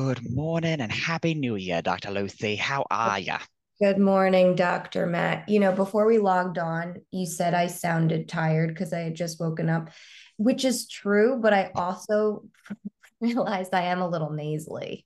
Good 0.00 0.30
morning 0.30 0.80
and 0.80 0.90
happy 0.90 1.34
new 1.34 1.56
year, 1.56 1.82
Dr. 1.82 2.10
Lucy. 2.10 2.56
How 2.56 2.86
are 2.90 3.18
you? 3.18 3.34
Good 3.82 3.98
morning, 3.98 4.54
Dr. 4.54 5.04
Matt. 5.04 5.46
You 5.46 5.60
know, 5.60 5.72
before 5.72 6.06
we 6.06 6.16
logged 6.16 6.56
on, 6.56 7.02
you 7.10 7.26
said 7.26 7.52
I 7.52 7.66
sounded 7.66 8.26
tired 8.26 8.70
because 8.70 8.94
I 8.94 9.00
had 9.00 9.14
just 9.14 9.38
woken 9.38 9.68
up, 9.68 9.90
which 10.38 10.64
is 10.64 10.88
true, 10.88 11.38
but 11.38 11.52
I 11.52 11.70
also 11.74 12.44
realized 13.20 13.74
I 13.74 13.82
am 13.82 14.00
a 14.00 14.08
little 14.08 14.30
nasally. 14.30 15.04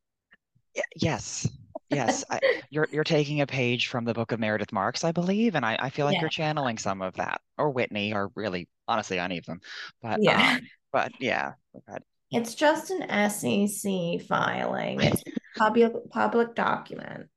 Yes. 0.95 1.48
Yes. 1.91 2.24
I, 2.30 2.38
you're 2.70 2.87
you're 2.92 3.02
taking 3.02 3.41
a 3.41 3.48
page 3.48 3.88
from 3.88 4.05
the 4.05 4.15
book 4.15 4.30
of 4.30 4.38
Meredith 4.38 4.73
Marks, 4.73 5.02
I 5.02 5.11
believe, 5.11 5.56
and 5.56 5.66
I, 5.66 5.77
I 5.80 5.91
feel 5.91 6.06
like 6.06 6.15
Yeah. 6.15 6.20
you're 6.20 6.30
channeling 6.30 6.79
some 6.79 7.02
of 7.02 7.15
that. 7.15 7.41
Or 7.59 7.70
Whitney, 7.70 8.15
or 8.15 8.30
really 8.37 8.69
honestly 8.87 9.19
any 9.19 9.38
of 9.38 9.45
them. 9.45 9.61
But 10.02 10.23
Yeah. 10.23 10.55
um, 10.59 10.69
but 10.92 11.11
yeah. 11.19 11.55
But 11.88 12.05
It's 12.34 12.55
just 12.55 12.91
an 12.91 13.30
SEC 13.30 14.27
filing. 14.27 15.01
It's 15.01 15.23
a 15.23 15.59
public 15.59 15.93
public 16.11 16.55
document. 16.55 17.29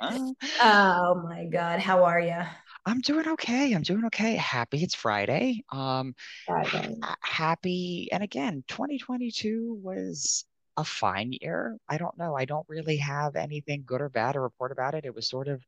uh, 0.00 0.32
Oh 0.60 1.22
my 1.24 1.44
God. 1.46 1.80
How 1.80 2.04
are 2.04 2.20
you? 2.20 2.40
I'm 2.86 3.00
doing 3.00 3.28
okay. 3.28 3.72
I'm 3.74 3.82
doing 3.82 4.04
okay. 4.06 4.34
Happy 4.36 4.82
it's 4.82 4.94
Friday. 4.94 5.62
Um, 5.70 6.14
Friday. 6.46 6.96
ha- 7.02 7.16
happy, 7.20 8.08
and 8.12 8.22
again, 8.22 8.64
2022 8.68 9.78
was 9.82 10.44
a 10.76 10.84
fine 10.84 11.32
year. 11.40 11.76
I 11.88 11.98
don't 11.98 12.16
know. 12.16 12.34
I 12.36 12.44
don't 12.46 12.66
really 12.68 12.96
have 12.98 13.36
anything 13.36 13.82
good 13.84 14.00
or 14.00 14.08
bad 14.08 14.32
to 14.32 14.40
report 14.40 14.72
about 14.72 14.94
it. 14.94 15.04
It 15.04 15.14
was 15.14 15.28
sort 15.28 15.48
of 15.48 15.62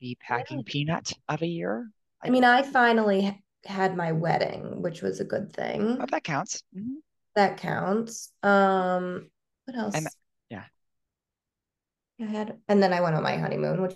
the 0.00 0.16
packing 0.20 0.62
peanut 0.64 1.12
of 1.28 1.42
a 1.42 1.46
year. 1.46 1.88
I 2.22 2.30
mean, 2.30 2.44
I 2.44 2.62
finally 2.62 3.42
had 3.64 3.96
my 3.96 4.12
wedding, 4.12 4.82
which 4.82 5.02
was 5.02 5.20
a 5.20 5.24
good 5.24 5.52
thing. 5.52 5.98
Oh, 6.00 6.06
that 6.10 6.24
counts. 6.24 6.62
Mhm. 6.76 6.96
That 7.38 7.58
counts. 7.58 8.32
Um, 8.42 9.30
what 9.66 9.76
else? 9.76 9.94
And 9.94 10.08
yeah, 10.50 10.64
I 12.20 12.24
had, 12.24 12.58
and 12.66 12.82
then 12.82 12.92
I 12.92 13.00
went 13.00 13.14
on 13.14 13.22
my 13.22 13.36
honeymoon, 13.36 13.80
which 13.80 13.94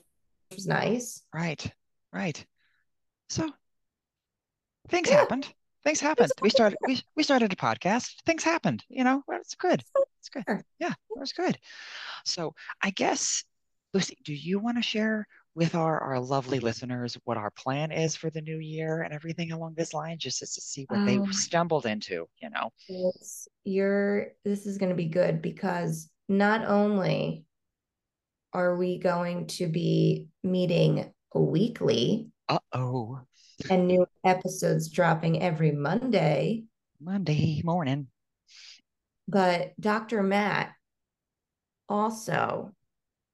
was 0.54 0.68
nice. 0.68 1.22
right, 1.34 1.72
right. 2.12 2.46
So 3.30 3.50
things 4.88 5.08
Yeah, 5.08 5.16
happened. 5.16 5.48
Things 5.82 5.98
happened. 5.98 6.30
We 6.40 6.50
started 6.50 6.78
we 6.86 7.02
we 7.16 7.24
started 7.24 7.52
a 7.52 7.56
podcast. 7.56 8.22
Things 8.24 8.44
happened. 8.44 8.84
You 8.88 9.02
know, 9.02 9.24
it's 9.28 9.56
good. 9.56 9.82
It's 10.20 10.28
good. 10.28 10.44
Yeah, 10.78 10.90
it 10.90 11.18
was 11.18 11.32
good. 11.32 11.58
So 12.24 12.54
I 12.80 12.90
guess, 12.90 13.42
Lucy, 13.92 14.18
do 14.24 14.32
you 14.32 14.60
want 14.60 14.77
to 14.77 14.82
share 14.82 15.27
with 15.55 15.75
our 15.75 16.00
our 16.00 16.19
lovely 16.20 16.61
listeners 16.61 17.17
what 17.25 17.36
our 17.36 17.50
plan 17.50 17.92
is 17.92 18.17
for 18.17 18.31
the 18.31 18.41
new 18.41 18.58
year 18.58 19.03
and 19.03 19.12
everything 19.12 19.53
along 19.53 19.75
this 19.77 19.92
line, 19.92 20.19
just 20.19 20.39
to 20.39 20.47
see 20.47 20.86
what 20.89 21.05
they 21.06 21.19
Um, 21.19 21.33
stumbled 21.33 21.86
into, 21.86 22.27
you 22.41 22.50
know? 22.50 22.70
it's, 22.89 23.48
you're, 23.64 24.28
this 24.45 24.67
is 24.67 24.78
going 24.78 24.91
to 24.91 24.97
be 24.97 25.06
good 25.08 25.42
because 25.42 26.08
not 26.28 26.64
only 26.64 27.45
are 28.55 28.77
we 28.77 28.98
going 28.98 29.47
to 29.48 29.67
be 29.67 30.28
meeting 30.42 31.12
weekly 31.34 32.30
Uh-oh, 32.48 33.20
and 33.70 33.86
new 33.86 34.06
episodes 34.25 34.89
dropping 34.91 35.42
every 35.42 35.73
Monday, 35.73 36.64
Monday 37.00 37.61
morning. 37.64 38.08
but 39.28 39.73
Dr. 39.80 40.23
Matt 40.23 40.73
also 41.89 42.73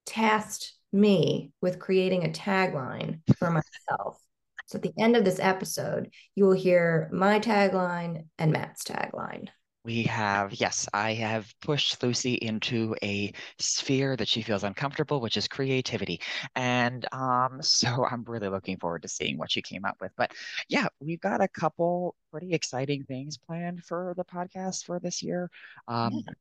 tasked 0.06 0.72
me 0.92 1.52
with 1.60 1.78
creating 1.78 2.24
a 2.24 2.30
tagline 2.30 3.20
for 3.38 3.50
myself. 3.50 4.20
So 4.66 4.76
at 4.76 4.82
the 4.82 4.92
end 4.98 5.16
of 5.16 5.24
this 5.24 5.40
episode, 5.40 6.10
you 6.34 6.44
will 6.44 6.52
hear 6.52 7.08
my 7.12 7.40
tagline 7.40 8.26
and 8.38 8.52
Matt's 8.52 8.84
tagline. 8.84 9.48
We 9.84 10.02
have, 10.02 10.52
yes, 10.52 10.86
I 10.92 11.14
have 11.14 11.54
pushed 11.62 12.02
Lucy 12.02 12.34
into 12.34 12.94
a 13.02 13.32
sphere 13.58 14.16
that 14.16 14.28
she 14.28 14.42
feels 14.42 14.62
uncomfortable, 14.64 15.20
which 15.20 15.38
is 15.38 15.48
creativity. 15.48 16.20
And 16.54 17.06
um, 17.12 17.62
so 17.62 18.04
I'm 18.10 18.24
really 18.24 18.48
looking 18.48 18.76
forward 18.78 19.02
to 19.02 19.08
seeing 19.08 19.38
what 19.38 19.50
she 19.50 19.62
came 19.62 19.86
up 19.86 19.96
with. 20.00 20.12
But 20.16 20.32
yeah, 20.68 20.88
we've 21.00 21.20
got 21.20 21.40
a 21.40 21.48
couple 21.48 22.14
pretty 22.30 22.52
exciting 22.52 23.04
things 23.04 23.38
planned 23.38 23.82
for 23.84 24.12
the 24.18 24.24
podcast 24.24 24.84
for 24.84 25.00
this 25.00 25.22
year. 25.22 25.50
Um, 25.86 26.12
Yeah. 26.26 26.32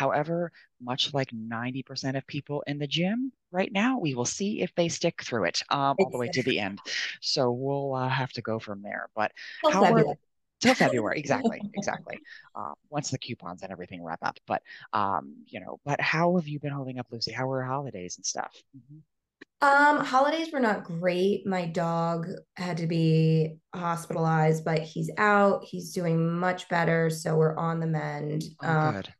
However, 0.00 0.52
much 0.80 1.12
like 1.14 1.32
90% 1.32 2.16
of 2.16 2.26
people 2.26 2.62
in 2.66 2.78
the 2.78 2.86
gym 2.86 3.32
right 3.50 3.72
now, 3.72 3.98
we 3.98 4.14
will 4.14 4.24
see 4.38 4.62
if 4.62 4.74
they 4.74 4.88
stick 4.88 5.22
through 5.22 5.44
it 5.44 5.62
um, 5.70 5.96
all 6.00 6.10
the 6.10 6.18
way 6.18 6.28
to 6.30 6.42
the 6.42 6.58
end. 6.58 6.82
So 7.20 7.50
we'll 7.52 7.94
uh, 7.94 8.08
have 8.08 8.32
to 8.32 8.42
go 8.42 8.58
from 8.58 8.82
there. 8.82 9.08
But 9.14 9.32
Till 9.62 9.72
how 9.72 9.90
are 9.92 10.04
February. 10.04 10.18
till 10.60 10.74
February, 10.74 11.18
exactly, 11.18 11.60
exactly. 11.74 12.20
Uh, 12.54 12.72
once 12.90 13.10
the 13.10 13.18
coupons 13.18 13.62
and 13.62 13.72
everything 13.72 14.02
wrap 14.02 14.20
up. 14.22 14.38
But 14.46 14.62
um, 14.92 15.34
you 15.46 15.60
know, 15.60 15.78
but 15.84 16.00
how 16.00 16.36
have 16.36 16.48
you 16.48 16.58
been 16.60 16.72
holding 16.72 16.98
up, 16.98 17.06
Lucy? 17.10 17.32
How 17.32 17.46
were 17.46 17.62
holidays 17.64 18.16
and 18.16 18.26
stuff? 18.26 18.54
Mhm. 18.76 19.00
Um, 19.62 19.98
holidays 20.04 20.52
were 20.52 20.60
not 20.60 20.84
great. 20.84 21.46
My 21.46 21.66
dog 21.66 22.28
had 22.56 22.78
to 22.78 22.86
be 22.86 23.56
hospitalized, 23.74 24.64
but 24.64 24.80
he's 24.80 25.10
out. 25.18 25.64
He's 25.64 25.92
doing 25.92 26.38
much 26.38 26.68
better, 26.70 27.10
so 27.10 27.36
we're 27.36 27.56
on 27.56 27.78
the 27.80 27.86
mend. 27.86 28.44
Oh, 28.60 28.64
Um, 28.64 28.94
good. 28.94 29.14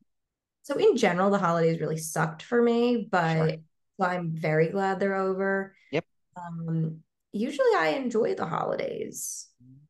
So 0.63 0.77
in 0.77 0.97
general, 0.97 1.31
the 1.31 1.39
holidays 1.39 1.81
really 1.81 1.97
sucked 1.97 2.43
for 2.43 2.61
me, 2.61 2.95
Sure. 2.97 3.09
but 3.11 3.59
so 3.99 4.07
I'm 4.07 4.31
very 4.31 4.69
glad 4.69 5.01
they're 5.01 5.15
over. 5.17 5.75
Yep. 5.91 6.05
Um, 6.37 7.01
usually 7.33 7.75
I 7.77 7.89
enjoy 7.97 8.35
the 8.35 8.47
holidays. 8.47 9.47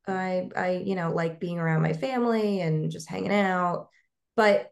I 0.07 0.49
I 0.57 0.71
you 0.85 0.95
know 0.97 1.13
like 1.13 1.41
being 1.41 1.59
around 1.59 1.83
my 1.83 1.93
family 1.93 2.61
and 2.61 2.91
just 2.91 3.09
hanging 3.09 3.33
out, 3.33 3.89
but 4.37 4.71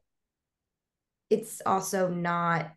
it's 1.31 1.61
also 1.65 2.09
not 2.09 2.73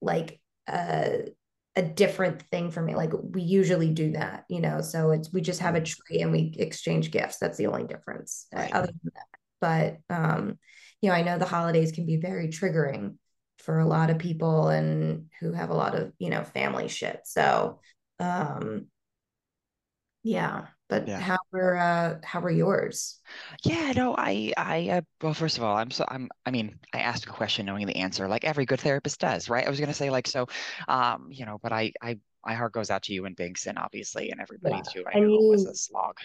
like 0.00 0.40
a 0.68 1.28
a 1.76 1.82
different 1.82 2.42
thing 2.50 2.70
for 2.70 2.82
me. 2.82 2.94
Like 2.94 3.12
we 3.14 3.42
usually 3.42 3.90
do 3.90 4.12
that, 4.12 4.44
you 4.48 4.60
know. 4.60 4.80
So 4.82 5.10
it's 5.10 5.32
we 5.32 5.40
just 5.40 5.60
have 5.60 5.74
a 5.74 5.80
tree 5.80 6.20
and 6.20 6.32
we 6.32 6.54
exchange 6.58 7.10
gifts. 7.10 7.38
That's 7.38 7.56
the 7.58 7.66
only 7.68 7.84
difference. 7.84 8.46
uh, 8.54 8.58
Right. 8.60 8.72
other 8.72 8.86
than 8.88 9.12
that. 9.14 9.26
But 10.08 10.14
um, 10.14 10.58
you 11.02 11.10
know, 11.10 11.16
I 11.16 11.22
know 11.22 11.38
the 11.38 11.46
holidays 11.46 11.92
can 11.92 12.06
be 12.06 12.16
very 12.16 12.48
triggering 12.48 13.16
for 13.58 13.80
a 13.80 13.86
lot 13.86 14.10
of 14.10 14.18
people 14.18 14.68
and 14.68 15.26
who 15.40 15.52
have 15.52 15.70
a 15.70 15.74
lot 15.74 15.94
of, 15.96 16.12
you 16.18 16.30
know, 16.30 16.44
family 16.44 16.88
shit. 16.88 17.20
So 17.26 17.80
um 18.20 18.88
yeah. 20.22 20.66
But 20.88 21.06
Yeah. 21.06 21.18
how 21.18 21.38
were 21.52 21.76
uh 21.76 22.18
how 22.24 22.40
were 22.40 22.50
yours? 22.50 23.20
Yeah, 23.64 23.92
no, 23.94 24.14
I, 24.16 24.52
I, 24.56 24.88
uh, 24.90 25.00
well, 25.22 25.34
first 25.34 25.56
of 25.58 25.64
all, 25.64 25.76
I'm 25.76 25.90
so, 25.90 26.04
I'm, 26.08 26.28
I 26.46 26.50
mean, 26.50 26.78
I 26.92 26.98
asked 27.00 27.24
a 27.26 27.28
question 27.30 27.66
knowing 27.66 27.86
the 27.86 27.96
answer, 27.96 28.28
like 28.28 28.44
every 28.44 28.66
good 28.66 28.80
therapist 28.80 29.20
does, 29.20 29.48
right? 29.48 29.66
I 29.66 29.70
was 29.70 29.80
gonna 29.80 29.94
say, 29.94 30.10
like, 30.10 30.26
so, 30.26 30.46
um, 30.88 31.28
you 31.30 31.46
know, 31.46 31.58
but 31.62 31.72
I, 31.72 31.92
I, 32.02 32.18
my 32.44 32.54
heart 32.54 32.72
goes 32.72 32.90
out 32.90 33.02
to 33.04 33.12
you 33.14 33.24
and 33.26 33.36
Bingson, 33.36 33.74
obviously, 33.78 34.30
and 34.30 34.40
everybody 34.40 34.76
Yeah. 34.76 34.82
too. 34.82 35.04
I 35.06 35.14
And 35.14 35.24
know 35.24 35.34
it 35.36 35.44
was 35.48 35.64
a 35.66 35.74
slog. 35.74 36.18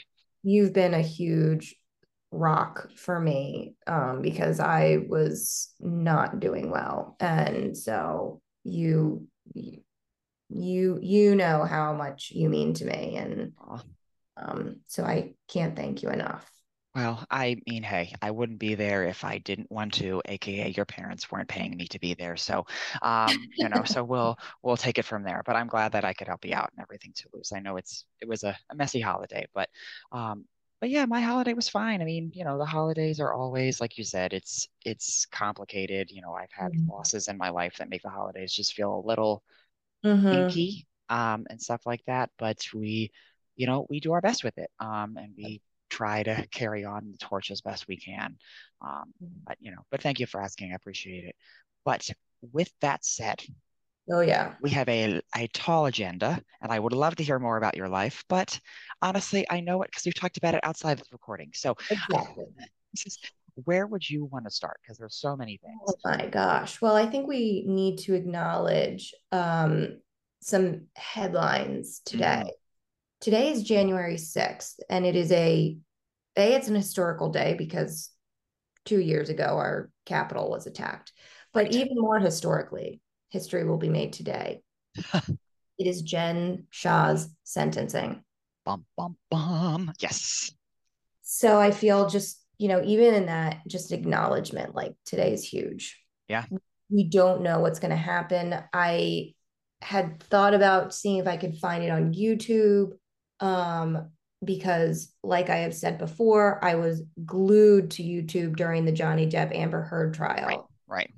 you've 0.43 0.73
been 0.73 0.93
a 0.93 1.01
huge 1.01 1.75
rock 2.31 2.89
for 2.95 3.19
me 3.19 3.75
um, 3.87 4.21
because 4.21 4.59
I 4.59 5.05
was 5.07 5.73
not 5.79 6.39
doing 6.39 6.69
well. 6.69 7.15
And 7.19 7.77
so 7.77 8.41
you 8.63 9.27
you 10.49 10.99
you 11.01 11.35
know 11.35 11.63
how 11.63 11.93
much 11.93 12.31
you 12.31 12.49
mean 12.49 12.73
to 12.73 12.85
me 12.85 13.15
and 13.17 13.51
um, 14.37 14.77
so 14.87 15.03
I 15.03 15.33
can't 15.47 15.75
thank 15.75 16.03
you 16.03 16.09
enough. 16.09 16.49
Well, 16.95 17.23
I 17.29 17.57
mean, 17.67 17.83
hey, 17.83 18.11
I 18.23 18.31
wouldn't 18.31 18.57
be 18.57 18.73
there 18.73 19.03
if 19.03 19.23
I 19.23 19.37
didn't 19.37 19.71
want 19.71 19.93
to, 19.95 20.19
aka 20.25 20.69
your 20.69 20.85
parents 20.85 21.31
weren't 21.31 21.47
paying 21.47 21.77
me 21.77 21.87
to 21.89 21.99
be 21.99 22.15
there. 22.15 22.35
So, 22.35 22.65
um, 23.03 23.47
you 23.55 23.69
know, 23.69 23.83
so 23.83 24.03
we'll 24.03 24.35
we'll 24.63 24.77
take 24.77 24.97
it 24.97 25.05
from 25.05 25.21
there. 25.21 25.43
But 25.45 25.55
I'm 25.55 25.67
glad 25.67 25.91
that 25.91 26.05
I 26.05 26.13
could 26.13 26.27
help 26.27 26.43
you 26.43 26.55
out 26.55 26.71
and 26.75 26.81
everything 26.81 27.13
too, 27.15 27.29
Luz. 27.33 27.51
I 27.51 27.59
know 27.59 27.77
it's 27.77 28.05
it 28.19 28.27
was 28.27 28.43
a, 28.43 28.57
a 28.71 28.75
messy 28.75 28.99
holiday, 28.99 29.45
but 29.53 29.69
um, 30.11 30.45
but 30.79 30.89
yeah, 30.89 31.05
my 31.05 31.21
holiday 31.21 31.53
was 31.53 31.69
fine. 31.69 32.01
I 32.01 32.05
mean, 32.05 32.31
you 32.33 32.43
know, 32.45 32.57
the 32.57 32.65
holidays 32.65 33.19
are 33.19 33.33
always, 33.33 33.81
like 33.81 33.97
you 33.97 34.03
said, 34.03 34.33
it's 34.33 34.67
it's 34.85 35.25
complicated. 35.27 36.11
You 36.11 36.21
know, 36.21 36.33
I've 36.33 36.51
had 36.51 36.71
Mhm. 36.71 36.87
losses 36.87 37.27
in 37.27 37.37
my 37.37 37.49
life 37.49 37.77
that 37.77 37.89
make 37.89 38.03
the 38.03 38.09
holidays 38.09 38.53
just 38.53 38.73
feel 38.73 38.95
a 38.95 39.07
little 39.07 39.43
Mhm. 40.03 40.61
inky, 40.61 40.87
um, 41.09 41.45
and 41.49 41.61
stuff 41.61 41.81
like 41.85 42.03
that. 42.07 42.29
But 42.37 42.59
we, 42.73 43.11
you 43.55 43.67
know, 43.67 43.87
we 43.89 43.99
do 43.99 44.13
our 44.13 44.21
best 44.21 44.43
with 44.43 44.57
it, 44.57 44.71
um, 44.79 45.17
and 45.17 45.33
we 45.37 45.61
try 45.89 46.23
to 46.23 46.47
carry 46.51 46.85
on 46.85 47.11
the 47.11 47.17
torch 47.17 47.51
as 47.51 47.61
best 47.61 47.87
we 47.87 47.97
can. 47.97 48.37
Um, 48.81 49.13
but 49.47 49.57
you 49.61 49.71
know, 49.71 49.85
but 49.91 50.01
thank 50.01 50.19
you 50.19 50.27
for 50.27 50.41
asking. 50.41 50.71
I 50.73 50.75
appreciate 50.75 51.25
it. 51.25 51.35
But 51.85 52.09
with 52.53 52.71
that 52.81 53.05
said, 53.05 53.41
Oh 54.11 54.21
yeah. 54.21 54.55
we 54.61 54.69
have 54.71 54.89
a, 54.89 55.21
a 55.35 55.47
tall 55.47 55.85
agenda, 55.85 56.41
and 56.61 56.71
I 56.71 56.79
would 56.79 56.93
love 56.93 57.15
to 57.17 57.23
hear 57.23 57.39
more 57.39 57.57
about 57.57 57.77
your 57.77 57.89
life. 57.89 58.23
But 58.27 58.59
honestly, 59.01 59.45
I 59.49 59.59
know 59.59 59.81
it 59.83 59.89
because 59.91 60.05
we've 60.05 60.15
talked 60.15 60.37
about 60.37 60.55
it 60.55 60.61
outside 60.63 60.93
of 60.93 60.99
the 60.99 61.05
recording. 61.11 61.51
So, 61.53 61.75
Exactly. 61.89 62.45
where 63.65 63.87
would 63.87 64.07
you 64.07 64.25
want 64.25 64.45
to 64.45 64.51
start? 64.51 64.79
Because 64.81 64.97
there's 64.97 65.15
so 65.15 65.35
many 65.35 65.57
things. 65.57 65.79
Oh 65.87 65.95
my 66.03 66.27
gosh. 66.27 66.81
Well, 66.81 66.95
I 66.95 67.05
think 67.07 67.27
we 67.27 67.63
need 67.67 67.99
to 67.99 68.13
acknowledge 68.13 69.13
um, 69.31 69.99
some 70.41 70.87
headlines 70.95 72.01
today. 72.05 72.43
Mhm. 72.43 72.51
Today 73.19 73.51
is 73.51 73.63
January 73.63 74.17
6th, 74.17 74.79
and 74.89 75.05
it 75.05 75.15
is 75.15 75.31
a 75.31 75.77
a 76.35 76.53
it's 76.53 76.67
an 76.67 76.75
historical 76.75 77.29
day 77.29 77.55
because 77.55 78.11
two 78.85 78.99
years 78.99 79.29
ago 79.29 79.43
our 79.43 79.89
capital 80.05 80.49
was 80.49 80.67
attacked. 80.67 81.11
But 81.53 81.65
right. 81.65 81.73
even 81.73 81.97
more 81.99 82.19
historically, 82.19 83.01
history 83.29 83.63
will 83.63 83.77
be 83.77 83.89
made 83.89 84.13
today. 84.13 84.61
it 84.95 85.37
is 85.77 86.01
Jen 86.01 86.65
Shah's 86.69 87.29
sentencing. 87.43 88.23
Bum, 88.65 88.85
bum, 88.97 89.17
bum. 89.29 89.93
Yes. 89.99 90.51
So 91.21 91.59
I 91.59 91.71
feel 91.71 92.09
just, 92.09 92.41
you 92.57 92.67
know, 92.67 92.81
even 92.83 93.13
in 93.13 93.25
that, 93.27 93.61
just 93.67 93.91
acknowledgement, 93.91 94.75
like 94.75 94.93
today 95.05 95.33
is 95.33 95.43
huge. 95.43 96.01
Yeah. 96.27 96.45
We 96.89 97.03
don't 97.03 97.41
know 97.41 97.59
what's 97.59 97.79
going 97.79 97.91
to 97.91 97.97
happen. 97.97 98.55
I 98.73 99.33
had 99.81 100.21
thought 100.23 100.53
about 100.53 100.93
seeing 100.93 101.17
if 101.17 101.27
I 101.27 101.37
could 101.37 101.57
find 101.57 101.83
it 101.83 101.89
on 101.89 102.13
YouTube. 102.13 102.93
Um, 103.39 104.09
because 104.43 105.13
like 105.23 105.49
I 105.49 105.57
have 105.57 105.73
said 105.73 105.97
before, 105.97 106.63
I 106.63 106.75
was 106.75 107.01
glued 107.25 107.91
to 107.91 108.03
YouTube 108.03 108.55
during 108.55 108.85
the 108.85 108.91
Johnny 108.91 109.27
Depp 109.27 109.55
Amber 109.55 109.81
Heard 109.81 110.13
trial. 110.13 110.47
Right. 110.47 110.59
right. 110.87 111.11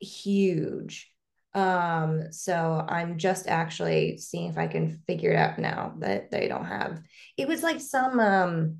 Huge. 0.00 1.10
Um, 1.54 2.30
so 2.32 2.84
I'm 2.86 3.18
just 3.18 3.48
actually 3.48 4.18
seeing 4.18 4.50
if 4.50 4.58
I 4.58 4.66
can 4.66 5.02
figure 5.06 5.32
it 5.32 5.36
out 5.36 5.58
now 5.58 5.94
that 5.98 6.30
they 6.30 6.46
don't 6.46 6.66
have 6.66 7.00
it 7.36 7.48
was 7.48 7.62
like 7.62 7.80
some 7.80 8.20
um 8.20 8.76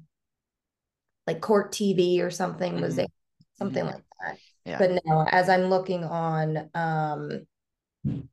like 1.27 1.41
court 1.41 1.73
TV 1.73 2.21
or 2.21 2.31
something 2.31 2.75
mm-hmm. 2.75 2.83
was 2.83 2.97
there 2.97 3.07
something 3.59 3.85
mm-hmm. 3.85 3.95
like 3.95 4.05
that. 4.21 4.39
Yeah. 4.65 4.79
But 4.79 5.03
now 5.05 5.27
as 5.31 5.49
I'm 5.49 5.65
looking 5.65 6.05
on 6.05 6.71
um 6.75 7.47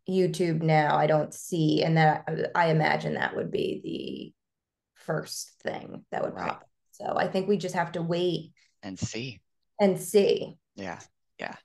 YouTube 0.07 0.61
now, 0.61 0.95
I 0.95 1.07
don't 1.07 1.33
see 1.33 1.83
and 1.83 1.97
that 1.97 2.27
I 2.53 2.67
imagine 2.67 3.15
that 3.15 3.35
would 3.35 3.51
be 3.51 3.81
the 3.83 5.03
first 5.05 5.51
thing 5.63 6.05
that 6.11 6.23
would 6.23 6.33
right. 6.33 6.49
pop. 6.49 6.67
So 6.91 7.15
I 7.17 7.27
think 7.27 7.47
we 7.47 7.57
just 7.57 7.75
have 7.75 7.93
to 7.93 8.01
wait 8.01 8.51
and 8.83 8.97
see. 8.97 9.41
And 9.79 9.99
see. 9.99 10.57
Yeah. 10.75 10.99
Yeah. 11.39 11.55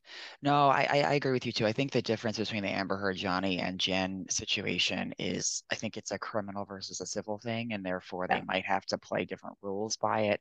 No, 0.43 0.69
I, 0.69 1.05
I 1.07 1.13
agree 1.15 1.31
with 1.31 1.47
you 1.47 1.53
too. 1.53 1.67
I 1.67 1.73
think 1.73 1.93
the 1.93 2.03
difference 2.03 2.39
between 2.39 2.65
the 2.65 2.71
Amber 2.71 2.97
Heard, 2.97 3.17
Johnny, 3.17 3.61
and 3.61 3.79
Jen 3.79 4.27
situation 4.29 5.15
is 5.19 5.63
I 5.71 5.77
think 5.77 5.97
it's 5.97 6.11
a 6.11 6.19
criminal 6.19 6.65
versus 6.65 7.01
a 7.01 7.07
civil 7.07 7.39
thing, 7.39 7.73
and 7.73 7.85
therefore 7.87 8.27
yeah. 8.29 8.41
they 8.41 8.45
might 8.47 8.65
have 8.67 8.85
to 8.87 8.99
play 8.99 9.25
different 9.25 9.57
rules 9.63 9.97
by 9.97 10.23
it. 10.23 10.41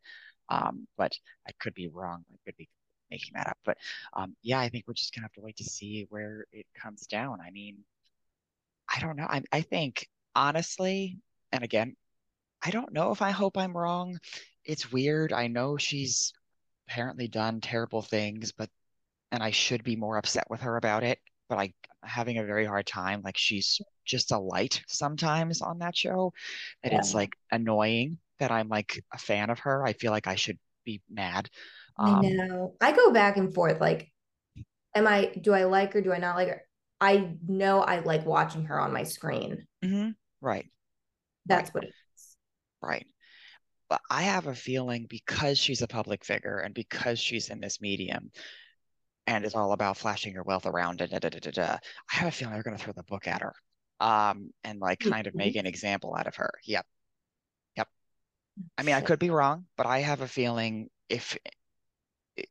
Um, 0.50 0.88
but 0.98 1.14
I 1.48 1.52
could 1.60 1.76
be 1.76 1.90
wrong. 1.90 2.26
I 2.34 2.38
could 2.44 2.58
be 2.58 2.68
making 3.12 3.34
that 3.36 3.48
up. 3.48 3.58
But 3.64 3.78
um, 4.14 4.36
yeah, 4.42 4.60
I 4.60 4.70
think 4.70 4.86
we're 4.88 4.96
just 4.96 5.14
gonna 5.14 5.26
have 5.26 5.34
to 5.34 5.42
wait 5.42 5.58
to 5.58 5.64
see 5.64 6.08
where 6.10 6.46
it 6.52 6.66
comes 6.76 7.06
down. 7.06 7.40
I 7.40 7.52
mean, 7.52 7.78
I 8.90 9.00
don't 9.00 9.16
know. 9.16 9.28
I, 9.30 9.44
I 9.52 9.62
think 9.62 10.08
honestly, 10.36 11.20
and 11.52 11.64
again, 11.64 11.96
I 12.64 12.72
don't 12.72 12.94
know 12.94 13.12
if 13.12 13.22
I 13.22 13.30
hope 13.30 13.58
I'm 13.58 13.78
wrong. 13.78 14.20
It's 14.66 14.92
weird. 14.92 15.34
I 15.34 15.48
know 15.48 15.78
she's 15.78 16.34
apparently 16.88 17.28
done 17.28 17.62
terrible 17.62 18.02
things, 18.02 18.52
but 18.52 18.70
and 19.32 19.44
I 19.44 19.52
should 19.52 19.84
be 19.84 19.96
more 19.96 20.18
upset 20.18 20.46
with 20.50 20.62
her 20.62 20.78
about 20.78 21.04
it, 21.04 21.20
but 21.50 21.60
I, 21.60 21.74
having 22.04 22.38
a 22.38 22.46
very 22.46 22.66
hard 22.66 22.86
time. 22.86 23.22
Like 23.24 23.38
she's 23.38 23.80
just 24.06 24.32
a 24.32 24.40
light 24.40 24.82
sometimes 24.88 25.62
on 25.62 25.80
that 25.80 25.96
show 25.96 26.34
that 26.84 26.92
yeah. 26.92 26.98
it's 26.98 27.14
like 27.14 27.34
annoying 27.52 28.18
that 28.40 28.52
I'm 28.52 28.70
like 28.70 29.04
a 29.14 29.18
fan 29.18 29.50
of 29.50 29.60
her. 29.60 29.86
I 29.86 29.94
feel 29.94 30.12
like 30.12 30.28
I 30.28 30.36
should 30.36 30.58
be 30.86 31.02
mad. 31.10 31.50
Um, 31.98 32.16
I 32.26 32.30
know. 32.30 32.76
I 32.82 32.92
go 32.92 33.12
back 33.12 33.38
and 33.38 33.54
forth. 33.54 33.82
Like, 33.82 34.10
am 34.96 35.08
I, 35.08 35.34
do 35.40 35.54
I 35.54 35.66
like 35.66 35.94
her? 35.94 36.02
Do 36.02 36.14
I 36.14 36.18
not 36.18 36.36
like 36.36 36.48
her? 36.48 36.62
I 37.02 37.36
know 37.48 37.82
I 37.82 38.00
like 38.00 38.26
watching 38.26 38.66
her 38.66 38.80
on 38.80 38.94
my 38.94 39.04
screen. 39.04 39.66
Mm-hmm. 39.84 40.12
Right. 40.42 40.66
That's 41.46 41.70
right. 41.70 41.74
what 41.76 41.84
it 41.86 41.94
is. 42.16 42.38
Right. 42.82 43.06
But 43.90 44.02
I 44.10 44.24
have 44.24 44.48
a 44.48 44.56
feeling 44.56 45.08
because 45.10 45.58
she's 45.58 45.82
a 45.82 45.88
public 45.88 46.24
figure 46.24 46.60
and 46.60 46.74
because 46.74 47.20
she's 47.20 47.50
in 47.50 47.60
this 47.60 47.82
medium, 47.82 48.32
and 49.30 49.46
it's 49.46 49.54
all 49.54 49.74
about 49.74 49.96
flashing 49.96 50.34
your 50.34 50.42
wealth 50.42 50.66
around 50.66 51.02
it. 51.02 51.12
Da, 51.12 51.20
da, 51.20 51.30
da, 51.30 51.78
I 52.12 52.16
have 52.16 52.28
a 52.28 52.32
feeling 52.32 52.56
they're 52.56 52.64
going 52.64 52.76
to 52.76 52.84
throw 52.84 52.94
the 52.94 53.04
book 53.04 53.28
at 53.28 53.42
her, 53.42 53.54
um, 54.00 54.50
and 54.64 54.80
like 54.80 55.00
kind 55.00 55.28
of 55.28 55.36
make 55.36 55.56
an 55.56 55.68
example 55.68 56.16
out 56.16 56.26
of 56.26 56.36
her. 56.38 56.52
Yep, 56.66 56.86
yep. 57.78 57.88
I 58.76 58.84
mean, 58.84 58.96
I 58.96 59.02
could 59.02 59.20
be 59.20 59.30
wrong, 59.30 59.66
but 59.78 59.86
I 59.86 60.00
have 60.00 60.22
a 60.22 60.28
feeling 60.28 60.90
if 61.10 61.38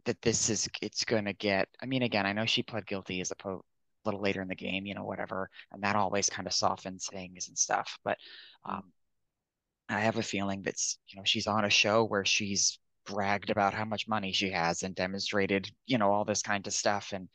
that 0.05 0.23
this 0.23 0.51
is 0.51 0.69
it's 0.81 1.05
going 1.05 1.25
to 1.25 1.33
get. 1.33 1.69
I 1.83 1.87
mean, 1.87 2.03
again, 2.03 2.27
I 2.27 2.33
know 2.33 2.47
she 2.47 2.63
pled 2.63 2.87
guilty 2.87 3.21
as 3.21 3.33
a 3.33 3.37
po- 3.37 3.65
little 4.05 4.21
later 4.21 4.41
in 4.41 4.49
the 4.49 4.55
game, 4.55 4.87
you 4.87 4.95
know, 4.95 5.05
whatever, 5.05 5.51
and 5.73 5.83
that 5.83 5.97
always 5.97 6.31
kind 6.31 6.47
of 6.47 6.55
softens 6.55 7.09
things 7.13 7.49
and 7.49 7.59
stuff. 7.59 7.99
But 8.05 8.19
um, 8.65 8.85
I 9.89 9.99
have 9.99 10.17
a 10.17 10.23
feeling 10.23 10.63
that's 10.63 10.97
you 11.09 11.17
know 11.17 11.25
she's 11.25 11.49
on 11.49 11.65
a 11.65 11.71
show 11.71 12.05
where 12.05 12.25
she's 12.25 12.79
bragged 13.09 13.51
about 13.51 13.75
how 13.75 13.85
much 13.85 14.07
money 14.07 14.33
she 14.33 14.51
has 14.51 14.83
and 14.83 14.95
demonstrated, 14.95 15.71
you 15.87 15.99
know, 15.99 16.13
all 16.13 16.25
this 16.25 16.43
kind 16.43 16.67
of 16.67 16.73
stuff. 16.73 17.13
And 17.13 17.29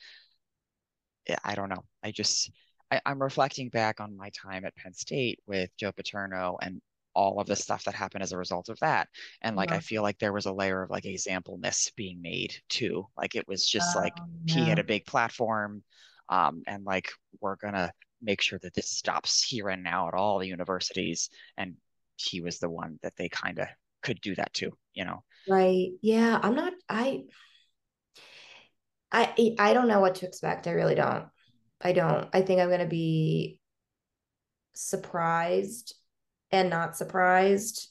I 1.44 1.56
don't 1.56 1.70
know. 1.70 1.84
I 2.04 2.12
just, 2.12 2.52
I, 2.92 3.02
am 3.06 3.22
reflecting 3.22 3.70
back 3.70 4.00
on 4.00 4.16
my 4.16 4.30
time 4.30 4.66
at 4.66 4.76
Penn 4.76 4.94
State 4.94 5.40
with 5.48 5.70
Joe 5.78 5.92
Paterno 5.92 6.58
and 6.62 6.82
all 7.16 7.40
of 7.40 7.48
the 7.48 7.56
stuff 7.56 7.84
that 7.84 7.94
happened 7.94 8.24
as 8.24 8.32
a 8.32 8.38
result 8.38 8.70
of 8.70 8.80
that. 8.80 9.08
And 9.42 9.56
like, 9.56 9.70
yeah. 9.70 9.78
I 9.78 9.80
feel 9.80 10.02
like 10.04 10.20
there 10.20 10.34
was 10.34 10.46
a 10.46 10.54
layer 10.54 10.84
of 10.84 10.90
like 10.90 11.06
exampleness 11.06 11.92
being 11.96 12.22
made 12.22 12.56
too. 12.70 13.08
Like 13.18 13.36
it 13.36 13.48
was 13.48 13.66
just 13.66 13.96
like 13.96 14.14
yeah. 14.46 14.56
he 14.56 14.66
had 14.66 14.80
a 14.80 14.84
big 14.84 15.06
platform. 15.06 15.84
Um, 16.30 16.64
and 16.68 16.84
like, 16.84 17.12
we're 17.42 17.58
going 17.58 17.74
to 17.76 17.92
make 18.22 18.42
sure 18.42 18.60
that 18.60 18.74
this 18.74 18.90
stops 18.90 19.44
here 19.44 19.70
and 19.70 19.84
now 19.84 20.08
at 20.08 20.14
all 20.14 20.40
the 20.40 20.48
universities. 20.48 21.30
And 21.58 21.76
he 22.16 22.42
was 22.42 22.60
the 22.60 22.70
one 22.70 23.00
that 23.04 23.16
they 23.18 23.30
kind 23.30 23.60
of 23.60 23.68
could 24.02 24.20
do 24.22 24.36
that 24.36 24.54
too, 24.54 24.72
you 24.94 25.06
know? 25.06 25.24
Right. 25.50 25.92
Yeah. 26.02 26.40
I'm 26.42 26.56
not, 26.56 26.74
I, 26.88 27.24
I, 29.12 29.56
I 29.60 29.74
don't 29.74 29.88
know 29.88 30.00
what 30.00 30.16
to 30.16 30.26
expect. 30.26 30.68
I 30.68 30.72
really 30.72 30.96
don't. 30.96 31.26
I 31.82 31.92
don't. 31.92 32.28
I 32.34 32.42
think 32.42 32.62
I'm 32.62 32.70
going 32.70 32.80
to 32.80 32.86
be 32.86 33.60
surprised 34.74 35.96
and 36.52 36.70
not 36.70 36.98
surprised. 36.98 37.90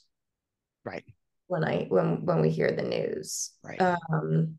Right. 0.85 1.05
When 1.47 1.65
I, 1.65 1.87
when, 1.89 2.25
when 2.25 2.41
we 2.41 2.51
hear 2.51 2.73
the 2.73 2.83
news. 2.83 3.53
Right. 3.63 3.81
Um, 3.81 4.59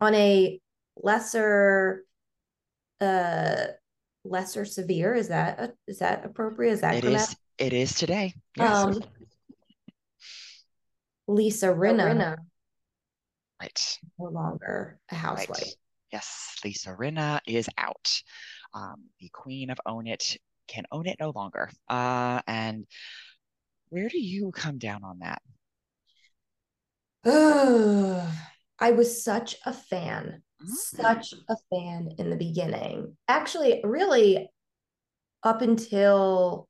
on 0.00 0.14
a 0.14 0.60
lesser, 0.96 2.04
uh, 3.00 3.64
lesser 4.24 4.64
severe, 4.64 5.14
is 5.14 5.28
that, 5.28 5.58
a, 5.58 5.72
is 5.88 5.98
that 5.98 6.24
appropriate? 6.24 6.72
Is 6.72 6.80
that 6.82 7.02
correct? 7.02 7.06
it 7.06 7.12
is, 7.12 7.36
it 7.58 7.72
is 7.72 7.94
today. 7.94 8.34
Yes. 8.56 8.84
Um, 8.84 9.02
Lisa 11.30 11.68
Rinna, 11.68 12.12
Rinna. 12.12 12.36
Right. 13.60 13.98
No 14.18 14.30
longer 14.30 14.98
a 15.10 15.14
housewife. 15.14 15.50
Right. 15.50 15.74
Yes, 16.12 16.56
Lisa 16.64 16.90
Rinna 16.90 17.40
is 17.46 17.68
out. 17.78 18.22
Um, 18.74 19.04
the 19.20 19.28
queen 19.32 19.70
of 19.70 19.80
Own 19.86 20.06
It 20.06 20.38
can 20.66 20.84
own 20.90 21.06
it 21.06 21.18
no 21.20 21.30
longer. 21.30 21.70
Uh, 21.88 22.40
and 22.46 22.86
where 23.88 24.08
do 24.08 24.18
you 24.18 24.52
come 24.52 24.78
down 24.78 25.02
on 25.04 25.20
that? 25.20 25.42
I 28.80 28.92
was 28.92 29.22
such 29.22 29.56
a 29.66 29.72
fan, 29.72 30.42
mm-hmm. 30.62 30.72
such 30.72 31.34
a 31.48 31.56
fan 31.70 32.10
in 32.18 32.30
the 32.30 32.36
beginning. 32.36 33.16
Actually, 33.28 33.80
really, 33.84 34.48
up 35.42 35.60
until 35.60 36.68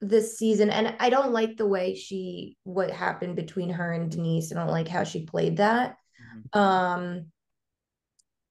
this 0.00 0.38
season 0.38 0.68
and 0.70 0.94
i 1.00 1.08
don't 1.08 1.32
like 1.32 1.56
the 1.56 1.66
way 1.66 1.94
she 1.94 2.56
what 2.64 2.90
happened 2.90 3.34
between 3.34 3.70
her 3.70 3.92
and 3.92 4.10
denise 4.10 4.52
i 4.52 4.54
don't 4.54 4.70
like 4.70 4.88
how 4.88 5.04
she 5.04 5.24
played 5.24 5.56
that 5.56 5.96
mm-hmm. 6.20 6.58
um 6.58 7.26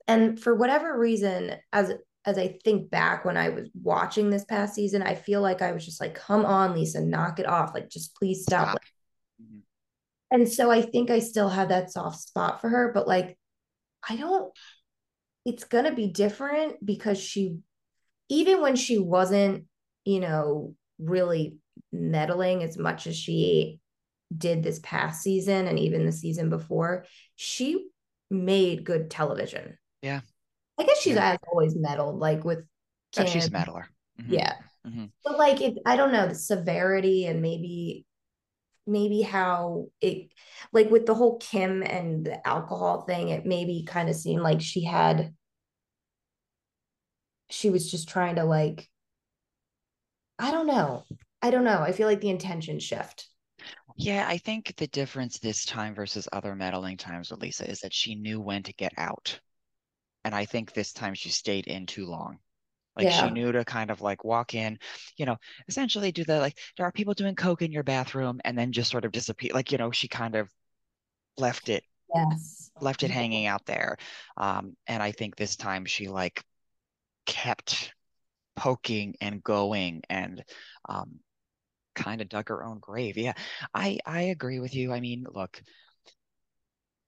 and 0.07 0.39
for 0.39 0.55
whatever 0.55 0.97
reason 0.97 1.55
as 1.71 1.93
as 2.25 2.39
i 2.39 2.57
think 2.63 2.89
back 2.89 3.25
when 3.25 3.37
i 3.37 3.49
was 3.49 3.69
watching 3.79 4.29
this 4.29 4.43
past 4.45 4.73
season 4.73 5.03
i 5.03 5.13
feel 5.13 5.41
like 5.41 5.61
i 5.61 5.71
was 5.71 5.85
just 5.85 6.01
like 6.01 6.15
come 6.15 6.45
on 6.45 6.73
lisa 6.73 6.99
knock 6.99 7.39
it 7.39 7.47
off 7.47 7.73
like 7.75 7.89
just 7.89 8.15
please 8.15 8.41
stop, 8.41 8.69
stop. 8.69 8.81
Mm-hmm. 9.41 9.59
and 10.31 10.49
so 10.51 10.71
i 10.71 10.81
think 10.81 11.11
i 11.11 11.19
still 11.19 11.49
have 11.49 11.69
that 11.69 11.91
soft 11.91 12.19
spot 12.19 12.59
for 12.59 12.69
her 12.69 12.91
but 12.91 13.07
like 13.07 13.37
i 14.09 14.15
don't 14.15 14.51
it's 15.45 15.63
gonna 15.63 15.93
be 15.93 16.07
different 16.07 16.83
because 16.83 17.19
she 17.19 17.59
even 18.29 18.61
when 18.61 18.75
she 18.75 18.97
wasn't 18.97 19.65
you 20.05 20.19
know 20.19 20.75
really 20.99 21.57
meddling 21.91 22.63
as 22.63 22.77
much 22.77 23.07
as 23.07 23.15
she 23.15 23.79
did 24.35 24.63
this 24.63 24.79
past 24.83 25.21
season 25.21 25.67
and 25.67 25.79
even 25.79 26.05
the 26.05 26.11
season 26.11 26.49
before, 26.49 27.05
she 27.35 27.87
made 28.29 28.83
good 28.83 29.09
television. 29.09 29.77
Yeah. 30.01 30.21
I 30.77 30.83
guess 30.83 30.99
she's 31.01 31.15
yeah. 31.15 31.33
as 31.33 31.39
always 31.47 31.75
meddled, 31.75 32.19
like 32.19 32.43
with 32.43 32.65
Kim. 33.13 33.27
she's 33.27 33.47
a 33.47 33.51
meddler. 33.51 33.87
Mm-hmm. 34.21 34.33
Yeah. 34.33 34.53
Mm-hmm. 34.85 35.05
But 35.23 35.37
like 35.37 35.61
it, 35.61 35.77
I 35.85 35.95
don't 35.95 36.11
know, 36.11 36.27
the 36.27 36.35
severity 36.35 37.25
and 37.25 37.41
maybe 37.41 38.05
maybe 38.87 39.21
how 39.21 39.87
it 39.99 40.29
like 40.71 40.91
with 40.91 41.05
the 41.07 41.15
whole 41.15 41.37
Kim 41.37 41.81
and 41.81 42.25
the 42.25 42.47
alcohol 42.47 43.01
thing, 43.01 43.29
it 43.29 43.45
maybe 43.45 43.83
kind 43.87 44.09
of 44.09 44.15
seemed 44.15 44.41
like 44.41 44.61
she 44.61 44.83
had 44.83 45.33
she 47.49 47.69
was 47.69 47.89
just 47.89 48.09
trying 48.09 48.35
to 48.35 48.43
like 48.43 48.87
I 50.39 50.51
don't 50.51 50.67
know. 50.67 51.03
I 51.41 51.51
don't 51.51 51.63
know. 51.65 51.79
I 51.81 51.91
feel 51.91 52.07
like 52.07 52.21
the 52.21 52.29
intention 52.29 52.79
shift. 52.79 53.27
Yeah, 53.97 54.25
I 54.27 54.37
think 54.37 54.75
the 54.75 54.87
difference 54.87 55.39
this 55.39 55.65
time 55.65 55.95
versus 55.95 56.27
other 56.31 56.55
meddling 56.55 56.97
times 56.97 57.31
with 57.31 57.41
Lisa 57.41 57.69
is 57.69 57.79
that 57.81 57.93
she 57.93 58.15
knew 58.15 58.41
when 58.41 58.63
to 58.63 58.73
get 58.73 58.93
out. 58.97 59.39
And 60.25 60.35
I 60.35 60.45
think 60.45 60.73
this 60.73 60.93
time 60.93 61.13
she 61.13 61.29
stayed 61.29 61.67
in 61.67 61.85
too 61.85 62.05
long. 62.05 62.39
Like 62.97 63.09
she 63.09 63.31
knew 63.31 63.51
to 63.51 63.65
kind 63.65 63.91
of 63.91 64.01
like 64.01 64.23
walk 64.23 64.55
in, 64.55 64.79
you 65.17 65.25
know, 65.25 65.37
essentially 65.67 66.11
do 66.11 66.25
the 66.25 66.39
like, 66.39 66.59
there 66.77 66.85
are 66.85 66.91
people 66.91 67.13
doing 67.13 67.35
coke 67.35 67.61
in 67.61 67.71
your 67.71 67.83
bathroom 67.83 68.41
and 68.45 68.57
then 68.57 68.71
just 68.71 68.91
sort 68.91 69.05
of 69.05 69.11
disappear. 69.11 69.51
Like, 69.53 69.71
you 69.71 69.77
know, 69.77 69.91
she 69.91 70.07
kind 70.07 70.35
of 70.35 70.49
left 71.37 71.69
it, 71.69 71.83
Yes. 72.13 72.71
left 72.81 73.03
it 73.03 73.11
hanging 73.11 73.45
out 73.47 73.65
there. 73.65 73.97
Um, 74.37 74.75
and 74.87 75.01
I 75.03 75.11
think 75.11 75.35
this 75.35 75.55
time 75.55 75.85
she 75.85 76.07
like 76.07 76.43
kept 77.25 77.93
poking 78.55 79.15
and 79.21 79.43
going 79.43 80.01
and 80.09 80.43
um 80.89 81.19
kind 81.95 82.21
of 82.21 82.29
dug 82.29 82.49
her 82.49 82.63
own 82.65 82.79
grave. 82.79 83.17
Yeah, 83.17 83.33
I 83.73 83.99
I 84.05 84.23
agree 84.23 84.59
with 84.59 84.75
you. 84.75 84.93
I 84.93 84.99
mean, 84.99 85.25
look, 85.33 85.61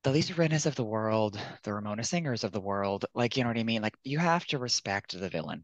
the 0.03 0.11
Lisa 0.11 0.33
Rinnas 0.33 0.65
of 0.65 0.75
the 0.75 0.83
world, 0.83 1.39
the 1.63 1.73
Ramona 1.73 2.03
Singers 2.03 2.43
of 2.43 2.51
the 2.51 2.61
world, 2.61 3.05
like 3.13 3.35
you 3.37 3.43
know 3.43 3.49
what 3.49 3.57
I 3.59 3.63
mean? 3.63 3.81
Like 3.81 3.95
you 4.03 4.19
have 4.19 4.45
to 4.47 4.57
respect 4.57 5.17
the 5.19 5.29
villain. 5.29 5.63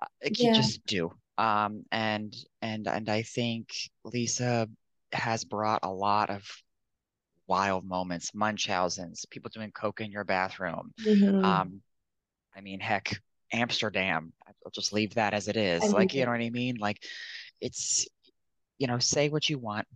Uh, 0.00 0.06
Like 0.24 0.42
you 0.42 0.50
just 0.52 0.84
do. 0.86 1.12
Um, 1.38 1.84
and 1.92 2.34
and 2.62 2.88
and 2.88 3.08
I 3.08 3.22
think 3.22 3.70
Lisa 4.04 4.68
has 5.12 5.44
brought 5.44 5.80
a 5.84 5.92
lot 5.92 6.30
of 6.30 6.44
wild 7.46 7.84
moments, 7.84 8.32
Munchausen's, 8.34 9.26
people 9.30 9.50
doing 9.52 9.72
coke 9.72 10.00
in 10.00 10.12
your 10.12 10.24
bathroom. 10.24 10.92
Mhm. 10.98 11.40
Um, 11.42 11.82
I 12.56 12.62
mean, 12.62 12.80
heck, 12.80 13.20
Amsterdam. 13.52 14.32
I'll 14.46 14.70
just 14.72 14.92
leave 14.92 15.14
that 15.14 15.34
as 15.34 15.48
it 15.48 15.56
is. 15.56 15.82
I. 15.82 15.88
Like, 15.88 16.14
you 16.14 16.24
know 16.24 16.32
what 16.32 16.40
I 16.40 16.50
mean? 16.50 16.76
Like 16.76 17.02
it's, 17.60 18.06
you 18.78 18.86
know, 18.86 18.98
say 18.98 19.28
what 19.28 19.48
you 19.48 19.58
want. 19.58 19.86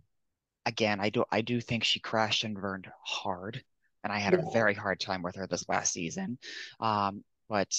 Again, 0.65 0.99
I 0.99 1.09
do 1.09 1.23
I 1.31 1.41
do 1.41 1.61
think 1.61 1.83
she 1.83 1.99
crashed 1.99 2.43
and 2.43 2.55
burned 2.55 2.87
hard, 3.03 3.63
and 4.03 4.11
I 4.11 4.17
had 4.17 4.33
a 4.33 4.43
very 4.51 4.73
hard 4.73 4.99
time 4.99 5.21
with 5.21 5.35
her 5.35 5.45
this 5.45 5.69
last 5.69 5.93
season. 5.93 6.39
Um, 6.79 7.23
but 7.47 7.71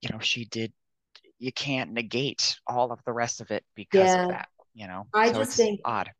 you 0.00 0.08
know, 0.10 0.18
she 0.20 0.46
did 0.46 0.72
you 1.40 1.52
can't 1.52 1.92
negate 1.92 2.56
all 2.66 2.92
of 2.92 3.00
the 3.04 3.12
rest 3.12 3.40
of 3.40 3.50
it 3.50 3.64
because 3.74 4.12
of 4.14 4.28
that, 4.28 4.48
you 4.74 4.86
know? 4.86 5.06
I 5.12 5.32
So 5.32 5.38
just 5.38 5.56
think 5.56 5.80
odd. 5.84 6.10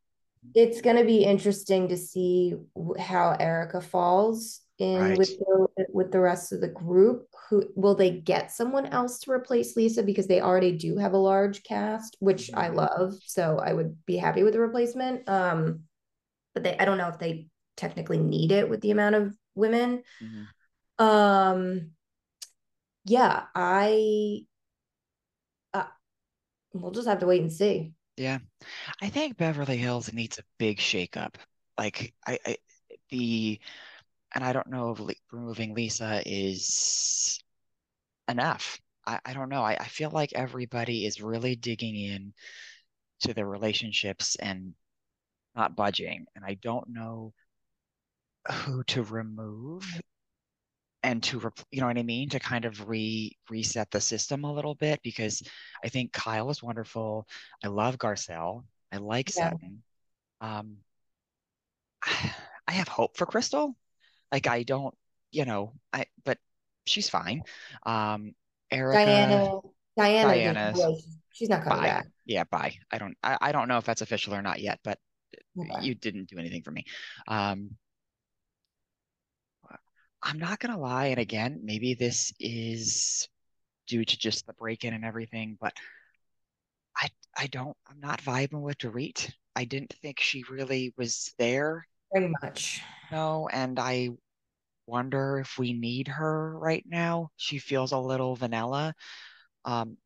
it's 0.54 0.80
going 0.80 0.96
to 0.96 1.04
be 1.04 1.25
interesting 1.25 1.88
to 1.88 1.96
see 1.96 2.54
how 2.99 3.37
Erika 3.38 3.82
falls 3.82 4.62
in 4.78 5.16
with 5.16 5.38
the, 5.38 5.87
with 5.92 6.10
the 6.10 6.20
rest 6.20 6.52
of 6.52 6.62
the 6.62 6.68
group. 6.68 7.28
Who 7.50 7.69
will 7.75 7.97
they 7.97 8.12
get 8.12 8.52
someone 8.52 8.87
else 8.87 9.19
to 9.21 9.33
replace 9.33 9.76
Lisa 9.76 10.02
because 10.02 10.26
they 10.28 10.40
already 10.40 10.73
do 10.73 10.97
have 10.97 11.12
a 11.12 11.19
large 11.19 11.62
cast, 11.64 12.16
which 12.21 12.50
I 12.54 12.69
Mhm. 12.69 12.76
love. 12.76 13.19
So 13.26 13.59
I 13.59 13.73
would 13.73 14.04
be 14.07 14.16
happy 14.16 14.45
with 14.45 14.52
the 14.54 14.61
replacement. 14.61 15.28
Um, 15.28 15.88
but 16.54 16.62
they 16.62 16.78
I 16.78 16.85
don't 16.85 16.99
know 16.99 17.09
if 17.09 17.19
they 17.19 17.49
technically 17.76 18.19
need 18.19 18.52
it 18.52 18.69
with 18.71 18.80
the 18.80 18.92
amount 18.92 19.16
of 19.16 19.37
women. 19.54 20.04
Mhm. 20.23 20.47
Um, 21.04 21.90
yeah, 23.04 23.47
I 23.54 24.45
uh, 25.75 25.87
we'll 26.73 26.92
just 26.92 27.09
have 27.09 27.21
to 27.21 27.26
wait 27.26 27.42
and 27.42 27.52
see. 27.52 27.92
Yeah. 28.16 28.38
I 29.00 29.09
think 29.09 29.37
Beverly 29.37 29.76
Hills 29.76 30.12
needs 30.12 30.38
a 30.38 30.45
big 30.59 30.78
shakeup. 30.78 31.35
Like 31.78 32.14
I, 32.26 32.38
I 32.47 32.57
the 33.09 33.61
and 34.34 34.44
I 34.44 34.52
don't 34.52 34.68
know 34.68 34.90
if 34.90 35.00
le 35.00 35.14
removing 35.32 35.75
Lisa 35.75 36.22
is 36.25 37.40
enough. 38.28 38.80
I, 39.06 39.20
I 39.25 39.32
don't 39.32 39.49
know. 39.49 39.62
I, 39.62 39.76
I 39.80 39.87
feel 39.87 40.10
like 40.10 40.32
everybody 40.34 41.06
is 41.06 41.22
really 41.22 41.56
digging 41.56 41.96
in 41.96 42.32
to 43.20 43.34
their 43.34 43.46
relationships 43.46 44.37
and 44.37 44.75
not 45.54 45.76
budging. 45.76 46.26
And 46.34 46.44
I 46.44 46.54
don't 46.54 46.88
know 46.88 47.32
who 48.50 48.82
to 48.84 49.02
remove 49.02 49.84
and 51.02 51.22
to 51.22 51.38
rep- 51.38 51.60
you 51.70 51.80
know 51.80 51.87
what 51.87 51.99
I 51.99 52.02
mean 52.02 52.28
to 52.30 52.38
kind 52.38 52.64
of 52.64 52.88
re 52.88 53.37
reset 53.49 53.90
the 53.90 54.00
system 54.00 54.44
a 54.44 54.52
little 54.52 54.75
bit 54.75 55.00
because 55.02 55.42
I 55.82 55.88
think 55.88 56.12
Kyle 56.12 56.50
is 56.50 56.62
wonderful. 56.62 57.26
I 57.64 57.68
love 57.68 57.99
Garcelle. 57.99 58.64
I 58.92 58.99
like 58.99 59.30
Yeah, 59.34 59.50
Sutton. 59.50 59.82
Um, 60.40 60.76
I 62.02 62.72
have 62.72 62.88
hope 62.88 63.16
for 63.16 63.26
Crystal. 63.26 63.75
Like 64.32 64.46
I 64.46 64.62
don't, 64.62 64.94
you 65.30 65.44
know, 65.44 65.72
I 65.92 66.06
but 66.25 66.38
she's 66.87 67.08
fine. 67.08 67.42
Um, 67.84 68.34
Erika, 68.70 69.04
Diana. 69.04 69.60
Diana, 69.96 70.28
Diana's 70.28 70.76
she's, 70.80 71.16
she's 71.32 71.49
not 71.49 71.64
coming 71.64 71.82
bye. 71.82 71.88
back. 71.88 72.06
Yeah, 72.25 72.44
bye. 72.44 72.75
I 72.90 72.99
don't 72.99 73.16
I, 73.22 73.38
I 73.40 73.52
don't 73.52 73.68
know 73.68 73.78
if 73.78 73.84
that's 73.84 74.02
official 74.02 74.34
or 74.34 74.42
not 74.42 74.60
yet, 74.60 74.80
but 74.84 74.99
Okay. 75.58 75.87
you 75.87 75.94
didn't 75.94 76.28
do 76.28 76.38
anything 76.38 76.62
for 76.62 76.70
me. 76.70 76.84
Um, 77.28 77.70
I'm 80.22 80.38
not 80.38 80.58
gonna 80.60 80.78
lie, 80.78 81.06
and 81.06 81.18
again, 81.18 81.60
maybe 81.64 81.94
this 81.94 82.32
is 82.38 83.28
due 83.87 84.04
to 84.04 84.18
just 84.18 84.46
the 84.46 84.52
break-in 84.52 84.94
and 84.94 85.04
everything, 85.04 85.56
but 85.60 85.72
I 86.96 87.08
I 87.37 87.46
don't 87.46 87.76
I'm 87.88 88.00
not 88.00 88.22
vibing 88.22 88.60
with 88.60 88.78
Dorit. 88.78 89.32
I 89.56 89.64
didn't 89.64 89.94
think 90.02 90.20
she 90.20 90.44
really 90.50 90.94
was 90.96 91.34
there. 91.38 91.87
Very 92.12 92.32
much. 92.42 92.82
No, 93.10 93.48
and 93.52 93.78
I 93.78 94.10
wonder 94.86 95.38
if 95.38 95.58
we 95.58 95.72
need 95.72 96.08
her 96.08 96.58
right 96.58 96.84
now. 96.86 97.30
She 97.36 97.58
feels 97.58 97.92
a 97.92 97.98
little 97.98 98.36
vanilla. 98.36 98.94
Um, 99.64 99.96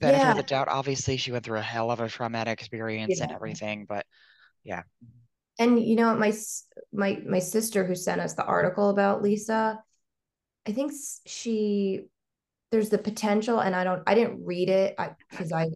benefit 0.00 0.30
of 0.30 0.36
the 0.36 0.42
doubt, 0.42 0.68
obviously, 0.68 1.16
she 1.16 1.32
went 1.32 1.44
through 1.44 1.58
a 1.58 1.62
hell 1.62 1.90
of 1.90 2.00
a 2.00 2.08
traumatic 2.08 2.60
experience 2.60 3.20
and 3.20 3.32
everything, 3.32 3.86
but 3.88 4.04
yeah. 4.64 4.82
And 5.58 5.82
you 5.82 5.96
know, 5.96 6.14
my 6.14 6.32
my 6.92 7.20
my 7.26 7.38
sister 7.38 7.84
who 7.84 7.94
sent 7.94 8.20
us 8.20 8.34
the 8.34 8.44
article 8.44 8.90
about 8.90 9.22
Lisa, 9.22 9.78
I 10.66 10.72
think 10.72 10.92
she 11.26 12.06
there's 12.70 12.88
the 12.88 12.98
potential, 12.98 13.60
and 13.60 13.76
I 13.76 13.84
don't 13.84 14.02
I 14.06 14.14
didn't 14.14 14.44
read 14.44 14.70
it 14.70 14.96
because 15.30 15.52
I, 15.52 15.62
I 15.62 15.66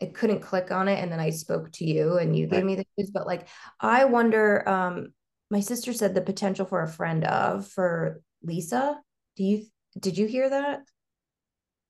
I 0.00 0.06
couldn't 0.06 0.40
click 0.40 0.70
on 0.70 0.88
it, 0.88 1.02
and 1.02 1.10
then 1.10 1.20
I 1.20 1.30
spoke 1.30 1.72
to 1.72 1.84
you, 1.84 2.18
and 2.18 2.36
you 2.36 2.46
gave 2.46 2.58
Right. 2.58 2.64
me 2.64 2.74
the 2.76 2.86
news. 2.96 3.10
But 3.10 3.26
like, 3.26 3.48
I 3.80 4.04
wonder. 4.04 4.68
Um, 4.68 5.12
my 5.50 5.60
sister 5.60 5.92
said 5.94 6.14
the 6.14 6.20
potential 6.20 6.66
for 6.66 6.82
a 6.82 6.88
friend 6.88 7.24
of 7.24 7.66
for 7.66 8.20
Lisa. 8.42 9.00
Do 9.36 9.44
you 9.44 9.64
did 9.98 10.18
you 10.18 10.26
hear 10.26 10.50
that? 10.50 10.80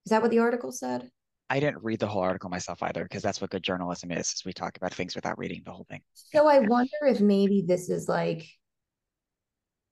Is 0.06 0.10
that 0.10 0.22
what 0.22 0.30
the 0.30 0.38
article 0.38 0.72
said? 0.72 1.10
I 1.50 1.60
didn't 1.60 1.82
read 1.82 1.98
the 1.98 2.06
whole 2.06 2.22
article 2.22 2.50
myself 2.50 2.82
either, 2.82 3.02
because 3.02 3.22
that's 3.22 3.40
what 3.40 3.50
good 3.50 3.62
journalism 3.62 4.10
is, 4.12 4.28
is 4.32 4.42
we 4.44 4.52
talk 4.52 4.76
about 4.76 4.94
things 4.94 5.14
without 5.14 5.38
reading 5.38 5.62
the 5.64 5.72
whole 5.72 5.86
thing. 5.88 6.02
So 6.12 6.46
I 6.46 6.60
wonder 6.60 6.98
if 7.02 7.20
maybe 7.20 7.64
this 7.66 7.88
is 7.88 8.08
like 8.08 8.46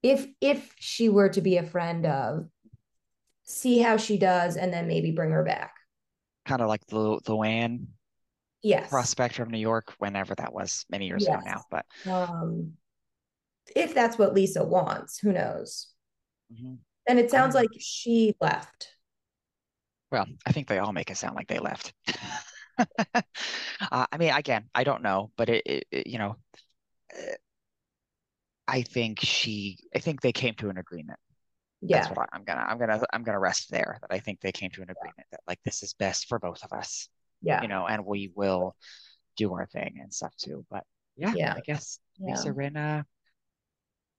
if 0.03 0.27
if 0.41 0.73
she 0.79 1.09
were 1.09 1.31
to 1.31 1.41
be 1.41 1.57
a 1.57 1.63
friend 1.63 2.07
of, 2.07 2.47
see 3.45 3.79
how 3.81 3.97
she 3.97 4.17
does, 4.19 4.57
and 4.57 4.73
then 4.73 4.87
maybe 4.87 5.11
bring 5.11 5.33
her 5.33 5.45
back. 5.45 5.75
Kind 6.45 6.63
of 6.63 6.69
like 6.69 6.87
the 6.87 7.19
Luann 7.27 7.87
Yes. 8.63 8.91
prospect 8.91 9.35
from 9.35 9.51
New 9.51 9.59
York, 9.59 9.95
whenever 9.99 10.35
that 10.37 10.53
was, 10.53 10.85
many 10.91 11.07
years 11.07 11.27
ago 11.27 11.41
now. 11.45 11.65
But 11.71 11.85
Um, 12.07 12.77
if 13.75 13.95
that's 13.95 14.19
what 14.19 14.35
Lisa 14.35 14.65
wants, 14.65 15.19
who 15.19 15.33
knows? 15.33 15.89
mhm. 16.51 16.79
And 17.09 17.19
it 17.19 17.31
sounds 17.33 17.55
know. 17.55 17.61
like 17.61 17.71
she 17.79 18.35
left. 18.41 18.97
Well, 20.11 20.27
I 20.47 20.53
think 20.53 20.69
they 20.69 20.79
all 20.79 20.93
make 20.93 21.11
it 21.11 21.17
sound 21.17 21.35
like 21.37 21.49
they 21.49 21.59
left. 21.59 21.93
Uh, 23.93 24.07
I 24.13 24.17
mean, 24.19 24.33
again, 24.33 24.69
I 24.75 24.85
don't 24.85 25.03
know, 25.03 25.31
but 25.37 25.49
it, 25.49 25.63
it, 25.67 25.85
it- 25.91 26.07
you 26.07 26.19
know, 26.19 26.37
uh, 27.15 27.35
I 28.69 28.83
think 28.83 29.21
she, 29.21 29.79
I 29.95 29.99
think 30.01 30.21
they 30.21 30.33
came 30.33 30.55
to 30.57 30.69
an 30.71 30.79
agreement. 30.79 31.19
That's 31.91 32.09
Yeah. 32.09 32.11
what 32.11 32.19
I, 32.21 32.27
I'm 32.33 32.45
gonna, 32.45 32.63
I'm 32.69 32.79
gonna, 32.79 33.03
I'm 33.13 33.25
gonna 33.25 33.41
rest 33.41 33.71
there. 33.71 33.99
That 34.03 34.13
I 34.15 34.21
think 34.21 34.41
they 34.41 34.53
came 34.53 34.71
to 34.73 34.83
an 34.83 34.91
agreement 34.91 35.29
that 35.33 35.41
like 35.49 35.61
this 35.65 35.83
is 35.83 35.95
best 35.95 36.29
for 36.29 36.39
both 36.39 36.65
of 36.65 36.73
us, 36.73 37.09
you 37.63 37.69
know, 37.69 37.87
and 37.87 38.05
we 38.05 38.31
will 38.35 38.77
do 39.37 39.53
our 39.55 39.67
thing 39.67 39.99
and 40.03 40.13
stuff 40.13 40.35
too. 40.37 40.65
But 40.71 40.85
yeah, 41.17 41.33
Yeah. 41.35 41.55
I 41.57 41.61
guess 41.61 41.99
Yeah. 42.19 42.31
Lisa 42.31 42.53
Rinna, 42.53 43.05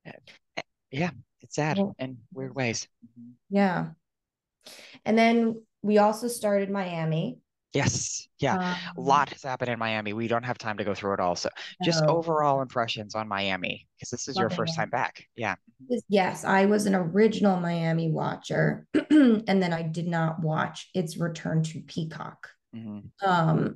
uh, 0.06 0.12
eh, 0.58 0.62
yeah, 0.92 1.12
it's 1.42 1.56
sad 1.56 1.78
Well, 1.78 1.96
in 2.00 2.18
weird 2.34 2.56
ways. 2.56 2.88
Mhm. 3.06 3.34
Yeah. 3.50 3.88
And 5.06 5.18
then 5.18 5.62
we 5.82 5.98
also 5.98 6.28
started 6.28 6.70
Miami. 6.70 7.40
Yes, 7.74 8.28
yeah, 8.40 8.56
a 8.56 9.00
Um, 9.00 9.06
lot 9.06 9.30
has 9.30 9.44
happened 9.44 9.70
in 9.70 9.78
Miami. 9.78 10.14
We 10.14 10.28
don't 10.28 10.44
have 10.44 10.58
time 10.58 10.78
to 10.78 10.84
go 10.84 10.96
through 10.96 11.14
it 11.14 11.20
all. 11.20 11.36
So 11.36 11.50
just 11.84 12.00
so 12.00 12.08
overall 12.08 12.62
impressions 12.62 13.14
on 13.14 13.28
Miami, 13.28 13.88
because 13.96 14.10
this 14.10 14.28
is 14.28 14.38
your 14.38 14.50
first 14.50 14.74
it. 14.74 14.78
time 14.78 14.90
back. 14.90 15.26
Yeah. 15.36 15.56
Yes, 16.08 16.44
I 16.44 16.66
was 16.66 16.86
an 16.86 16.96
original 16.96 17.60
Miami 17.60 18.10
watcher, 18.10 18.88
and 19.12 19.62
then 19.62 19.74
I 19.74 19.84
did 19.84 20.08
not 20.08 20.42
watch 20.42 20.90
its 20.96 21.18
return 21.18 21.62
to 21.64 21.82
Peacock. 21.82 22.50
Hmm 22.84 23.00
Um, 23.26 23.76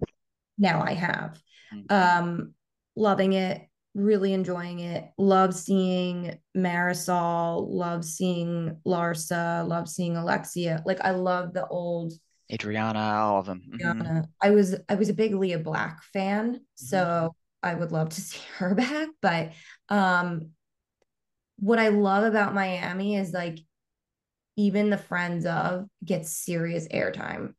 now 0.57 0.81
I 0.81 0.93
have. 0.93 1.41
hmm 1.71 1.81
Um, 1.89 2.53
loving 2.95 3.33
it, 3.33 3.67
really 3.93 4.33
enjoying 4.33 4.79
it. 4.79 5.09
Love 5.17 5.53
seeing 5.53 6.37
Marysol, 6.55 7.67
love 7.69 8.05
seeing 8.05 8.77
Larsa, 8.85 9.67
love 9.67 9.89
seeing 9.89 10.15
Alexia. 10.15 10.81
Like 10.85 11.01
I 11.01 11.11
love 11.11 11.53
the 11.53 11.67
old 11.67 12.13
Adriana, 12.51 12.99
all 12.99 13.39
of 13.39 13.45
them. 13.45 13.61
hmm 13.71 13.77
Rihanna. 13.83 14.27
I 14.41 14.51
was 14.51 14.75
I 14.89 14.95
was 14.95 15.09
a 15.09 15.13
big 15.13 15.33
Leah 15.33 15.59
Black 15.59 16.03
fan, 16.13 16.53
hmm 16.53 16.59
so 16.75 17.35
I 17.63 17.73
would 17.75 17.91
love 17.91 18.09
to 18.09 18.21
see 18.29 18.39
her 18.57 18.75
back. 18.75 19.09
But 19.21 19.53
um, 19.89 20.51
what 21.59 21.79
I 21.79 21.89
love 21.89 22.23
about 22.23 22.53
Miami 22.53 23.15
is 23.15 23.33
like 23.33 23.59
even 24.57 24.89
the 24.89 24.97
friends 24.97 25.45
of 25.45 25.87
get 26.03 26.25
serious 26.25 26.87
airtime. 26.89 27.53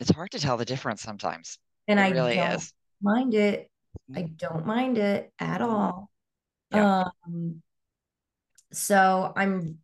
It's 0.00 0.10
hard 0.10 0.30
to 0.32 0.38
tell 0.38 0.56
the 0.56 0.64
difference 0.64 1.02
sometimes. 1.02 1.58
And 1.86 2.00
it 2.00 2.02
I 2.02 2.10
really 2.10 2.36
don't 2.36 2.52
is. 2.54 2.72
mind 3.02 3.34
it. 3.34 3.70
I 4.14 4.22
don't 4.22 4.66
mind 4.66 4.98
it 4.98 5.32
at 5.38 5.60
all. 5.60 6.10
Yeah. 6.72 7.04
Um, 7.26 7.62
so 8.72 9.32
I'm 9.36 9.78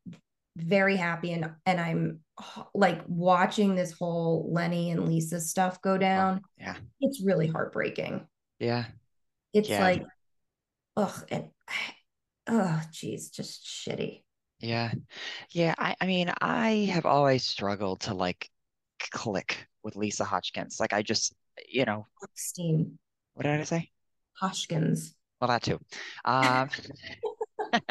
very 0.57 0.97
happy 0.97 1.33
and 1.33 1.51
and 1.67 1.81
I'm 1.81 2.21
like 2.75 3.03
watching 3.07 3.75
this 3.75 3.93
whole 3.93 4.51
Lenny 4.53 4.91
and 4.91 5.07
Lisa 5.09 5.41
stuff 5.41 5.81
go 5.83 5.99
down. 5.99 6.41
Oh, 6.45 6.49
yeah. 6.59 6.77
It's 7.01 7.23
really 7.23 7.47
heartbreaking. 7.47 8.27
Yeah. 8.59 8.85
It's 9.53 9.69
Yeah. 9.69 9.81
like, 9.81 10.05
ugh, 10.97 11.25
and 11.31 11.49
oh, 12.47 12.81
geez, 12.93 13.31
just 13.31 13.65
shitty. 13.65 14.23
Yeah. 14.61 14.93
Yeah. 15.51 15.75
I, 15.79 15.97
I 16.01 16.07
mean, 16.07 16.33
I 16.41 16.91
have 16.93 17.07
always 17.07 17.45
struggled 17.45 18.01
to 18.01 18.15
like 18.15 18.51
click 19.13 19.67
with 19.87 19.95
Lisa 19.95 20.25
Hotchkins. 20.25 20.81
Like 20.81 20.93
I 20.93 21.03
just, 21.03 21.33
you 21.69 21.85
know, 21.85 22.07
Hochstein, 22.21 22.99
what 23.35 23.45
did 23.45 23.61
I 23.61 23.63
say? 23.63 23.91
Hoshkins. 24.43 25.15
Well, 25.41 25.47
that 25.49 25.63
too. 25.63 25.79
Um, 26.25 26.69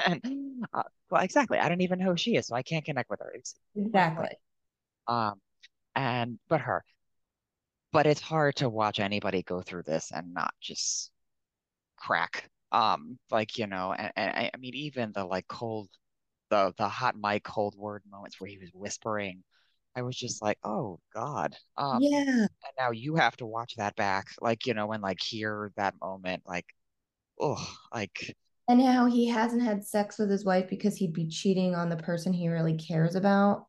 and, 0.06 0.22
uh, 0.74 0.84
well, 1.10 1.24
exactly. 1.24 1.58
I 1.58 1.70
don't 1.70 1.80
even 1.80 2.00
know 2.00 2.12
who 2.12 2.18
she 2.18 2.36
is, 2.36 2.48
so 2.48 2.56
I 2.56 2.64
can't 2.64 2.84
connect 2.84 3.10
with 3.10 3.22
her. 3.22 3.32
It's 3.34 3.56
Exactly. 3.78 4.28
um, 5.08 5.36
and 5.96 6.38
but 6.50 6.60
her. 6.60 6.84
But 7.94 8.08
it's 8.08 8.20
hard 8.20 8.58
to 8.58 8.68
watch 8.70 9.00
anybody 9.00 9.42
go 9.42 9.62
through 9.62 9.84
this 9.84 10.12
and 10.14 10.34
not 10.34 10.54
just 10.60 11.12
crack. 11.96 12.50
Um, 12.74 13.18
like 13.32 13.58
you 13.58 13.68
know, 13.68 13.94
and, 13.98 14.12
and 14.18 14.32
I, 14.32 14.52
I 14.54 14.58
mean, 14.58 14.76
even 14.76 15.14
the 15.16 15.24
like 15.24 15.48
cold, 15.48 15.88
the 16.50 16.74
the 16.78 16.90
hot 16.90 17.16
mic 17.16 17.46
cold 17.46 17.76
word 17.78 18.04
moments 18.12 18.42
where 18.42 18.50
he 18.50 18.58
was 18.58 18.72
whispering, 18.74 19.44
I 19.96 20.02
was 20.02 20.16
just 20.16 20.42
like, 20.42 20.58
oh 20.64 21.00
God. 21.14 21.56
Um, 21.78 22.00
Yeah. 22.02 22.48
and 22.48 22.74
now 22.78 22.92
you 22.92 23.16
have 23.16 23.38
to 23.38 23.46
watch 23.46 23.76
that 23.78 23.96
back, 23.96 24.28
like 24.42 24.66
you 24.66 24.74
know, 24.74 24.92
and 24.92 25.02
like 25.02 25.22
hear 25.22 25.72
that 25.78 25.96
moment, 26.02 26.44
like, 26.46 26.66
oh, 27.40 27.64
like. 27.94 28.36
And 28.68 28.82
how 28.82 29.06
he 29.06 29.28
hasn't 29.28 29.62
had 29.62 29.86
sex 29.86 30.18
with 30.18 30.30
his 30.30 30.44
wife 30.44 30.70
because 30.70 30.96
he'd 30.98 31.14
be 31.14 31.28
cheating 31.30 31.76
on 31.76 31.90
the 31.90 31.98
person 31.98 32.34
he 32.34 32.50
really 32.50 32.76
cares 32.78 33.16
about. 33.16 33.68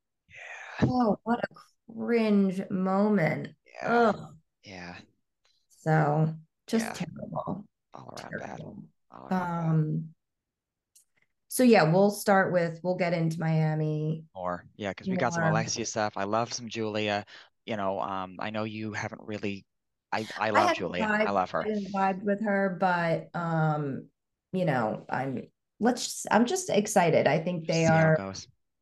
Yeah. 0.80 0.86
Oh, 0.90 1.18
what 1.24 1.38
a 1.40 1.92
cringe 1.92 2.62
moment. 2.70 3.48
Yeah. 3.82 3.88
Ugh. 3.88 4.34
Yeah. 4.64 4.96
So 5.82 6.34
just 6.66 6.86
Yeah. 6.86 6.92
terrible. 6.94 7.66
All 7.94 8.08
around 8.16 8.30
bad. 8.38 8.58
Terrible. 8.58 8.82
All 9.12 9.28
around 9.28 9.90
bad. 9.90 10.14
So 11.56 11.62
yeah, 11.62 11.84
we'll 11.84 12.10
start 12.10 12.52
with 12.52 12.80
we'll 12.82 12.96
get 12.96 13.14
into 13.14 13.40
Miami. 13.40 14.24
More. 14.34 14.62
Yeah, 14.76 14.90
because 14.90 15.08
we 15.08 15.16
got 15.16 15.32
some 15.32 15.44
Alexia 15.44 15.86
stuff. 15.86 16.12
I 16.14 16.24
love 16.24 16.52
some 16.52 16.68
Julia. 16.68 17.24
You 17.64 17.78
know, 17.78 17.98
um, 17.98 18.36
I 18.40 18.50
know 18.50 18.64
you 18.64 18.92
haven't 18.92 19.22
really 19.24 19.64
I 20.12 20.26
I 20.36 20.48
I 20.48 20.50
love 20.50 20.68
had 20.68 20.76
Julia. 20.76 21.04
vibe, 21.04 21.26
I 21.26 21.30
love 21.30 21.50
her. 21.52 21.62
I 21.62 21.68
didn't 21.68 21.92
vibe 21.94 22.22
with 22.24 22.44
her, 22.44 22.76
but 22.78 23.30
um, 23.34 24.04
you 24.52 24.66
know, 24.66 25.06
I'm 25.08 25.44
let's 25.80 26.04
just, 26.04 26.26
I'm 26.30 26.44
just 26.44 26.68
excited. 26.68 27.26
I 27.26 27.38
think 27.38 27.66
they 27.66 27.86
are 27.86 28.18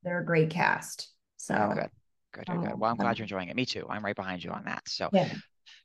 they're 0.02 0.18
a 0.18 0.24
great 0.24 0.50
cast. 0.50 1.12
So 1.36 1.54
Good. 1.54 1.90
Good, 2.32 2.46
good, 2.46 2.46
good. 2.46 2.70
um, 2.72 2.80
Well, 2.80 2.90
I'm 2.90 2.96
glad 2.96 3.10
um, 3.10 3.14
you're 3.18 3.24
enjoying 3.26 3.50
it. 3.50 3.54
Me 3.54 3.66
too. 3.66 3.86
I'm 3.88 4.04
right 4.04 4.16
behind 4.16 4.42
you 4.42 4.50
on 4.50 4.64
that. 4.64 4.82
So, 4.88 5.10
yeah. 5.12 5.28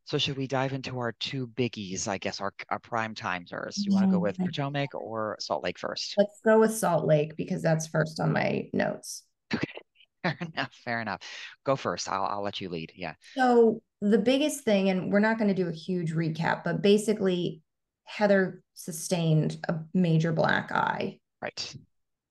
So 0.10 0.18
should 0.18 0.38
we 0.38 0.48
dive 0.48 0.74
into 0.74 0.98
our 0.98 1.12
two 1.20 1.46
biggies, 1.50 2.08
I 2.08 2.18
guess, 2.18 2.42
our 2.42 2.52
our 2.70 2.80
prime 2.80 3.14
timers? 3.14 3.76
Do 3.76 3.84
you 3.86 3.94
want 3.94 4.08
to 4.08 4.12
go 4.12 4.18
with. 4.18 4.40
Potomac 4.40 4.96
or 4.96 5.38
Salt 5.40 5.64
Lake 5.64 5.78
first? 5.78 6.16
Let's 6.18 6.40
go 6.44 6.60
with 6.60 6.76
Salt 6.76 7.06
Lake 7.06 7.38
because 7.38 7.62
that's 7.62 7.86
first 7.86 8.20
on 8.20 8.34
my 8.34 8.68
notes. 8.74 9.24
Okay. 9.54 9.68
Fair 10.24 10.38
enough. 10.42 10.74
Fair 10.84 11.02
enough. 11.02 11.22
Go 11.64 11.76
first. 11.76 12.10
I'll 12.10 12.24
I'll 12.26 12.42
let 12.42 12.60
you 12.60 12.70
lead. 12.70 12.92
Yeah. 12.96 13.14
So 13.36 13.84
the 14.02 14.18
biggest 14.18 14.64
thing, 14.64 14.90
and 14.90 15.12
we're 15.14 15.20
not 15.20 15.38
going 15.38 15.50
to 15.50 15.54
do 15.54 15.70
a 15.70 15.72
huge 15.72 16.12
recap, 16.12 16.64
but 16.64 16.82
basically 16.82 17.62
Heather 18.06 18.64
sustained 18.74 19.58
a 19.70 19.76
major 19.94 20.32
black 20.32 20.72
eye 20.72 21.20
Right. 21.40 21.76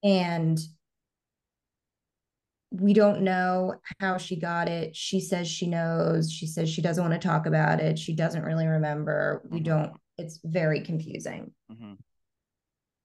and 0.03 0.59
we 2.71 2.93
don't 2.93 3.21
know 3.21 3.75
how 3.99 4.17
she 4.17 4.35
got 4.39 4.69
it. 4.69 4.95
She 4.95 5.19
says 5.21 5.47
she 5.47 5.67
knows. 5.67 6.31
She 6.31 6.45
says 6.45 6.69
she 6.69 6.81
doesn't 6.81 7.03
want 7.03 7.19
to 7.19 7.27
talk 7.27 7.45
about 7.47 7.79
it. 7.79 7.97
She 7.97 8.13
doesn't 8.13 8.43
really 8.43 8.67
remember. 8.67 9.41
We 9.49 9.59
Mhm. 9.59 9.63
don't, 9.63 9.93
it's 10.17 10.39
very 10.43 10.81
confusing. 10.81 11.53
hmm 11.69 11.93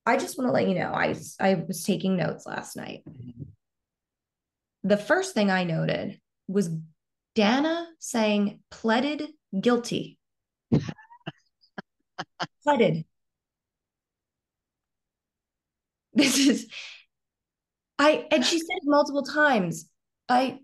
I 0.06 0.18
just 0.18 0.36
want 0.36 0.48
to 0.48 0.52
let 0.52 0.68
you 0.68 0.74
know, 0.74 0.92
I, 0.92 1.14
I 1.40 1.54
was 1.66 1.82
taking 1.82 2.16
notes 2.16 2.44
last 2.44 2.76
night. 2.76 3.02
hmm 3.06 3.44
The 4.82 4.98
first 4.98 5.32
thing 5.32 5.50
I 5.50 5.64
noted 5.64 6.20
was 6.46 6.68
Danna 7.34 7.86
saying 8.00 8.60
pleaded 8.70 9.30
guilty. 9.58 10.18
pleaded. 12.64 13.06
This 16.12 16.38
is 16.38 16.68
I 17.98 18.26
and 18.30 18.44
she 18.44 18.58
said 18.58 18.76
it 18.76 18.82
multiple 18.84 19.22
times. 19.22 19.88
I 20.28 20.60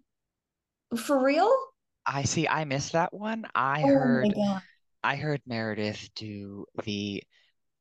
for 0.97 1.23
real? 1.23 1.53
I 2.07 2.23
see. 2.25 2.49
I 2.49 2.65
missed 2.65 2.93
that 2.93 3.13
one. 3.13 3.47
I 3.55 3.83
Oh 3.83 3.87
my 4.23 4.29
heard 4.29 4.35
god. 4.35 4.63
I 5.03 5.17
heard 5.17 5.41
Meredith 5.47 6.11
do 6.15 6.67
the 6.85 7.23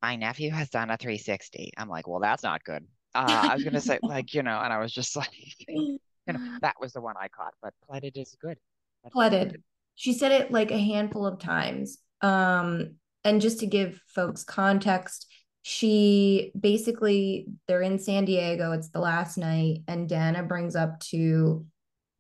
my 0.02 0.16
nephew 0.16 0.52
has 0.52 0.70
done 0.70 0.90
a 0.92 0.98
360. 0.98 1.72
I'm 1.78 1.90
like, 1.90 2.08
well, 2.08 2.20
that's 2.20 2.44
not 2.44 2.64
good. 2.64 2.86
Uh, 3.16 3.20
I 3.48 3.54
was 3.54 3.64
gonna 3.64 3.82
say 3.82 4.00
like, 4.08 4.34
you 4.34 4.44
know, 4.44 4.60
and 4.60 4.74
I 4.74 4.80
was 4.80 4.94
just 4.94 5.16
like, 5.18 5.32
you 5.68 6.00
know, 6.28 6.40
that 6.62 6.76
was 6.80 6.94
the 6.94 7.02
one 7.02 7.16
I 7.20 7.28
caught, 7.30 7.54
but 7.62 7.74
pleaded 7.88 8.18
is 8.18 8.36
good. 8.42 8.58
That's 9.04 9.14
Pleaded. 9.14 9.52
good. 9.52 9.64
She 9.96 10.14
said 10.14 10.32
it 10.32 10.52
like 10.52 10.72
a 10.72 10.80
handful 10.80 11.26
of 11.26 11.40
times. 11.40 11.98
Um, 12.22 12.96
and 13.24 13.42
just 13.42 13.60
to 13.60 13.68
give 13.68 14.00
folks 14.08 14.44
context, 14.44 15.28
she 15.62 16.52
basically 16.60 17.48
they're 17.68 17.82
in 17.82 18.00
San 18.00 18.26
Diego. 18.26 18.72
It's 18.72 18.90
the 18.90 19.00
last 19.00 19.38
night, 19.38 19.84
and 19.88 20.10
Danna 20.10 20.48
brings 20.48 20.76
up 20.76 21.00
to 21.12 21.66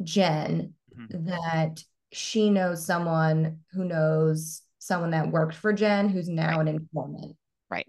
Jen 0.03 0.73
Mhm. 0.95 1.25
that 1.25 1.83
she 2.11 2.49
knows 2.49 2.85
someone 2.85 3.61
who 3.71 3.85
knows 3.85 4.61
someone 4.79 5.11
that 5.11 5.31
worked 5.31 5.55
for 5.55 5.73
Jen 5.73 6.09
who's 6.09 6.29
now 6.29 6.57
Right. 6.57 6.61
an 6.61 6.67
informant. 6.67 7.37
Right. 7.69 7.87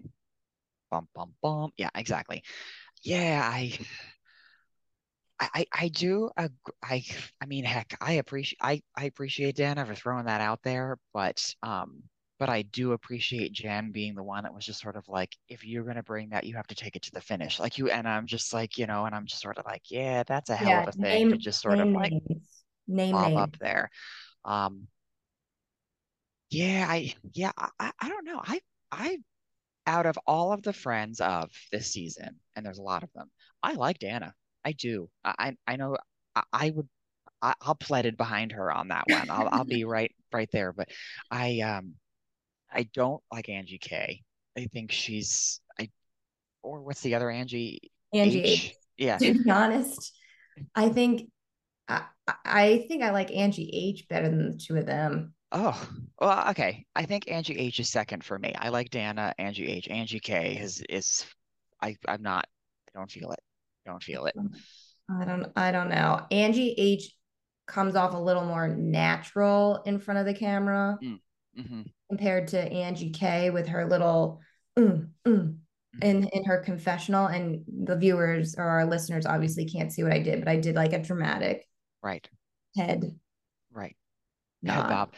Bum 0.89 1.07
bum 1.15 1.33
bum. 1.41 1.71
Yeah, 1.77 1.89
exactly. 1.95 2.43
Yeah, 3.03 3.41
I 3.43 3.77
I 5.39 5.49
I 5.53 5.65
I 5.73 5.87
do 5.89 6.29
I 6.37 7.03
I 7.41 7.45
mean 7.45 7.63
heck, 7.63 7.97
I 8.01 8.13
appreciate 8.13 8.59
I 8.61 8.81
I 8.95 9.05
appreciate 9.05 9.55
Danna 9.57 9.85
for 9.87 9.95
throwing 9.95 10.25
that 10.25 10.41
out 10.41 10.61
there, 10.63 10.97
but 11.13 11.53
um 11.63 12.03
but 12.41 12.49
I 12.49 12.63
do 12.63 12.93
appreciate 12.93 13.53
Jen 13.53 13.91
being 13.93 14.15
the 14.15 14.23
one 14.23 14.43
that 14.45 14.55
was 14.55 14.65
just 14.65 14.81
sort 14.81 14.97
of 14.97 15.07
like, 15.07 15.37
if 15.47 15.63
you're 15.63 15.85
gonna 15.85 16.03
bring 16.03 16.31
that, 16.31 16.45
you 16.45 16.55
have 16.55 16.67
to 16.69 16.75
take 16.75 16.95
it 16.97 17.03
to 17.03 17.11
the 17.13 17.21
finish. 17.21 17.59
Like 17.59 17.77
you 17.77 17.91
and 17.91 18.07
I'm 18.09 18.25
just 18.27 18.51
like, 18.53 18.79
you 18.79 18.87
know, 18.87 19.05
and 19.05 19.15
I'm 19.15 19.27
just 19.27 19.43
sort 19.43 19.59
of 19.59 19.65
like, 19.67 19.83
yeah, 19.91 20.23
that's 20.27 20.49
a 20.49 20.55
hell 20.57 20.79
Yeah, 20.79 20.79
of 20.79 20.87
a 20.87 20.93
thing 20.93 21.29
to 21.29 21.37
just 21.37 21.61
sort 21.61 21.79
of 21.81 21.89
like 21.93 22.15
names. 22.21 22.63
Name 22.87 23.19
lob 23.19 23.37
names. 23.37 23.37
up 23.37 23.57
there. 23.59 23.91
Um 24.45 24.87
yeah, 26.49 26.85
I 26.89 27.13
yeah, 27.33 27.51
I 27.57 27.91
I 27.99 28.09
don't 28.09 28.25
know. 28.25 28.41
I 28.43 28.59
I 28.91 29.17
out 29.87 30.05
of 30.07 30.17
all 30.27 30.53
of 30.53 30.63
the 30.63 30.73
friends 30.73 31.21
of 31.21 31.51
this 31.71 31.93
season, 31.93 32.39
and 32.55 32.65
there's 32.65 32.79
a 32.79 32.83
lot 32.83 33.03
of 33.03 33.11
them, 33.13 33.31
I 33.63 33.73
like 33.73 33.99
Danna. 33.99 34.33
I 34.65 34.73
do. 34.73 35.09
I 35.25 35.57
I 35.67 35.77
know 35.77 35.97
I, 36.35 36.43
I 36.53 36.71
would 36.71 36.89
I, 37.41 37.55
I'll 37.61 37.75
pleaded 37.75 38.17
behind 38.17 38.53
her 38.53 38.71
on 38.73 38.89
that 38.89 39.09
one. 39.09 39.29
I'll 39.31 39.49
I'll 39.51 39.65
be 39.65 39.83
right 39.85 40.13
right 40.33 40.49
there. 40.53 40.73
But 40.73 40.89
I 41.31 41.61
um 41.61 41.95
I 42.71 42.83
don't 42.93 43.21
like 43.31 43.49
Angie 43.49 43.77
K. 43.77 44.23
I 44.57 44.65
think 44.65 44.91
she's 44.91 45.59
I 45.79 45.89
or 46.63 46.81
what's 46.81 47.01
the 47.01 47.15
other 47.15 47.29
Angie 47.29 47.91
Angie 48.13 48.43
H? 48.43 48.75
Yeah. 48.97 49.17
To 49.17 49.43
be 49.43 49.49
honest, 49.49 50.13
I 50.75 50.89
think 50.89 51.29
I, 51.87 52.03
I 52.45 52.85
think 52.87 53.03
I 53.03 53.11
like 53.11 53.31
Angie 53.31 53.69
H 53.73 54.07
better 54.07 54.29
than 54.29 54.51
the 54.51 54.57
two 54.57 54.77
of 54.77 54.85
them. 54.85 55.33
Oh, 55.51 55.89
well, 56.19 56.49
okay. 56.51 56.85
I 56.95 57.05
think 57.05 57.29
Angie 57.29 57.57
H 57.57 57.79
is 57.79 57.89
second 57.89 58.23
for 58.23 58.39
me. 58.39 58.53
I 58.57 58.69
like 58.69 58.89
Danna, 58.89 59.33
Angie 59.37 59.67
H. 59.67 59.89
Angie 59.89 60.19
K 60.19 60.57
is 60.57 60.81
is 60.89 61.25
I 61.81 61.97
I'm 62.07 62.21
not 62.21 62.47
I 62.93 62.99
don't 62.99 63.11
feel 63.11 63.31
it. 63.31 63.39
Don't 63.85 64.03
feel 64.03 64.25
it. 64.25 64.35
I 65.09 65.25
don't 65.25 65.51
I 65.55 65.71
don't 65.71 65.89
know. 65.89 66.25
Angie 66.31 66.73
H 66.77 67.13
comes 67.67 67.95
off 67.95 68.13
a 68.13 68.17
little 68.17 68.45
more 68.45 68.67
natural 68.67 69.81
in 69.85 69.99
front 69.99 70.19
of 70.19 70.25
the 70.25 70.33
camera 70.33 70.97
mm. 71.03 71.19
Hmm 71.55 71.81
compared 72.09 72.47
to 72.49 72.59
Angie 72.59 73.11
K 73.11 73.49
with 73.49 73.67
her 73.67 73.87
little 73.87 74.41
mm, 74.77 75.09
mm, 75.25 75.57
in 76.01 76.23
in 76.27 76.43
her 76.45 76.59
confessional 76.61 77.27
and 77.27 77.63
the 77.85 77.95
viewers 77.97 78.55
or 78.55 78.63
our 78.63 78.85
listeners 78.85 79.25
obviously 79.25 79.65
can't 79.65 79.91
see 79.91 80.03
what 80.03 80.13
I 80.13 80.19
did, 80.19 80.39
but 80.39 80.49
I 80.49 80.57
did 80.57 80.75
like 80.75 80.93
a 80.93 80.99
dramatic 80.99 81.67
Right, 82.01 82.29
head 82.75 83.15
right. 83.73 83.95
Nod. 84.61 84.87
bob. 84.87 85.13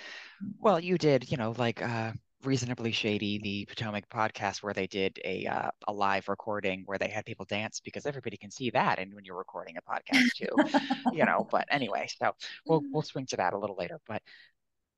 Well, 0.59 0.79
you 0.79 0.97
did, 0.97 1.31
you 1.31 1.37
know, 1.37 1.53
like 1.57 1.81
uh 1.81 2.13
Reasonably 2.43 2.91
Shady, 2.91 3.39
the 3.39 3.65
Potomac 3.65 4.09
podcast, 4.09 4.63
where 4.63 4.73
they 4.73 4.87
did 4.87 5.19
a 5.25 5.45
uh, 5.47 5.71
a 5.87 5.93
live 5.93 6.27
recording 6.29 6.83
where 6.85 6.97
they 6.97 7.07
had 7.09 7.25
people 7.25 7.45
dance 7.45 7.79
because 7.79 8.05
everybody 8.05 8.37
can 8.37 8.51
see 8.51 8.69
that, 8.71 8.99
and 8.99 9.13
when 9.13 9.25
you're 9.25 9.37
recording 9.37 9.77
a 9.77 9.81
podcast 9.81 10.33
too, 10.35 10.61
you 11.11 11.25
know. 11.25 11.47
But 11.51 11.65
anyway, 11.71 12.07
so 12.21 12.33
we'll 12.67 12.83
we'll 12.91 13.03
swing 13.03 13.25
to 13.27 13.37
that 13.37 13.53
a 13.53 13.57
little 13.57 13.77
later. 13.77 13.99
But 14.07 14.21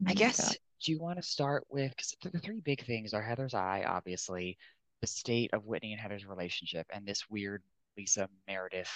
I 0.08 0.14
guess 0.16 0.38
God. 0.40 0.58
Do 0.86 0.92
you 0.92 1.00
want 1.00 1.18
to 1.18 1.24
start 1.24 1.66
with 1.70 1.90
because 1.92 2.16
the 2.32 2.40
three 2.40 2.62
big 2.62 2.86
things 2.86 3.14
are 3.14 3.22
Heather's 3.22 3.56
eye, 3.56 3.84
obviously, 3.88 4.58
the 5.02 5.08
state 5.08 5.50
of 5.54 5.66
Whitney 5.66 5.92
and 5.94 6.00
Heather's 6.02 6.26
relationship, 6.28 6.86
and 6.94 7.06
this 7.08 7.28
weird 7.30 7.64
Lisa 7.98 8.30
Meredith 8.48 8.92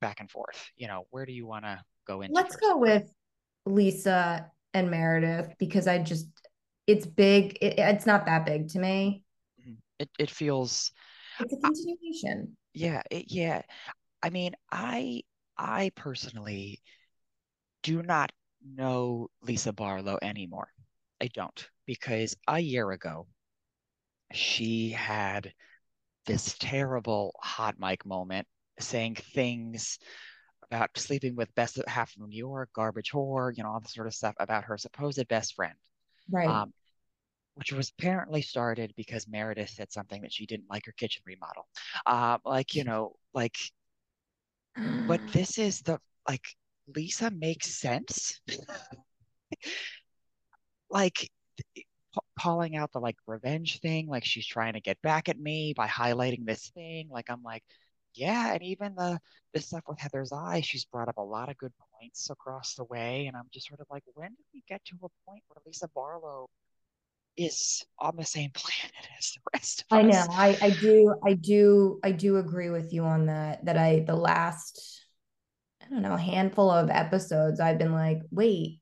back 0.00 0.20
and 0.20 0.30
forth. 0.30 0.70
You 0.76 0.88
know, 0.88 1.06
where 1.10 1.26
do 1.26 1.32
you 1.32 1.46
want 1.46 1.64
to 1.64 1.78
go 2.06 2.22
into 2.22 2.34
Let's 2.34 2.54
first? 2.54 2.60
go 2.62 2.78
with 2.78 3.04
Lisa 3.66 4.50
and 4.72 4.90
Meredith 4.90 5.54
because 5.58 5.86
I 5.86 5.98
just 5.98 6.26
it's 6.86 7.04
big. 7.06 7.58
It, 7.60 7.78
it's 7.78 8.06
not 8.06 8.24
that 8.26 8.46
big 8.46 8.68
to 8.70 8.78
me. 8.78 9.22
Mhm. 9.60 9.76
It 9.98 10.08
it 10.18 10.30
feels 10.30 10.90
It's 11.40 11.52
a 11.52 11.56
continuation. 11.58 12.56
yeah, 12.72 13.02
it, 13.10 13.26
yeah. 13.28 13.60
I 14.22 14.30
mean, 14.30 14.54
I 14.72 15.22
I 15.58 15.90
personally 15.96 16.80
do 17.82 18.02
not 18.02 18.32
know 18.74 19.28
Lisa 19.42 19.72
Barlow 19.72 20.18
anymore. 20.22 20.68
I 21.20 21.28
don't 21.28 21.68
because 21.86 22.36
a 22.46 22.58
year 22.58 22.90
ago 22.90 23.26
she 24.32 24.90
had 24.90 25.52
this 26.26 26.54
terrible 26.58 27.34
hot 27.42 27.76
mic 27.78 28.04
moment 28.04 28.46
saying 28.78 29.16
things 29.16 29.98
about 30.70 30.90
sleeping 30.96 31.34
with 31.34 31.54
best 31.54 31.80
half 31.86 32.14
of 32.14 32.28
New 32.28 32.36
York, 32.36 32.68
garbage 32.74 33.10
whore, 33.10 33.56
you 33.56 33.62
know, 33.62 33.70
all 33.70 33.80
this 33.80 33.94
sort 33.94 34.06
of 34.06 34.14
stuff 34.14 34.34
about 34.38 34.64
her 34.64 34.76
supposed 34.76 35.26
best 35.28 35.54
friend. 35.54 35.74
Right. 36.30 36.48
Um, 36.48 36.72
which 37.54 37.72
was 37.72 37.90
apparently 37.98 38.42
started 38.42 38.92
because 38.96 39.26
Meredith 39.26 39.70
said 39.70 39.90
something 39.90 40.22
that 40.22 40.32
she 40.32 40.46
didn't 40.46 40.70
like 40.70 40.86
her 40.86 40.92
kitchen 40.92 41.22
remodel. 41.26 41.66
Um, 42.06 42.38
like, 42.44 42.74
you 42.74 42.84
know, 42.84 43.16
like, 43.34 43.56
but 44.76 45.20
this 45.32 45.58
is 45.58 45.80
the 45.80 45.98
like 46.28 46.46
Lisa 46.94 47.30
makes 47.30 47.80
sense. 47.80 48.40
like 50.90 51.30
calling 52.38 52.76
out 52.76 52.92
the 52.92 53.00
like 53.00 53.16
revenge 53.26 53.80
thing, 53.80 54.08
like 54.08 54.24
she's 54.24 54.46
trying 54.46 54.74
to 54.74 54.80
get 54.80 55.00
back 55.02 55.28
at 55.28 55.38
me 55.38 55.74
by 55.76 55.86
highlighting 55.86 56.46
this 56.46 56.70
thing. 56.74 57.08
Like 57.10 57.26
I'm 57.30 57.42
like, 57.42 57.62
yeah, 58.14 58.52
and 58.54 58.62
even 58.62 58.94
the 58.94 59.20
the 59.54 59.60
stuff 59.60 59.84
with 59.88 59.98
Heather's 59.98 60.32
eye, 60.32 60.60
she's 60.60 60.84
brought 60.84 61.08
up 61.08 61.18
a 61.18 61.22
lot 61.22 61.48
of 61.50 61.58
good 61.58 61.72
points 61.98 62.30
across 62.30 62.74
the 62.74 62.84
way, 62.84 63.26
and 63.26 63.36
I'm 63.36 63.48
just 63.52 63.68
sort 63.68 63.80
of 63.80 63.86
like, 63.90 64.02
when 64.14 64.30
did 64.30 64.44
we 64.52 64.62
get 64.68 64.84
to 64.86 64.94
a 64.96 65.30
point 65.30 65.42
where 65.48 65.62
Lisa 65.66 65.88
Barlow 65.94 66.48
is 67.36 67.84
on 67.98 68.16
the 68.16 68.24
same 68.24 68.50
planet 68.54 69.08
as 69.18 69.32
the 69.32 69.40
rest 69.54 69.80
of 69.82 69.84
us? 69.86 69.90
I 69.90 70.02
know. 70.02 70.26
I 70.30 70.58
I 70.60 70.70
do 70.70 71.14
I 71.24 71.32
do 71.34 72.00
I 72.02 72.12
do 72.12 72.36
agree 72.36 72.70
with 72.70 72.92
you 72.92 73.04
on 73.04 73.26
that. 73.26 73.64
That 73.64 73.76
I 73.78 74.00
the 74.00 74.16
last 74.16 75.04
I 75.82 75.88
don't 75.88 76.02
know 76.02 76.16
handful 76.16 76.70
of 76.70 76.90
episodes 76.90 77.60
I've 77.60 77.78
been 77.78 77.92
like, 77.92 78.20
wait, 78.30 78.80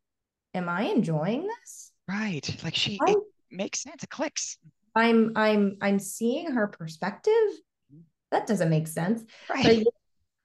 am 0.54 0.68
I 0.68 0.84
enjoying 0.84 1.46
this? 1.46 1.85
Right, 2.08 2.56
like 2.62 2.74
she, 2.74 3.00
I'm 3.00 3.14
it 3.14 3.18
makes 3.50 3.80
sense, 3.82 4.02
it 4.02 4.10
clicks. 4.10 4.58
I'm 4.94 5.32
I'm 5.36 5.76
I'm 5.80 5.98
seeing 5.98 6.52
her 6.52 6.66
perspective. 6.68 7.32
Mm-hmm. 7.32 8.00
That 8.30 8.46
doesn't 8.46 8.70
make 8.70 8.88
sense. 8.88 9.22
But 9.48 9.56
Right, 9.56 9.86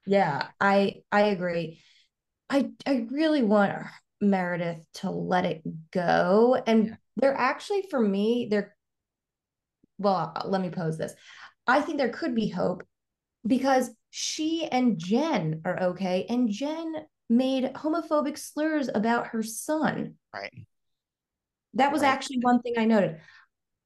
yeah, 0.06 0.48
I 0.60 1.02
I 1.10 1.22
agree. 1.22 1.80
I 2.50 2.70
I 2.86 3.06
really 3.10 3.42
want 3.42 3.72
Meredith 4.20 4.84
to 4.94 5.10
let 5.10 5.44
it 5.44 5.62
go. 5.92 6.56
yeah, 6.56 6.62
And 6.66 6.98
they're 7.16 7.36
actually 7.36 7.86
for 7.90 8.00
me, 8.00 8.48
they're 8.50 8.74
well, 9.98 10.32
uh, 10.34 10.42
let 10.46 10.60
me 10.60 10.70
pose 10.70 10.98
this. 10.98 11.14
I 11.66 11.80
think 11.80 11.98
there 11.98 12.08
could 12.08 12.34
be 12.34 12.48
hope 12.48 12.82
because 13.46 13.90
she 14.10 14.66
and 14.70 14.98
Jen 14.98 15.62
are 15.64 15.80
okay, 15.82 16.26
and 16.28 16.48
Jen 16.48 16.94
made 17.30 17.72
homophobic 17.74 18.36
slurs 18.36 18.90
about 18.94 19.28
her 19.28 19.42
son. 19.42 20.14
right, 20.34 20.52
That 21.74 21.92
was 21.92 22.02
right. 22.02 22.08
actually 22.08 22.38
one 22.40 22.60
thing 22.60 22.74
I 22.76 22.84
noted. 22.84 23.20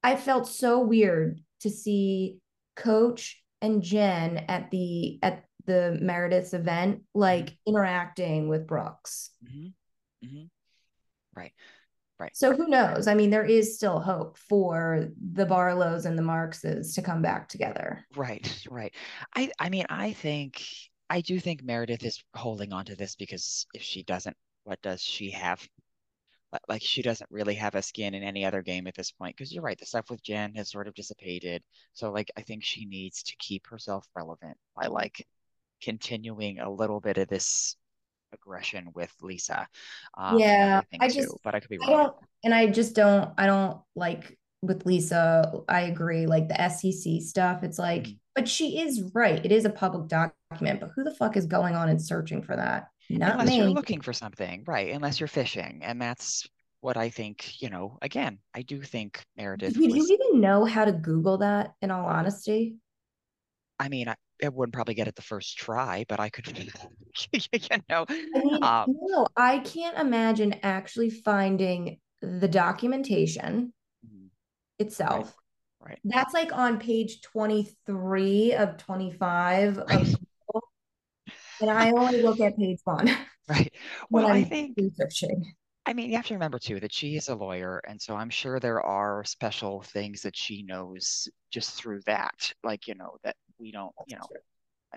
I 0.03 0.15
felt 0.15 0.47
so 0.47 0.79
weird 0.79 1.41
to 1.61 1.69
see 1.69 2.39
Coach 2.75 3.41
and 3.61 3.81
Jen 3.81 4.37
at 4.47 4.71
the 4.71 5.19
at 5.23 5.45
the 5.65 5.97
Meredith's 6.01 6.53
event, 6.53 7.03
like 7.13 7.57
interacting 7.65 8.47
with 8.47 8.67
Brooks. 8.67 9.31
hmm 9.45 9.67
hmm 10.23 10.43
Right, 11.35 11.53
right. 12.19 12.35
So 12.35 12.55
who 12.55 12.67
knows? 12.67 13.07
I 13.07 13.13
mean, 13.13 13.29
there 13.29 13.45
is 13.45 13.75
still 13.75 13.99
hope 13.99 14.37
for 14.37 15.09
the 15.33 15.45
Barlows 15.45 16.05
and 16.05 16.17
the 16.17 16.23
Markses 16.23 16.95
to 16.95 17.01
come 17.01 17.21
back 17.21 17.47
together. 17.47 18.05
Right, 18.15 18.65
right. 18.69 18.93
I 19.35 19.51
I 19.59 19.69
mean, 19.69 19.85
I 19.89 20.13
think 20.13 20.63
I 21.09 21.21
do 21.21 21.39
think 21.39 21.63
Meredith 21.63 22.03
is 22.03 22.23
holding 22.33 22.73
on 22.73 22.85
to 22.85 22.95
this 22.95 23.15
because 23.15 23.67
if 23.73 23.81
she 23.81 24.03
doesn't, 24.03 24.35
what 24.63 24.81
does 24.81 25.01
she 25.01 25.31
have? 25.31 25.67
Li- 26.57 26.75
Like 26.75 26.81
she 26.81 27.01
doesn't 27.01 27.29
really 27.31 27.55
have 27.55 27.75
a 27.75 27.81
skin 27.81 28.13
in 28.13 28.23
any 28.23 28.45
other 28.45 28.61
game 28.61 28.87
at 28.87 28.95
this 28.95 29.11
point. 29.11 29.35
Because 29.35 29.53
you're 29.53 29.63
right, 29.63 29.77
the 29.79 29.85
stuff 29.85 30.09
with 30.09 30.23
Jen 30.23 30.53
has 30.55 30.71
sort 30.71 30.87
of 30.87 30.93
dissipated. 30.93 31.63
So 31.93 32.11
like 32.11 32.31
I 32.37 32.41
think 32.41 32.63
she 32.63 32.85
needs 32.85 33.23
to 33.23 33.35
keep 33.37 33.67
herself 33.67 34.07
relevant 34.15 34.57
by 34.75 34.87
like 34.87 35.25
continuing 35.81 36.59
a 36.59 36.69
little 36.69 36.99
bit 36.99 37.17
of 37.17 37.27
this 37.27 37.75
aggression 38.33 38.89
with 38.93 39.13
Lisa, 39.21 39.67
um, 40.17 40.37
Yeah, 40.39 40.81
I 40.99 41.07
too. 41.07 41.13
just 41.13 41.37
But 41.43 41.55
I 41.55 41.59
could 41.59 41.69
be 41.69 41.77
wrong. 41.79 42.11
and 42.43 42.53
I 42.53 42.67
just 42.67 42.95
don't 42.95 43.31
I 43.37 43.45
don't 43.45 43.79
like 43.95 44.37
with 44.61 44.85
Lisa, 44.85 45.51
I 45.69 45.81
agree, 45.81 46.25
like 46.25 46.47
the 46.47 46.59
SEC 46.59 47.21
stuff, 47.21 47.63
it's 47.63 47.77
like, 47.79 48.03
Mhm. 48.03 48.19
but 48.35 48.47
she 48.47 48.79
is 48.81 49.03
right. 49.13 49.43
It 49.45 49.51
is 49.51 49.65
a 49.65 49.69
public 49.69 50.07
document, 50.07 50.79
but 50.79 50.89
who 50.95 51.03
the 51.03 51.13
fuck 51.13 51.37
is 51.37 51.45
going 51.45 51.75
on 51.75 51.89
and 51.89 52.01
searching 52.01 52.41
for 52.41 52.55
that? 52.55 52.89
Not 53.09 53.39
Unless 53.39 53.57
you're 53.57 53.69
looking 53.69 54.01
for 54.01 54.13
something, 54.13 54.63
right? 54.67 54.93
Unless 54.93 55.19
you're 55.19 55.27
fishing, 55.27 55.81
and 55.83 56.01
that's 56.01 56.47
what 56.81 56.97
I 56.97 57.09
think, 57.09 57.61
you 57.61 57.69
know, 57.69 57.97
again, 58.01 58.39
I 58.53 58.61
do 58.61 58.81
think 58.81 59.23
Meredith 59.35 59.79
you 59.91 59.91
was 59.93 60.11
even 60.11 60.41
know 60.41 60.65
how 60.65 60.85
to 60.85 60.91
Google 60.91 61.37
that 61.39 61.75
in 61.81 61.91
all 61.91 62.05
honesty? 62.07 62.77
I 63.79 63.89
mean, 63.89 64.07
I, 64.09 64.15
I 64.43 64.49
wouldn't 64.49 64.73
probably 64.73 64.93
get 64.95 65.07
it 65.07 65.15
the 65.15 65.21
first 65.21 65.57
try, 65.57 66.05
but 66.07 66.19
I 66.19 66.29
could, 66.29 66.47
you 67.31 67.77
know, 67.89 68.05
I 68.33 68.41
mean, 68.41 68.59
um, 68.61 68.87
no, 68.87 69.27
I 69.35 69.59
can't 69.59 69.97
imagine 69.97 70.55
actually 70.63 71.09
finding 71.09 71.99
the 72.21 72.47
documentation 72.47 73.73
mhm, 74.03 74.29
itself. 74.79 75.35
right, 75.79 75.99
That's 76.05 76.33
like 76.33 76.53
on 76.53 76.79
page 76.79 77.21
23 77.21 78.53
of 78.55 78.77
25 78.77 79.79
of 79.79 79.89
right, 79.89 80.17
and 81.61 81.69
I 81.69 81.91
only 81.91 82.21
look 82.21 82.39
at 82.39 82.57
page 82.57 82.79
one 82.83 83.09
right. 83.49 83.71
Well, 84.09 84.27
I 84.27 84.43
think, 84.43 84.77
researching. 84.77 85.53
I 85.85 85.93
mean, 85.93 86.09
you 86.09 86.17
have 86.17 86.27
to 86.27 86.33
remember 86.33 86.59
too 86.59 86.79
that 86.81 86.93
she 86.93 87.15
is 87.15 87.29
a 87.29 87.35
lawyer, 87.35 87.81
and 87.87 88.01
so 88.01 88.15
I'm 88.15 88.29
sure 88.29 88.59
there 88.59 88.81
are 88.81 89.23
special 89.23 89.81
things 89.81 90.21
that 90.23 90.35
she 90.35 90.63
knows 90.63 91.29
just 91.49 91.75
through 91.75 92.01
that, 92.05 92.51
like, 92.63 92.87
you 92.87 92.95
know, 92.95 93.17
that 93.23 93.37
we 93.57 93.71
don't, 93.71 93.93
you 94.05 94.17
know, 94.17 94.27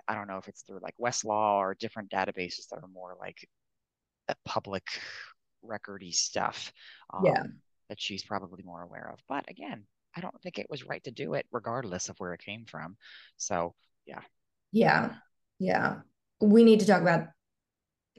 I 0.09 0.15
don't 0.15 0.27
know 0.29 0.39
if 0.39 0.49
it's 0.49 0.63
through 0.63 0.81
like 0.83 0.95
Westlaw 1.01 1.59
or 1.59 1.75
different 1.75 2.11
databases 2.11 2.69
that 2.71 2.81
are 2.83 2.89
more 2.93 3.17
like 3.21 3.47
public 4.45 4.85
recordy 5.65 6.13
stuff, 6.13 6.73
Yeah, 7.25 7.43
um, 7.43 7.55
that 7.89 8.01
she's 8.01 8.25
probably 8.25 8.63
more 8.65 8.83
aware 8.83 9.11
of. 9.13 9.21
But 9.29 9.49
again, 9.49 9.85
I 10.17 10.21
don't 10.21 10.41
think 10.43 10.59
it 10.59 10.71
was 10.71 10.85
right 10.85 11.03
to 11.05 11.11
do 11.13 11.35
it, 11.35 11.47
regardless 11.53 12.09
of 12.09 12.17
where 12.19 12.35
it 12.35 12.45
came 12.45 12.65
from. 12.65 12.97
So 13.37 13.75
yeah, 14.07 14.23
yeah, 14.73 15.15
yeah. 15.59 16.01
We 16.41 16.65
need 16.65 16.81
to 16.81 16.87
talk 16.87 17.03
about 17.03 17.29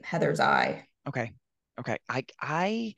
Heather's 0.04 0.40
eye. 0.40 0.86
okay, 1.08 1.32
okay. 1.78 1.98
I 2.08 2.24
I 2.40 2.94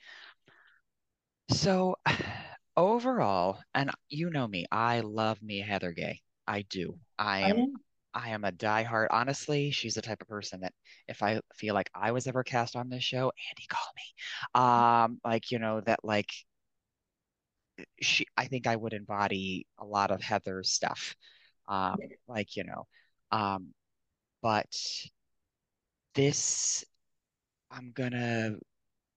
so 1.50 1.96
overall, 2.76 3.60
and 3.74 3.90
you 4.08 4.30
know 4.30 4.46
me, 4.46 4.66
I 4.70 5.00
love 5.00 5.42
me 5.42 5.60
Heather 5.60 5.92
Gay. 5.92 6.20
I 6.46 6.62
do. 6.62 6.98
I 7.18 7.40
am. 7.40 7.74
I 8.14 8.30
am 8.30 8.44
a 8.44 8.52
diehard. 8.52 9.08
Honestly, 9.10 9.70
she's 9.72 9.94
the 9.94 10.02
type 10.02 10.22
of 10.22 10.28
person 10.28 10.60
that 10.60 10.72
if 11.08 11.22
I 11.22 11.40
feel 11.56 11.74
like 11.74 11.90
I 11.94 12.12
was 12.12 12.26
ever 12.26 12.44
cast 12.44 12.76
on 12.76 12.88
this 12.88 13.02
show, 13.02 13.32
Andy, 13.50 13.66
call 13.68 13.88
me. 13.96 14.14
Um, 14.54 15.20
like, 15.24 15.50
you 15.50 15.58
know, 15.58 15.80
that 15.82 16.04
like 16.04 16.32
she 18.00 18.26
I 18.36 18.46
think 18.46 18.66
I 18.66 18.76
would 18.76 18.92
embody 18.92 19.66
a 19.78 19.84
lot 19.84 20.10
of 20.10 20.22
Heather's 20.22 20.70
stuff. 20.70 21.14
Um, 21.68 21.96
like, 22.28 22.56
you 22.56 22.64
know, 22.64 22.86
um, 23.32 23.74
but 24.42 24.66
this 26.14 26.84
I'm 27.70 27.92
gonna 27.94 28.56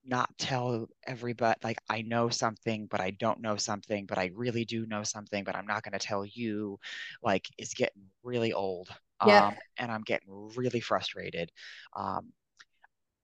not 0.06 0.30
tell 0.38 0.90
everybody 1.08 1.60
like 1.64 1.80
I 1.90 2.02
know 2.04 2.30
something, 2.30 2.88
but 2.88 3.02
I 3.02 3.12
don't 3.12 3.42
know 3.42 3.58
something, 3.58 4.06
but 4.06 4.18
I 4.18 4.32
really 4.36 4.66
do 4.66 4.86
know 4.88 5.04
something, 5.04 5.44
but 5.44 5.56
I'm 5.56 5.68
not 5.68 5.84
gonna 5.84 6.00
tell 6.00 6.26
you, 6.26 6.80
like 7.24 7.48
it's 7.58 7.74
getting 7.74 8.04
really 8.24 8.54
old. 8.54 8.90
Yep. 9.26 9.46
Um, 9.46 9.56
and 9.78 9.92
I'm 9.92 10.04
getting 10.04 10.30
really 10.56 10.80
frustrated. 10.82 11.52
Um, 11.96 12.34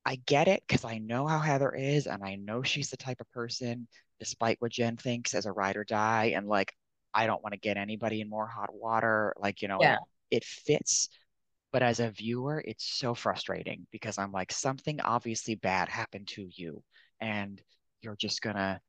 I 0.06 0.18
get 0.26 0.48
it 0.48 0.64
because 0.68 0.84
I 0.86 0.98
know 0.98 1.28
how 1.28 1.40
Heather 1.40 1.74
is, 1.74 2.08
and 2.08 2.24
I 2.24 2.36
know 2.36 2.62
she's 2.64 2.90
the 2.90 2.98
type 2.98 3.22
of 3.22 3.32
person 3.32 3.88
despite 4.20 4.58
what 4.62 4.72
Jen 4.72 4.98
thinks 4.98 5.34
as 5.34 5.46
a 5.46 5.52
ride 5.52 5.78
or 5.78 5.84
die, 5.86 6.34
and 6.36 6.48
like 6.48 6.76
I 7.14 7.26
don't 7.28 7.44
want 7.44 7.54
to 7.54 7.60
get 7.60 7.78
anybody 7.78 8.22
in 8.22 8.30
more 8.30 8.48
hot 8.48 8.74
water. 8.74 9.34
Like, 9.40 9.62
you 9.62 9.68
know, 9.68 9.80
Yeah. 9.82 9.98
it 10.32 10.44
fits. 10.44 11.10
But 11.74 11.84
as 11.84 12.00
a 12.00 12.12
viewer, 12.12 12.64
it's 12.66 12.86
so 12.86 13.16
frustrating 13.16 13.88
because 13.92 14.18
I'm 14.20 14.32
like, 14.32 14.54
something 14.54 15.02
obviously 15.02 15.56
bad 15.56 15.90
happened 15.90 16.30
to 16.30 16.48
you, 16.56 16.84
and 17.22 17.62
you're 18.02 18.16
just 18.18 18.42
gonna 18.42 18.82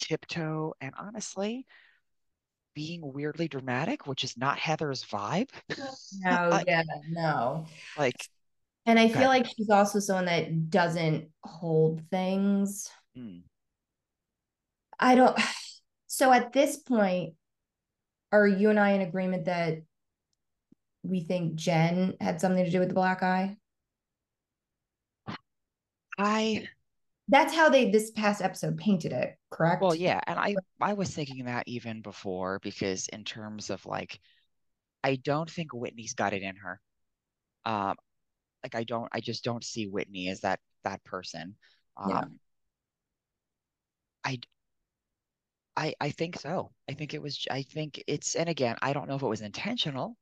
tiptoe. 0.00 0.74
And 0.80 0.94
honestly, 0.98 1.66
being 2.74 3.00
weirdly 3.12 3.48
dramatic, 3.48 4.06
which 4.06 4.24
is 4.24 4.36
not 4.36 4.58
Heather's 4.58 5.04
vibe. 5.04 5.50
No, 6.12 6.50
like, 6.50 6.66
yeah, 6.66 6.82
no. 7.10 7.66
like, 7.96 8.28
And 8.86 8.98
I 8.98 9.08
God. 9.12 9.20
feel 9.20 9.28
like 9.28 9.46
she's 9.46 9.70
also 9.70 10.00
someone 10.00 10.24
that 10.26 10.70
doesn't 10.70 11.28
hold 11.44 12.02
things. 12.10 12.90
mm, 13.16 13.42
I 14.98 15.14
don't. 15.14 15.38
So 16.10 16.32
at 16.32 16.54
this 16.54 16.78
point, 16.78 17.34
are 18.32 18.46
you 18.46 18.70
and 18.70 18.80
I 18.80 18.92
in 18.92 19.02
agreement 19.02 19.46
that 19.46 19.82
we 21.08 21.20
think 21.20 21.54
Jen 21.56 22.16
had 22.20 22.40
something 22.40 22.64
to 22.64 22.70
do 22.70 22.80
with 22.80 22.88
the 22.88 22.94
black 22.94 23.22
eye? 23.22 23.56
I 26.18 26.68
That's 27.28 27.54
how 27.54 27.68
they 27.68 27.90
this 27.90 28.10
past 28.10 28.42
episode 28.42 28.76
painted 28.78 29.12
it, 29.12 29.36
correct? 29.50 29.82
well, 29.82 29.94
yeah, 29.94 30.20
and 30.26 30.38
I 30.38 30.56
I 30.80 30.94
was 30.94 31.10
thinking 31.10 31.44
that 31.44 31.68
even 31.68 32.02
before 32.02 32.58
because 32.60 33.08
in 33.08 33.24
terms 33.24 33.70
of 33.70 33.84
like, 33.86 34.18
I 35.04 35.16
don't 35.16 35.50
think 35.50 35.72
Whitney's 35.72 36.14
got 36.14 36.32
it 36.32 36.42
in 36.42 36.56
her. 36.56 36.80
Um, 37.64 37.96
like 38.62 38.74
I 38.74 38.84
don't, 38.84 39.08
I 39.12 39.20
just 39.20 39.44
don't 39.44 39.64
see 39.64 39.86
Whitney 39.86 40.28
as 40.28 40.40
that 40.40 40.60
that 40.84 41.04
person. 41.04 41.56
Yeah. 42.08 42.18
Um, 42.20 42.40
I 44.24 44.38
I 45.76 45.94
I 46.00 46.10
think 46.10 46.38
so. 46.40 46.72
I 46.88 46.94
think 46.94 47.14
it 47.14 47.22
was. 47.22 47.46
I 47.50 47.62
think 47.62 48.02
it's, 48.06 48.34
and 48.34 48.48
again, 48.48 48.76
I 48.82 48.92
don't 48.92 49.08
know 49.08 49.14
if 49.14 49.22
it 49.22 49.26
was 49.26 49.42
intentional. 49.42 50.16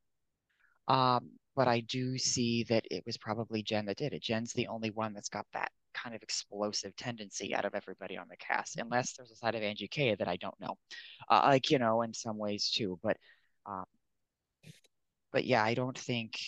Um, 0.87 1.29
but 1.55 1.67
I 1.67 1.79
do 1.81 2.17
see 2.17 2.63
that 2.65 2.85
it 2.91 3.03
was 3.05 3.17
probably 3.17 3.63
Jen 3.63 3.85
that 3.85 3.97
did 3.97 4.13
it. 4.13 4.21
Jen's 4.21 4.53
the 4.53 4.67
only 4.67 4.91
one 4.91 5.13
that's 5.13 5.29
got 5.29 5.45
that 5.53 5.71
kind 5.93 6.15
of 6.15 6.21
explosive 6.21 6.95
tendency 6.95 7.55
out 7.55 7.65
of 7.65 7.73
everybody 7.73 8.17
on 8.17 8.27
the 8.29 8.37
cast, 8.37 8.77
unless 8.77 9.13
there's 9.13 9.31
a 9.31 9.35
side 9.35 9.55
of 9.55 9.63
Angie 9.63 9.87
K 9.87 10.15
that 10.15 10.27
I 10.27 10.37
don't 10.37 10.59
know. 10.59 10.77
Uh, 11.29 11.41
like, 11.45 11.71
you 11.71 11.79
know, 11.79 12.03
in 12.03 12.13
some 12.13 12.37
ways 12.37 12.69
too. 12.69 12.99
But 13.01 13.17
um, 13.65 13.85
but 15.31 15.45
yeah, 15.45 15.63
I 15.63 15.73
don't 15.73 15.97
think 15.97 16.39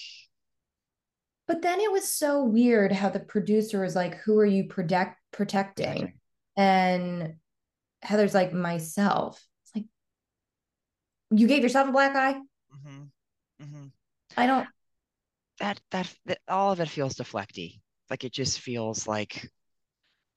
But 1.49 1.63
then 1.63 1.80
it 1.80 1.91
was 1.91 2.13
so 2.13 2.43
weird 2.43 2.91
how 2.91 3.10
the 3.10 3.19
producer 3.19 3.82
was 3.82 3.95
like, 3.95 4.17
"Who 4.17 4.38
are 4.38 4.45
you 4.45 4.65
protect 4.65 5.17
protecting?" 5.32 6.13
And 6.56 7.38
Heather's 8.04 8.36
like, 8.36 8.54
"Myself." 8.54 9.43
It's 9.63 9.75
like, 9.75 9.86
you 11.32 11.47
gave 11.47 11.63
yourself 11.63 11.89
a 11.89 11.91
black 11.91 12.15
eye. 12.15 12.39
hmm 12.84 13.04
hmm 13.60 13.88
I 14.39 14.47
don't. 14.47 14.67
That, 15.60 15.80
that 15.91 16.13
that 16.25 16.39
all 16.47 16.71
of 16.71 16.80
it 16.80 16.89
feels 16.89 17.15
deflecty. 17.15 17.82
Like 18.10 18.23
it 18.23 18.32
just 18.32 18.60
feels 18.60 19.08
like 19.08 19.49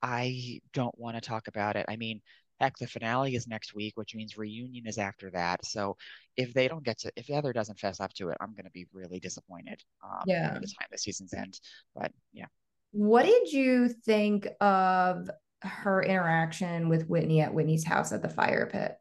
I 0.03 0.61
don't 0.73 0.99
want 0.99 1.17
to 1.17 1.21
talk 1.21 1.47
about 1.47 1.77
it. 1.77 1.87
I 1.89 1.97
mean, 1.97 2.21
heck, 2.61 2.77
the 2.77 2.87
finale 2.87 3.35
is 3.35 3.47
next 3.47 3.75
week, 3.75 3.93
which 3.97 4.15
means 4.15 4.37
reunion 4.37 4.87
is 4.87 4.99
after 4.99 5.31
that. 5.31 5.65
So 5.65 5.97
if 6.37 6.53
they 6.53 6.69
don't 6.69 6.85
get 6.85 6.99
to, 7.01 7.13
if 7.17 7.29
Heather 7.29 7.53
doesn't 7.53 7.79
fess 7.79 8.01
up 8.01 8.13
to 8.15 8.31
it, 8.31 8.39
I'm 8.41 8.53
going 8.55 8.65
to 8.65 8.71
be 8.73 8.87
really 8.93 9.21
disappointed 9.21 9.81
um, 10.05 10.23
Yeah. 10.27 10.49
by 10.49 10.59
the 10.59 10.67
time 10.67 10.89
the 10.91 10.99
season's 10.99 11.35
end. 11.35 11.59
But 11.95 12.13
yeah. 12.33 12.47
What 12.91 13.25
did 13.25 13.53
you 13.53 13.89
think 13.89 14.49
of 14.61 15.31
her 15.63 16.03
interaction 16.03 16.89
with 16.89 17.09
Whitney 17.09 17.41
at 17.41 17.55
Whitney's 17.55 17.87
house 17.87 18.13
at 18.13 18.23
the 18.23 18.29
fire 18.29 18.69
pit? 18.71 18.97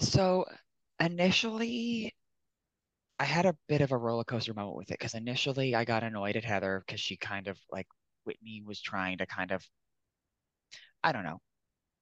So 0.00 0.44
initially, 1.00 2.14
I 3.20 3.24
had 3.24 3.46
a 3.46 3.56
bit 3.68 3.82
of 3.82 3.92
a 3.92 3.98
roller 3.98 4.24
coaster 4.24 4.54
moment 4.54 4.76
with 4.76 4.90
it 4.90 4.98
because 4.98 5.14
initially 5.14 5.74
I 5.74 5.84
got 5.84 6.02
annoyed 6.02 6.36
at 6.36 6.44
Heather 6.44 6.82
because 6.86 7.00
she 7.00 7.16
kind 7.18 7.48
of 7.48 7.58
like 7.70 7.86
Whitney 8.24 8.62
was 8.64 8.80
trying 8.80 9.18
to 9.18 9.26
kind 9.26 9.52
of, 9.52 9.62
I 11.04 11.12
don't 11.12 11.24
know. 11.24 11.40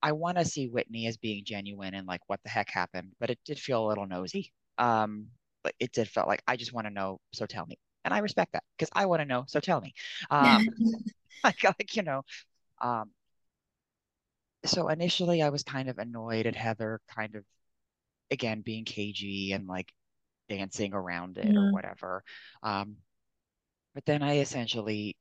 I 0.02 0.12
want 0.12 0.38
to 0.38 0.44
see 0.44 0.68
Whitney 0.68 1.06
as 1.08 1.16
being 1.18 1.44
genuine 1.44 1.94
and 1.94 2.06
like 2.06 2.22
what 2.28 2.40
the 2.44 2.50
heck 2.50 2.70
happened, 2.70 3.12
but 3.20 3.30
it 3.30 3.38
did 3.44 3.58
feel 3.60 3.86
a 3.86 3.88
little 3.88 4.06
nosy. 4.06 4.52
Um, 4.78 5.28
but 5.64 5.74
it 5.80 5.92
did 5.92 6.08
felt 6.08 6.28
like 6.28 6.42
I 6.46 6.56
just 6.56 6.72
want 6.72 6.86
to 6.86 6.92
know, 6.92 7.20
so 7.32 7.46
tell 7.46 7.66
me. 7.66 7.78
And 8.04 8.14
I 8.14 8.18
respect 8.18 8.52
that 8.52 8.64
because 8.78 8.90
I 8.94 9.06
want 9.06 9.20
to 9.22 9.26
know, 9.26 9.44
so 9.48 9.60
tell 9.60 9.80
me. 9.80 9.94
Um, 10.30 10.66
like, 11.44 11.64
like 11.64 11.96
you 11.96 12.02
know, 12.02 12.22
um, 12.80 13.10
so 14.64 14.88
initially 14.88 15.42
I 15.42 15.50
was 15.50 15.62
kind 15.62 15.88
of 15.88 15.98
annoyed 15.98 16.46
at 16.46 16.56
Heather 16.56 17.00
kind 17.14 17.34
of 17.34 17.44
again 18.30 18.62
being 18.62 18.84
cagey 18.84 19.52
and 19.52 19.66
like 19.68 19.92
dancing 20.48 20.94
around 20.94 21.38
it 21.38 21.56
or 21.56 21.66
Mhm. 21.66 21.68
whatever. 21.68 22.24
Um, 22.62 22.98
but 23.94 24.04
then 24.06 24.22
I 24.22 24.38
essentially 24.38 25.16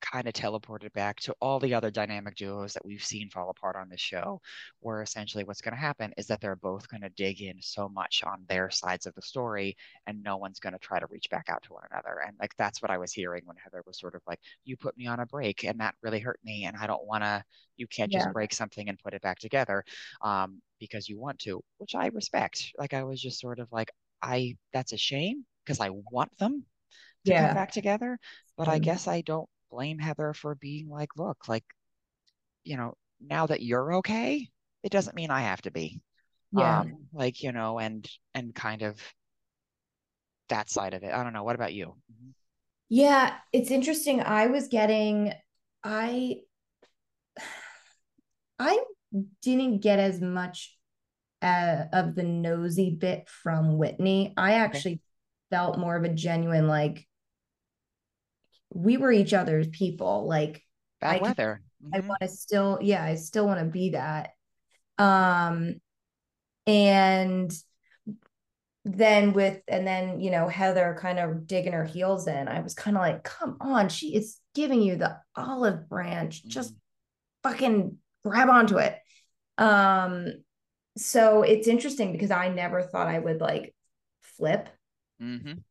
kind 0.00 0.28
of 0.28 0.34
teleported 0.34 0.92
back 0.92 1.18
to 1.20 1.34
all 1.40 1.58
the 1.58 1.72
other 1.72 1.90
dynamic 1.90 2.34
duos 2.36 2.74
that 2.74 2.84
we've 2.84 3.04
seen 3.04 3.30
fall 3.30 3.48
apart 3.50 3.74
on 3.74 3.88
the 3.88 3.96
show, 3.96 4.40
where 4.80 5.00
essentially 5.02 5.44
what's 5.44 5.62
going 5.62 5.74
to 5.74 5.80
happen 5.80 6.12
is 6.18 6.26
that 6.26 6.40
they're 6.42 6.56
both 6.56 6.86
going 6.88 7.00
to 7.00 7.08
dig 7.10 7.40
in 7.40 7.60
so 7.62 7.88
much 7.88 8.22
on 8.22 8.44
their 8.48 8.70
sides 8.70 9.06
of 9.06 9.14
the 9.14 9.22
story, 9.22 9.74
and 10.06 10.22
no 10.22 10.36
one's 10.36 10.60
going 10.60 10.74
to 10.74 10.78
try 10.78 11.00
to 11.00 11.06
reach 11.06 11.30
back 11.30 11.48
out 11.48 11.62
to 11.62 11.72
one 11.72 11.84
another. 11.90 12.20
And 12.26 12.36
like 12.38 12.54
that's 12.58 12.82
what 12.82 12.90
I 12.90 12.98
was 12.98 13.12
hearing 13.12 13.42
when 13.46 13.56
Heather 13.56 13.82
was 13.86 13.98
sort 13.98 14.14
of 14.14 14.22
like, 14.26 14.40
"You 14.64 14.76
put 14.76 14.96
me 14.96 15.06
on 15.06 15.20
a 15.20 15.26
break, 15.26 15.64
and 15.64 15.80
that 15.80 15.94
really 16.02 16.20
hurt 16.20 16.40
me, 16.44 16.64
and 16.66 16.76
I 16.76 16.86
don't 16.86 17.06
want 17.06 17.24
to. 17.24 17.42
You 17.76 17.86
can't 17.86 18.12
just 18.12 18.30
Yeah. 18.30 18.32
break 18.32 18.52
something 18.52 18.88
and 18.90 18.98
put 18.98 19.14
it 19.14 19.22
back 19.22 19.38
together, 19.38 19.84
um, 20.22 20.60
because 20.78 21.08
you 21.08 21.18
want 21.18 21.38
to," 21.40 21.62
which 21.78 21.94
I 21.94 22.08
respect. 22.08 22.72
Like 22.78 22.94
I 22.94 23.04
was 23.04 23.20
just 23.22 23.40
sort 23.40 23.58
of 23.58 23.72
like, 23.72 23.90
I 24.22 24.56
that's 24.72 24.92
a 24.92 24.96
shame 24.98 25.44
because 25.64 25.80
I 25.80 25.90
want 25.90 26.36
them 26.38 26.64
to 27.26 27.34
come 27.34 27.54
back 27.54 27.72
together. 27.72 28.18
But 28.56 28.68
I 28.68 28.78
guess 28.78 29.08
I 29.08 29.22
don't 29.22 29.48
blame 29.70 29.98
Heather 29.98 30.32
for 30.32 30.54
being 30.54 30.88
like, 30.88 31.16
look, 31.16 31.48
like, 31.48 31.64
you 32.64 32.76
know, 32.76 32.94
now 33.20 33.46
that 33.46 33.62
you're 33.62 33.94
okay, 33.96 34.48
it 34.82 34.92
doesn't 34.92 35.16
mean 35.16 35.30
I 35.30 35.42
have 35.42 35.62
to 35.62 35.70
be. 35.70 36.00
Yeah. 36.52 36.80
Um, 36.80 37.06
like, 37.12 37.42
you 37.42 37.52
know, 37.52 37.78
and 37.78 38.08
and 38.34 38.54
kind 38.54 38.82
of 38.82 39.00
that 40.48 40.70
side 40.70 40.94
of 40.94 41.02
it. 41.02 41.12
I 41.12 41.22
don't 41.22 41.32
know. 41.32 41.42
What 41.42 41.56
about 41.56 41.74
you? 41.74 41.94
Yeah, 42.88 43.34
it's 43.52 43.70
interesting. 43.70 44.20
I 44.20 44.46
was 44.46 44.68
getting, 44.68 45.32
I, 45.82 46.36
I 48.58 48.84
didn't 49.42 49.78
get 49.78 49.98
as 49.98 50.20
much 50.20 50.73
uh, 51.44 51.84
of 51.92 52.14
the 52.14 52.22
nosy 52.22 52.90
bit 52.90 53.28
from 53.28 53.76
Whitney. 53.76 54.32
I 54.36 54.54
actually 54.54 55.00
felt 55.50 55.78
more 55.78 55.94
of 55.94 56.04
a 56.04 56.08
genuine, 56.08 56.66
like, 56.66 57.06
we 58.72 58.96
were 58.96 59.12
each 59.12 59.34
other's 59.34 59.68
people. 59.68 60.26
Like, 60.26 60.62
Bad 61.00 61.16
I 61.16 61.20
weather. 61.20 61.62
I 61.92 62.00
Mhm. 62.00 62.08
want 62.08 62.20
to 62.22 62.28
still, 62.28 62.78
yeah, 62.82 63.04
I 63.04 63.14
still 63.16 63.46
want 63.46 63.60
to 63.60 63.66
be 63.66 63.90
that. 63.90 64.30
Um, 64.98 65.80
and 66.66 67.52
then 68.84 69.32
with, 69.32 69.60
and 69.68 69.86
then, 69.86 70.20
you 70.20 70.30
know, 70.30 70.48
Heather 70.48 70.96
kind 70.98 71.18
of 71.18 71.46
digging 71.46 71.72
her 71.72 71.84
heels 71.84 72.26
in, 72.26 72.48
I 72.48 72.60
was 72.60 72.74
kind 72.74 72.96
of 72.96 73.02
like, 73.02 73.22
come 73.22 73.58
on, 73.60 73.88
she 73.88 74.14
is 74.14 74.38
giving 74.54 74.82
you 74.82 74.96
the 74.96 75.18
olive 75.36 75.88
branch. 75.88 76.46
Just 76.46 76.72
Mhm. 76.72 76.78
fucking 77.44 77.98
grab 78.24 78.48
onto 78.48 78.78
it. 78.78 78.98
Um, 79.58 80.42
so 80.96 81.42
it's 81.42 81.68
interesting 81.68 82.12
because 82.12 82.30
I 82.30 82.48
never 82.48 82.82
thought 82.82 83.08
I 83.08 83.18
would 83.18 83.40
like 83.40 83.74
flip. 84.20 84.68
Mhm. 85.20 85.62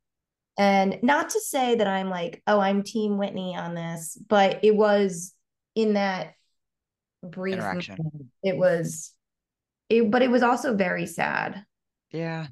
And 0.58 1.00
not 1.02 1.32
to 1.32 1.40
say 1.40 1.76
that 1.76 1.88
I'm 1.88 2.10
like, 2.10 2.42
oh, 2.46 2.60
I'm 2.60 2.84
Team 2.84 3.18
Whitney 3.18 3.56
on 3.56 3.74
this, 3.74 4.18
but 4.28 4.64
it 4.64 4.76
was 4.76 5.34
in 5.76 5.94
that 5.94 6.36
brief 7.24 7.56
Interaction. 7.56 7.96
moment, 7.98 8.30
it 8.44 8.58
was 8.58 9.12
it, 9.90 10.10
but 10.12 10.22
it 10.22 10.30
was 10.30 10.44
also 10.44 10.76
very 10.76 11.06
sad. 11.06 11.66
Yeah, 12.12 12.48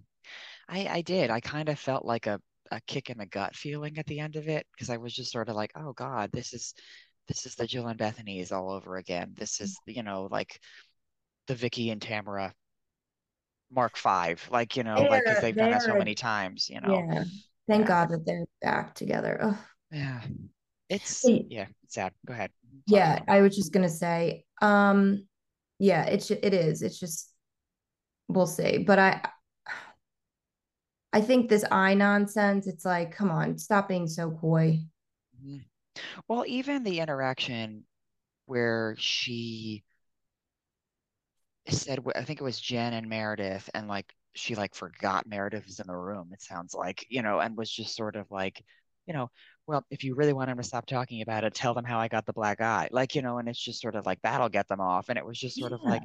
I 0.67 0.88
I 0.88 1.01
did. 1.01 1.29
I 1.29 1.39
kind 1.39 1.69
of 1.69 1.79
felt 1.79 2.05
like 2.05 2.27
a 2.27 2.39
a 2.71 2.81
kick 2.88 3.10
in 3.10 3.17
the 3.17 3.25
gut 3.25 3.55
feeling 3.55 3.97
at 3.97 4.05
the 4.05 4.19
end 4.19 4.36
of 4.38 4.47
it 4.47 4.65
because 4.71 4.89
I 4.89 4.97
was 4.97 5.13
just 5.13 5.31
sort 5.31 5.49
of 5.49 5.55
like, 5.55 5.71
oh 5.75 5.93
God, 5.93 6.31
this 6.31 6.53
is 6.53 6.73
this 7.27 7.45
is 7.45 7.55
the 7.55 7.67
Jill 7.67 7.88
and 7.88 7.99
Bethenny's 7.99 8.51
all 8.51 8.71
over 8.71 8.97
again. 8.97 9.34
This 9.38 9.62
is, 9.62 9.79
you 9.86 10.03
know, 10.03 10.27
like 10.31 10.60
the 11.47 11.55
Vicki 11.55 11.91
and 11.91 12.01
Tamara 12.01 12.53
Mark 13.71 13.95
Five, 13.97 14.47
like, 14.51 14.75
you 14.75 14.84
know, 14.84 14.95
like 15.01 15.23
because 15.23 15.36
They're- 15.36 15.41
they've 15.41 15.55
done 15.55 15.71
that 15.71 15.81
so 15.81 15.95
many 15.95 16.13
times, 16.15 16.69
you 16.69 16.81
know. 16.81 16.93
Yeah. 16.93 17.23
Thank 17.67 17.81
Yeah. 17.84 17.88
God 17.88 18.10
that 18.10 18.25
they're 18.25 18.45
back 18.62 18.95
together. 18.95 19.39
Ugh. 19.41 19.57
Yeah. 19.91 20.21
It's 20.89 21.23
yeah, 21.25 21.67
it's 21.84 21.93
sad. 21.93 22.13
Go 22.25 22.34
ahead. 22.34 22.51
Sorry. 22.89 22.99
Yeah, 22.99 23.23
I 23.27 23.41
was 23.41 23.55
just 23.55 23.71
gonna 23.71 23.88
say, 23.89 24.43
um, 24.62 25.25
yeah, 25.79 26.03
it's 26.03 26.29
it 26.31 26.53
is. 26.53 26.81
It's 26.81 26.99
just 26.99 27.34
we'll 28.27 28.45
see. 28.47 28.79
But 28.79 28.99
I 28.99 29.21
I 31.13 31.21
think 31.21 31.49
this 31.49 31.65
eye 31.71 31.93
nonsense, 31.93 32.67
it's 32.67 32.86
like, 32.86 33.12
come 33.15 33.31
on, 33.31 33.57
stop 33.57 33.88
being 33.88 34.07
so 34.07 34.31
coy. 34.31 34.79
Mhm. 35.41 35.63
Well, 36.27 36.45
even 36.47 36.84
the 36.84 36.99
interaction 36.99 37.86
where 38.45 38.95
she 38.97 39.84
said 41.69 42.00
I 42.15 42.24
think 42.24 42.41
it 42.41 42.43
was 42.43 42.60
Jen 42.60 42.93
and 42.93 43.08
Meredith, 43.10 43.69
and 43.74 43.88
like 43.88 44.13
she 44.34 44.56
like 44.56 44.76
forgot 44.76 45.28
Meredith 45.28 45.65
was 45.65 45.80
in 45.80 45.88
the 45.88 45.95
room. 45.95 46.30
It 46.34 46.41
sounds 46.41 46.74
like 46.74 47.06
you 47.10 47.21
know, 47.21 47.39
and 47.39 47.58
was 47.58 47.71
just 47.71 47.95
sort 47.95 48.15
of 48.15 48.30
like, 48.32 48.63
you 49.06 49.13
know, 49.13 49.30
well, 49.67 49.86
if 49.91 50.04
you 50.04 50.15
really 50.15 50.34
want 50.34 50.50
them 50.50 50.58
to 50.58 50.63
stop 50.63 50.86
talking 50.88 51.21
about 51.21 51.43
it, 51.43 51.54
tell 51.54 51.74
them 51.74 51.86
how 51.86 52.00
I 52.00 52.08
got 52.08 52.26
the 52.26 52.34
black 52.34 52.62
eye, 52.62 52.89
like 52.91 53.15
you 53.15 53.21
know, 53.21 53.38
and 53.39 53.47
it's 53.50 53.60
just 53.63 53.82
sort 53.82 53.95
of 53.95 54.06
like 54.06 54.21
that'll 54.24 54.50
get 54.50 54.67
them 54.67 54.82
off. 54.82 55.10
And 55.10 55.17
it 55.17 55.26
was 55.26 55.39
just 55.39 55.60
sort 55.60 55.74
of 55.74 55.82
like, 55.86 56.04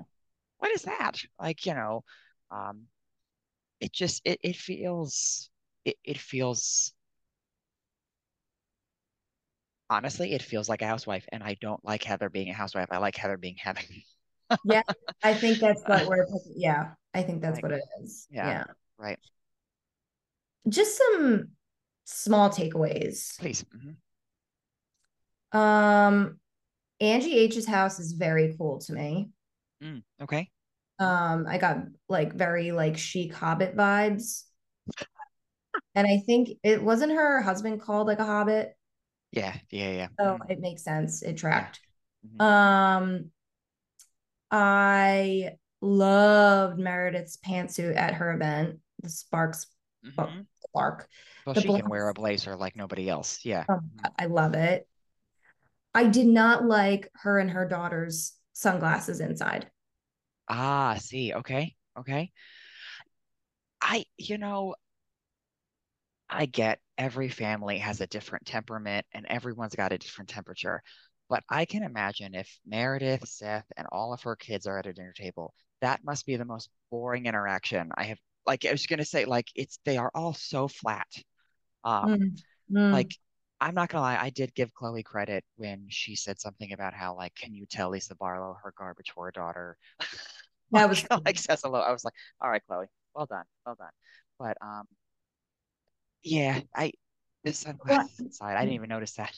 what 0.59 0.73
is 0.73 0.83
that? 0.85 1.17
Like 1.41 1.67
you 1.67 1.75
know, 1.75 2.05
um, 2.51 2.85
it 3.81 3.93
just 3.93 4.23
it 4.25 4.41
it 4.43 4.57
feels 4.57 5.51
it 5.85 5.97
it 6.05 6.19
feels 6.19 6.93
honestly, 9.91 10.33
it 10.33 10.43
feels 10.43 10.69
like 10.69 10.83
a 10.83 10.87
housewife, 10.87 11.27
and 11.33 11.43
I 11.43 11.55
don't 11.61 11.85
like 11.85 12.03
Heather 12.05 12.29
being 12.31 12.51
a 12.51 12.55
housewife. 12.55 12.89
I 12.91 12.99
like 12.99 13.17
Heather 13.17 13.37
being 13.37 13.57
Heather. 13.57 13.81
Yeah, 14.65 14.83
I 15.23 15.35
think 15.35 15.59
that's 15.61 15.83
what 15.87 16.07
we're. 16.09 16.27
Yeah, 16.55 16.95
I 17.15 17.23
think 17.23 17.43
that's 17.43 17.57
Like, 17.57 17.63
what 17.63 17.73
it 17.73 17.83
is. 18.03 18.27
yeah. 18.31 18.49
yeah. 18.49 18.65
Right. 18.99 19.19
Just 20.69 20.99
some 20.99 21.49
small 22.05 22.51
takeaways. 22.51 23.39
Please. 23.39 23.65
Mhm. 23.75 23.97
Um, 25.53 26.39
Angie 27.01 27.39
H's 27.39 27.67
house 27.67 27.99
is 27.99 28.13
very 28.13 28.55
cool 28.59 28.79
to 28.81 28.93
me. 28.93 29.31
Mm, 29.83 30.03
okay. 30.23 30.51
Um, 30.99 31.47
I 31.47 31.59
got 31.59 31.79
like 32.09 32.33
very 32.35 32.73
like 32.73 32.97
chic 32.97 33.35
hobbit 33.35 33.77
vibes. 33.77 34.45
And 35.95 36.07
I 36.07 36.19
think 36.19 36.51
it 36.63 36.83
wasn't 36.83 37.13
her 37.13 37.41
husband 37.41 37.81
called 37.81 38.07
like 38.07 38.19
a 38.19 38.25
hobbit. 38.27 38.77
Yeah. 39.33 39.57
Yeah. 39.71 39.91
Yeah. 39.93 40.09
So 40.21 40.39
Mhm. 40.39 40.51
it 40.51 40.61
makes 40.61 40.83
sense. 40.85 41.23
It 41.23 41.37
tracked. 41.37 41.81
Mhm. 42.25 42.41
Um 42.41 43.31
I 44.51 45.57
loved 45.81 46.79
Meredith's 46.79 47.37
pantsuit 47.37 47.97
at 47.97 48.15
her 48.15 48.33
event, 48.33 48.81
the 49.03 49.09
Sparks 49.09 49.67
Mhm. 50.05 50.47
Spark. 50.65 51.09
Well, 51.45 51.55
the 51.55 51.61
she 51.61 51.69
can 51.69 51.89
wear 51.89 52.09
a 52.09 52.15
blazer 52.15 52.57
like 52.57 52.77
nobody 52.77 53.09
else. 53.09 53.45
Yeah. 53.45 53.65
Mhm. 53.69 54.13
I 54.19 54.27
love 54.27 54.55
it. 54.55 54.89
I 55.95 56.09
did 56.09 56.27
not 56.27 56.65
like 56.65 57.11
her 57.15 57.39
and 57.39 57.51
her 57.51 57.67
daughter's 57.67 58.37
sunglasses 58.53 59.21
inside. 59.21 59.71
Ah, 60.49 60.97
see. 61.01 61.33
Okay. 61.35 61.75
Okay. 61.99 62.33
I, 63.81 64.05
you 64.17 64.39
know, 64.39 64.75
I 66.29 66.47
get 66.47 66.81
every 66.99 67.29
family 67.29 67.79
has 67.79 68.01
a 68.01 68.07
different 68.07 68.47
temperament 68.47 69.07
and 69.13 69.27
everyone's 69.27 69.75
got 69.75 69.93
a 69.93 69.99
different 69.99 70.29
temperature. 70.31 70.83
But 71.29 71.43
I 71.51 71.65
can 71.65 71.83
imagine 71.83 72.35
if 72.35 72.59
Meredith, 72.67 73.27
Seth, 73.29 73.67
and 73.77 73.87
all 73.93 74.13
of 74.13 74.23
her 74.23 74.37
kids 74.37 74.67
are 74.67 74.79
at 74.79 74.87
a 74.87 74.93
dinner 74.93 75.13
table, 75.13 75.55
that 75.81 76.05
must 76.05 76.27
be 76.27 76.37
the 76.37 76.45
most 76.45 76.71
boring 76.91 77.27
interaction 77.27 77.91
I 77.97 78.05
have. 78.05 78.19
Like 78.47 78.65
I 78.65 78.71
was 78.71 78.87
gonna 78.87 79.05
say, 79.05 79.25
like 79.25 79.49
it's 79.55 79.79
they 79.85 79.97
are 79.97 80.11
all 80.15 80.35
so 80.35 80.69
flat. 80.69 81.09
Um, 81.85 82.07
Mm, 82.07 82.43
mm. 82.73 82.93
like 82.93 83.17
I'm 83.61 83.75
not 83.75 83.89
gonna 83.89 84.03
lie, 84.03 84.19
I 84.21 84.31
did 84.31 84.55
give 84.55 84.73
Chloe 84.75 85.03
credit 85.03 85.45
when 85.57 85.87
she 85.89 86.15
said 86.17 86.41
something 86.41 86.73
about 86.73 86.95
how 86.95 87.17
like, 87.17 87.35
can 87.35 87.55
you 87.55 87.67
tell 87.67 87.91
Lisa 87.91 88.15
Barlow 88.15 88.57
her 88.63 88.73
garbage 88.77 89.11
for 89.15 89.31
whore 89.31 89.35
daughter? 89.35 89.77
That 90.73 90.83
like, 90.83 90.89
was 90.91 91.07
like 91.25 91.39
says 91.39 91.63
hello. 91.63 91.79
I 91.81 91.93
was 91.93 92.05
like, 92.05 92.15
all 92.41 92.51
right, 92.51 92.63
Chloe, 92.67 92.87
well 93.15 93.27
done, 93.27 93.45
well 93.65 93.77
done. 93.77 93.91
But 94.39 94.57
um, 94.61 94.87
yeah, 96.23 96.61
I 96.75 96.93
this 97.45 97.59
sunglasses 97.61 98.19
inside, 98.19 98.57
I 98.57 98.63
didn't 98.63 98.75
even 98.75 98.89
notice 98.89 99.15
that. 99.15 99.35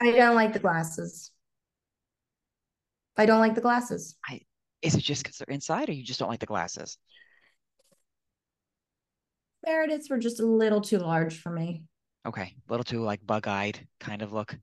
I 0.00 0.12
don't 0.12 0.34
like 0.34 0.52
the 0.52 0.58
glasses. 0.58 1.30
I 3.16 3.26
don't 3.26 3.40
like 3.40 3.54
the 3.54 3.60
glasses. 3.60 4.16
I, 4.28 4.40
Is 4.80 4.94
it 4.94 5.02
just 5.02 5.22
because 5.22 5.38
they're 5.38 5.54
inside, 5.54 5.88
or 5.88 5.92
you 5.92 6.02
just 6.04 6.18
don't 6.18 6.28
like 6.28 6.40
the 6.40 6.46
glasses? 6.46 6.98
Meredith's 9.64 10.10
were 10.10 10.18
just 10.18 10.40
a 10.40 10.46
little 10.46 10.80
too 10.80 10.98
large 10.98 11.38
for 11.38 11.50
me. 11.50 11.84
Okay, 12.26 12.54
a 12.68 12.70
little 12.70 12.84
too 12.84 13.02
like 13.02 13.24
bug-eyed 13.26 13.86
kind 14.00 14.22
of 14.22 14.32
look. 14.32 14.56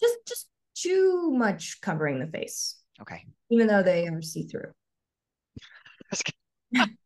Just 0.00 0.18
just 0.26 0.48
too 0.74 1.30
much 1.30 1.80
covering 1.80 2.18
the 2.18 2.26
face, 2.26 2.76
Okay. 3.00 3.24
even 3.50 3.66
though 3.66 3.82
they 3.82 4.06
are 4.06 4.22
see-through. 4.22 4.72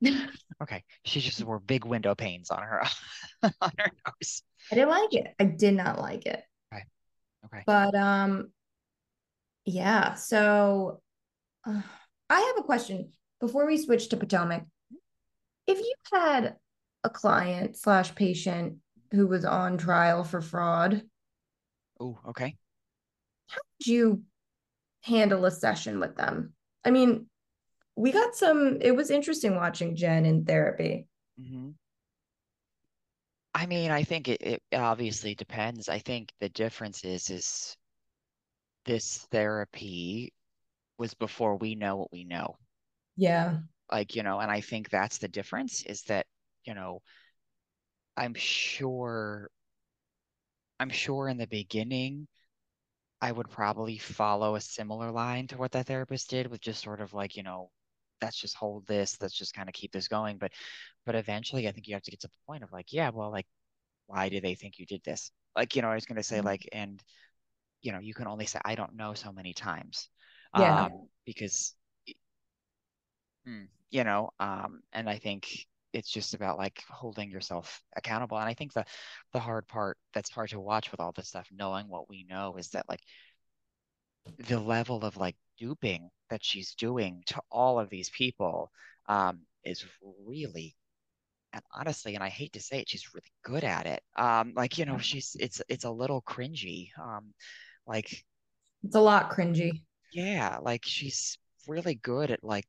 Okay, 0.62 0.84
she 1.04 1.20
just 1.20 1.42
wore 1.42 1.58
big 1.58 1.84
window 1.84 2.14
panes 2.14 2.50
on 2.50 2.62
her 2.62 2.82
on 3.60 3.72
her 3.78 3.90
nose. 4.06 4.42
I 4.70 4.74
didn't 4.74 4.90
like 4.90 5.14
it. 5.14 5.34
I 5.38 5.44
did 5.44 5.74
not 5.74 6.00
like 6.00 6.26
it. 6.26 6.42
Okay. 6.72 6.84
Okay. 7.46 7.62
But 7.66 7.94
um 7.94 8.50
yeah, 9.64 10.14
so 10.14 11.00
uh, 11.66 11.82
I 12.28 12.40
have 12.40 12.58
a 12.58 12.62
question 12.62 13.12
before 13.40 13.66
we 13.66 13.78
switch 13.78 14.10
to 14.10 14.16
Potomac. 14.16 14.64
If 15.66 15.78
you 15.78 15.94
had 16.12 16.56
a 17.02 17.10
client 17.10 17.76
slash 17.76 18.14
patient 18.14 18.78
who 19.12 19.26
was 19.26 19.44
on 19.44 19.78
trial 19.78 20.24
for 20.24 20.40
fraud, 20.42 21.02
Oh, 22.00 22.18
okay. 22.28 22.56
How 23.48 23.58
would 23.58 23.86
you 23.86 24.22
handle 25.02 25.44
a 25.44 25.50
session 25.50 26.00
with 26.00 26.16
them? 26.16 26.52
I 26.84 26.90
mean, 26.90 27.26
we 27.96 28.10
got 28.10 28.34
some, 28.34 28.78
it 28.80 28.96
was 28.96 29.10
interesting 29.10 29.54
watching 29.54 29.96
Jen 29.96 30.26
in 30.26 30.44
therapy. 30.44 31.06
hmm 31.38 31.70
I 33.54 33.66
mean, 33.66 33.90
I 33.90 34.02
think 34.02 34.28
it, 34.28 34.42
it 34.42 34.62
obviously 34.74 35.34
depends. 35.34 35.88
I 35.88 36.00
think 36.00 36.32
the 36.40 36.48
difference 36.48 37.04
is 37.04 37.30
is 37.30 37.76
this 38.84 39.26
therapy 39.30 40.32
was 40.98 41.14
before 41.14 41.56
we 41.56 41.74
know 41.74 41.96
what 41.96 42.12
we 42.12 42.24
know. 42.24 42.56
Yeah. 43.16 43.58
Like, 43.90 44.16
you 44.16 44.22
know, 44.22 44.40
and 44.40 44.50
I 44.50 44.60
think 44.60 44.90
that's 44.90 45.18
the 45.18 45.28
difference 45.28 45.84
is 45.84 46.02
that, 46.02 46.26
you 46.64 46.74
know, 46.74 47.00
I'm 48.16 48.34
sure 48.34 49.50
I'm 50.80 50.90
sure 50.90 51.28
in 51.28 51.36
the 51.36 51.46
beginning 51.46 52.26
I 53.20 53.32
would 53.32 53.50
probably 53.50 53.98
follow 53.98 54.54
a 54.56 54.60
similar 54.60 55.10
line 55.10 55.46
to 55.48 55.56
what 55.56 55.72
that 55.72 55.86
therapist 55.86 56.30
did 56.30 56.46
with 56.48 56.60
just 56.60 56.82
sort 56.82 57.00
of 57.00 57.14
like, 57.14 57.36
you 57.36 57.42
know, 57.42 57.70
let's 58.24 58.40
just 58.40 58.56
hold 58.56 58.86
this, 58.86 59.18
let's 59.20 59.34
just 59.38 59.54
kind 59.54 59.68
of 59.68 59.74
keep 59.74 59.92
this 59.92 60.08
going. 60.08 60.38
But 60.38 60.52
but 61.06 61.14
eventually 61.16 61.68
I 61.68 61.72
think 61.72 61.88
you 61.88 61.94
have 61.94 62.02
to 62.04 62.10
get 62.10 62.20
to 62.22 62.28
the 62.28 62.32
point 62.46 62.64
of 62.64 62.72
like, 62.72 62.92
yeah, 62.92 63.10
well, 63.10 63.30
like, 63.32 63.46
why 64.06 64.28
do 64.30 64.40
they 64.40 64.54
think 64.56 64.78
you 64.78 64.86
did 64.86 65.02
this? 65.04 65.30
Like, 65.56 65.76
you 65.76 65.82
know, 65.82 65.88
I 65.90 65.94
was 65.96 66.06
gonna 66.06 66.22
say 66.24 66.40
Mhm. 66.40 66.44
like, 66.44 66.68
and 66.72 67.02
you 67.82 67.92
know, 67.92 68.00
you 68.00 68.14
can 68.14 68.26
only 68.28 68.46
say 68.46 68.60
I 68.64 68.74
don't 68.74 68.96
know 68.96 69.14
so 69.14 69.32
many 69.32 69.54
times. 69.54 70.08
Yeah. 70.52 70.88
Um, 70.88 71.08
because 71.26 71.74
mm, 73.48 73.66
you 73.90 74.04
know, 74.04 74.30
um, 74.40 74.80
and 74.92 75.08
I 75.08 75.18
think 75.18 75.66
it's 75.92 76.10
just 76.10 76.34
about 76.34 76.58
like 76.58 76.82
holding 76.88 77.30
yourself 77.30 77.80
accountable. 77.96 78.38
And 78.38 78.48
I 78.48 78.54
think 78.54 78.72
the 78.72 78.84
the 79.32 79.38
hard 79.40 79.66
part 79.68 79.96
that's 80.12 80.30
hard 80.30 80.50
to 80.50 80.60
watch 80.60 80.90
with 80.90 81.00
all 81.00 81.12
this 81.12 81.28
stuff, 81.28 81.48
knowing 81.52 81.88
what 81.88 82.08
we 82.08 82.24
know, 82.28 82.56
is 82.56 82.70
that 82.70 82.88
like 82.88 83.00
the 84.38 84.60
level 84.60 85.04
of 85.04 85.16
like 85.16 85.36
duping 85.58 86.10
that 86.30 86.44
she's 86.44 86.74
doing 86.74 87.22
to 87.26 87.40
all 87.50 87.78
of 87.78 87.90
these 87.90 88.10
people 88.10 88.70
um, 89.08 89.40
is 89.64 89.84
really 90.26 90.76
and 91.52 91.62
honestly, 91.72 92.14
and 92.14 92.24
I 92.24 92.28
hate 92.30 92.54
to 92.54 92.60
say 92.60 92.80
it, 92.80 92.88
she's 92.88 93.14
really 93.14 93.32
good 93.44 93.64
at 93.64 93.86
it. 93.86 94.02
Um, 94.16 94.52
like 94.56 94.78
you 94.78 94.86
know, 94.86 94.98
she's 94.98 95.36
it's 95.38 95.62
it's 95.68 95.84
a 95.84 95.90
little 95.90 96.22
cringy. 96.22 96.88
Um, 96.98 97.32
like 97.86 98.24
It's 98.84 98.94
a 98.94 99.00
lot 99.00 99.30
cringy. 99.30 99.82
yeah, 100.12 100.58
like 100.62 100.84
she's 100.84 101.38
really 101.66 101.94
good 101.94 102.30
at 102.30 102.42
like 102.44 102.66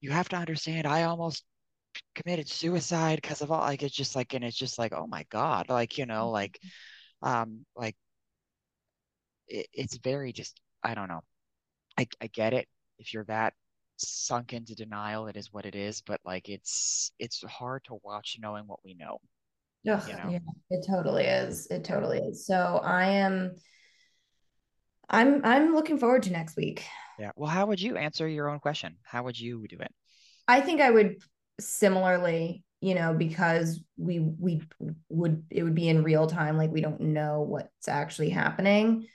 you 0.00 0.10
have 0.10 0.28
to 0.30 0.36
understand. 0.36 0.86
I 0.86 1.04
almost 1.04 1.44
committed 2.14 2.48
suicide 2.48 3.16
because 3.22 3.42
of 3.42 3.50
all 3.52 3.60
like 3.60 3.82
it's 3.82 3.94
just 3.94 4.16
like 4.16 4.34
and 4.34 4.44
it's 4.44 4.56
just 4.56 4.78
like 4.78 4.92
oh 4.94 5.06
my 5.06 5.24
God, 5.30 5.68
like 5.68 5.98
you 5.98 6.06
know, 6.06 6.30
like 6.30 6.60
um, 7.22 7.66
like 7.76 7.96
it, 9.48 9.66
it's 9.72 9.96
very 9.98 10.32
just 10.32 10.60
I 10.82 10.94
don't 10.94 11.08
know. 11.08 11.22
I 11.98 12.06
I 12.20 12.26
get 12.28 12.52
it 12.52 12.68
if 12.98 13.12
you're 13.12 13.24
that 13.24 13.54
sunk 13.98 14.52
into 14.52 14.74
denial, 14.74 15.26
it 15.26 15.36
is 15.36 15.52
what 15.52 15.66
it 15.66 15.74
is. 15.74 16.02
But 16.02 16.20
like 16.24 16.48
it's 16.48 17.12
it's 17.18 17.42
hard 17.42 17.84
to 17.84 17.98
watch 18.02 18.36
knowing 18.40 18.66
what 18.66 18.80
we 18.84 18.94
know. 18.94 19.18
Ugh, 19.88 20.02
You 20.08 20.14
know. 20.14 20.30
yeah, 20.30 20.38
it 20.70 20.86
totally 20.86 21.24
is. 21.24 21.66
It 21.70 21.84
totally 21.84 22.18
is. 22.18 22.46
So 22.46 22.80
I 22.82 23.06
am 23.06 23.54
I'm 25.08 25.44
I'm 25.44 25.74
looking 25.74 25.98
forward 25.98 26.24
to 26.24 26.32
next 26.32 26.56
week. 26.56 26.84
Yeah. 27.18 27.30
Well, 27.36 27.50
how 27.50 27.66
would 27.66 27.80
you 27.80 27.96
answer 27.96 28.28
your 28.28 28.48
own 28.50 28.58
question? 28.58 28.96
How 29.02 29.22
would 29.24 29.38
you 29.38 29.66
do 29.68 29.78
it? 29.78 29.92
I 30.48 30.60
think 30.60 30.80
I 30.80 30.90
would 30.90 31.16
similarly, 31.60 32.64
you 32.80 32.94
know, 32.94 33.14
because 33.14 33.80
we 33.96 34.18
we 34.18 34.62
would 35.08 35.44
it 35.50 35.62
would 35.62 35.74
be 35.74 35.88
in 35.88 36.02
real 36.02 36.26
time, 36.26 36.56
like 36.56 36.70
we 36.70 36.80
don't 36.80 37.00
know 37.00 37.40
what's 37.42 37.88
actually 37.88 38.30
happening. 38.30 39.06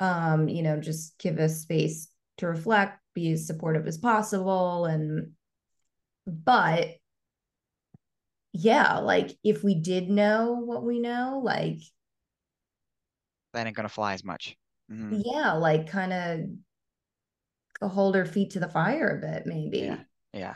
Um, 0.00 0.48
you 0.48 0.62
know, 0.62 0.78
just 0.80 1.18
give 1.18 1.38
us 1.38 1.60
space 1.60 2.08
to 2.38 2.46
reflect, 2.46 3.00
be 3.14 3.32
as 3.32 3.46
supportive 3.46 3.86
as 3.86 3.98
possible. 3.98 4.86
And 4.86 5.32
but 6.26 6.94
yeah, 8.52 8.98
like 8.98 9.36
if 9.44 9.62
we 9.62 9.74
did 9.74 10.08
know 10.08 10.52
what 10.64 10.84
we 10.84 11.00
know, 11.00 11.40
like 11.42 11.78
That 13.54 13.66
ain't 13.66 13.76
gonna 13.76 13.88
fly 13.88 14.14
as 14.14 14.24
much. 14.24 14.56
Mhm. 14.90 15.22
yeah, 15.24 15.52
like 15.52 15.88
kind 15.88 16.12
of 17.80 17.90
hold 17.90 18.14
her 18.14 18.24
feet 18.26 18.50
to 18.50 18.60
the 18.60 18.68
fire 18.68 19.18
a 19.18 19.20
bit, 19.20 19.46
maybe. 19.46 19.78
Yeah. 19.78 19.98
Yeah. 20.32 20.54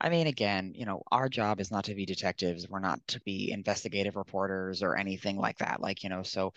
I 0.00 0.10
mean, 0.10 0.28
again, 0.28 0.72
you 0.76 0.86
know, 0.86 1.02
our 1.10 1.28
job 1.28 1.60
is 1.60 1.70
not 1.70 1.84
to 1.84 1.94
be 1.94 2.06
detectives. 2.06 2.68
We're 2.68 2.78
not 2.78 3.00
to 3.08 3.20
be 3.22 3.50
investigative 3.50 4.16
reporters 4.16 4.82
or 4.82 4.96
anything 4.96 5.36
like 5.38 5.58
that. 5.58 5.80
Like, 5.80 6.04
you 6.04 6.08
know, 6.08 6.22
so 6.22 6.52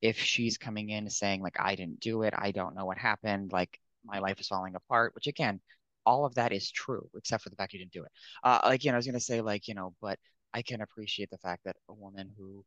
if 0.00 0.18
she's 0.18 0.56
coming 0.56 0.88
in 0.90 1.10
saying, 1.10 1.42
like, 1.42 1.60
I 1.60 1.74
didn't 1.74 2.00
do 2.00 2.22
it, 2.22 2.32
I 2.36 2.52
don't 2.52 2.74
know 2.74 2.86
what 2.86 2.98
happened, 2.98 3.52
like, 3.52 3.78
my 4.04 4.18
life 4.20 4.40
is 4.40 4.48
falling 4.48 4.74
apart, 4.76 5.14
which 5.14 5.26
again, 5.26 5.60
all 6.06 6.24
of 6.24 6.34
that 6.36 6.52
is 6.52 6.70
true, 6.70 7.08
except 7.16 7.42
for 7.42 7.50
the 7.50 7.56
fact 7.56 7.72
you 7.72 7.80
didn't 7.80 7.92
do 7.92 8.04
it. 8.04 8.12
Uh, 8.44 8.60
like, 8.64 8.84
you 8.84 8.90
know, 8.90 8.96
I 8.96 8.98
was 8.98 9.06
going 9.06 9.14
to 9.14 9.20
say, 9.20 9.40
like, 9.40 9.68
you 9.68 9.74
know, 9.74 9.94
but 10.00 10.18
I 10.54 10.62
can 10.62 10.80
appreciate 10.80 11.30
the 11.30 11.38
fact 11.38 11.64
that 11.64 11.76
a 11.88 11.94
woman 11.94 12.30
who, 12.38 12.64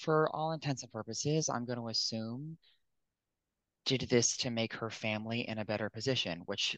for 0.00 0.28
all 0.34 0.52
intents 0.52 0.82
and 0.82 0.90
purposes, 0.90 1.48
I'm 1.48 1.66
going 1.66 1.78
to 1.78 1.88
assume 1.88 2.56
did 3.84 4.00
this 4.02 4.38
to 4.38 4.50
make 4.50 4.72
her 4.74 4.90
family 4.90 5.46
in 5.46 5.58
a 5.58 5.64
better 5.64 5.90
position, 5.90 6.42
which 6.46 6.76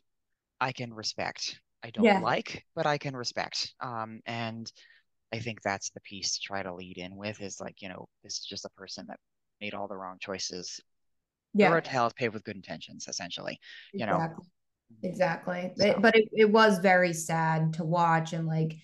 I 0.61 0.73
can 0.73 0.93
respect. 0.93 1.61
I 1.87 1.91
don't 1.91 2.05
Yeah. 2.05 2.19
like, 2.21 2.65
but 2.75 2.85
I 2.85 2.99
can 2.99 3.15
respect. 3.17 3.73
Um, 3.81 4.21
and 4.27 4.71
I 5.33 5.39
think 5.39 5.63
that's 5.63 5.91
the 5.91 6.01
piece 6.01 6.35
to 6.35 6.41
try 6.41 6.63
to 6.63 6.75
lead 6.75 6.99
in 6.99 7.15
with 7.15 7.41
is 7.41 7.61
like, 7.61 7.81
you 7.81 7.89
know, 7.89 8.09
this 8.25 8.39
is 8.39 8.45
just 8.45 8.65
a 8.65 8.71
person 8.71 9.07
that 9.09 9.21
made 9.61 9.73
all 9.73 9.87
the 9.87 9.97
wrong 9.97 10.17
choices. 10.21 10.81
The 11.55 11.61
Yeah. 11.61 11.73
road 11.75 11.85
to 11.85 11.91
hell 11.91 12.09
is 12.09 12.13
paved 12.13 12.35
with 12.35 12.43
good 12.45 12.57
intentions, 12.57 13.07
essentially. 13.09 13.61
You 13.93 14.07
know, 14.07 14.17
Exactly. 14.17 14.47
Exactly. 15.03 15.73
So- 15.77 15.87
It- 15.87 16.03
but 16.03 16.17
it, 16.17 16.29
it 16.33 16.51
was 16.51 16.81
very 16.81 17.13
sad 17.13 17.75
to 17.75 17.85
watch 17.85 18.33
and 18.33 18.47
like, 18.49 18.75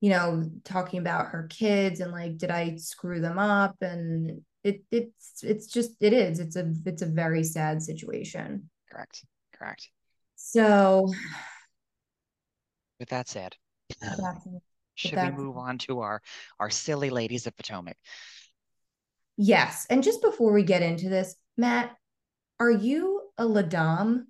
you 0.00 0.10
know, 0.10 0.50
talking 0.64 0.98
about 0.98 1.26
her 1.28 1.46
kids 1.48 2.00
and 2.00 2.10
like, 2.10 2.38
did 2.38 2.50
I 2.50 2.76
screw 2.76 3.20
them 3.20 3.38
up? 3.38 3.76
And 3.82 4.42
it 4.64 4.82
it's 4.90 5.44
it's 5.44 5.68
just 5.68 5.92
it 6.00 6.12
is. 6.12 6.40
It's 6.40 6.56
a 6.56 6.72
it's 6.86 7.02
a 7.02 7.06
very 7.06 7.44
sad 7.44 7.82
situation. 7.82 8.68
correct, 8.90 9.24
correct. 9.52 9.90
So 10.34 11.12
With 12.98 13.08
that 13.10 13.28
said, 13.28 13.56
that's 14.00 14.46
should 14.94 15.20
we 15.22 15.30
move 15.30 15.56
on 15.56 15.78
to 15.78 16.00
our 16.00 16.20
our 16.58 16.70
silly 16.70 17.10
ladies 17.10 17.46
of 17.46 17.56
Potomac? 17.56 17.96
yes. 19.36 19.86
And 19.88 20.02
just 20.02 20.22
before 20.22 20.52
we 20.52 20.62
get 20.62 20.82
into 20.82 21.08
this, 21.08 21.34
Matt, 21.56 21.96
are 22.60 22.70
you 22.70 23.22
a 23.38 23.44
Ladam? 23.44 24.26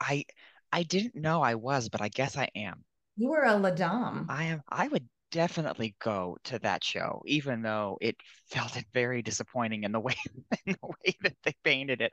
I 0.00 0.24
I 0.72 0.82
didn't 0.84 1.14
know 1.16 1.42
I 1.42 1.54
was, 1.56 1.88
but 1.88 2.00
I 2.00 2.08
guess 2.08 2.36
I 2.36 2.48
am. 2.54 2.84
You 3.16 3.30
were 3.30 3.42
a 3.42 3.54
Ladam. 3.54 4.26
I 4.28 4.44
am. 4.44 4.62
I 4.68 4.88
would 4.88 5.08
definitely 5.30 5.96
go 5.98 6.36
to 6.44 6.58
that 6.60 6.84
show, 6.84 7.22
even 7.26 7.62
though 7.62 7.98
it 8.00 8.16
felt 8.50 8.72
very 8.94 9.22
disappointing 9.22 9.84
in 9.84 9.92
the 9.92 10.00
way 10.00 10.14
in 10.66 10.76
the 10.80 10.86
way 10.86 11.16
that 11.22 11.36
they 11.42 11.54
painted 11.64 12.00
it. 12.00 12.12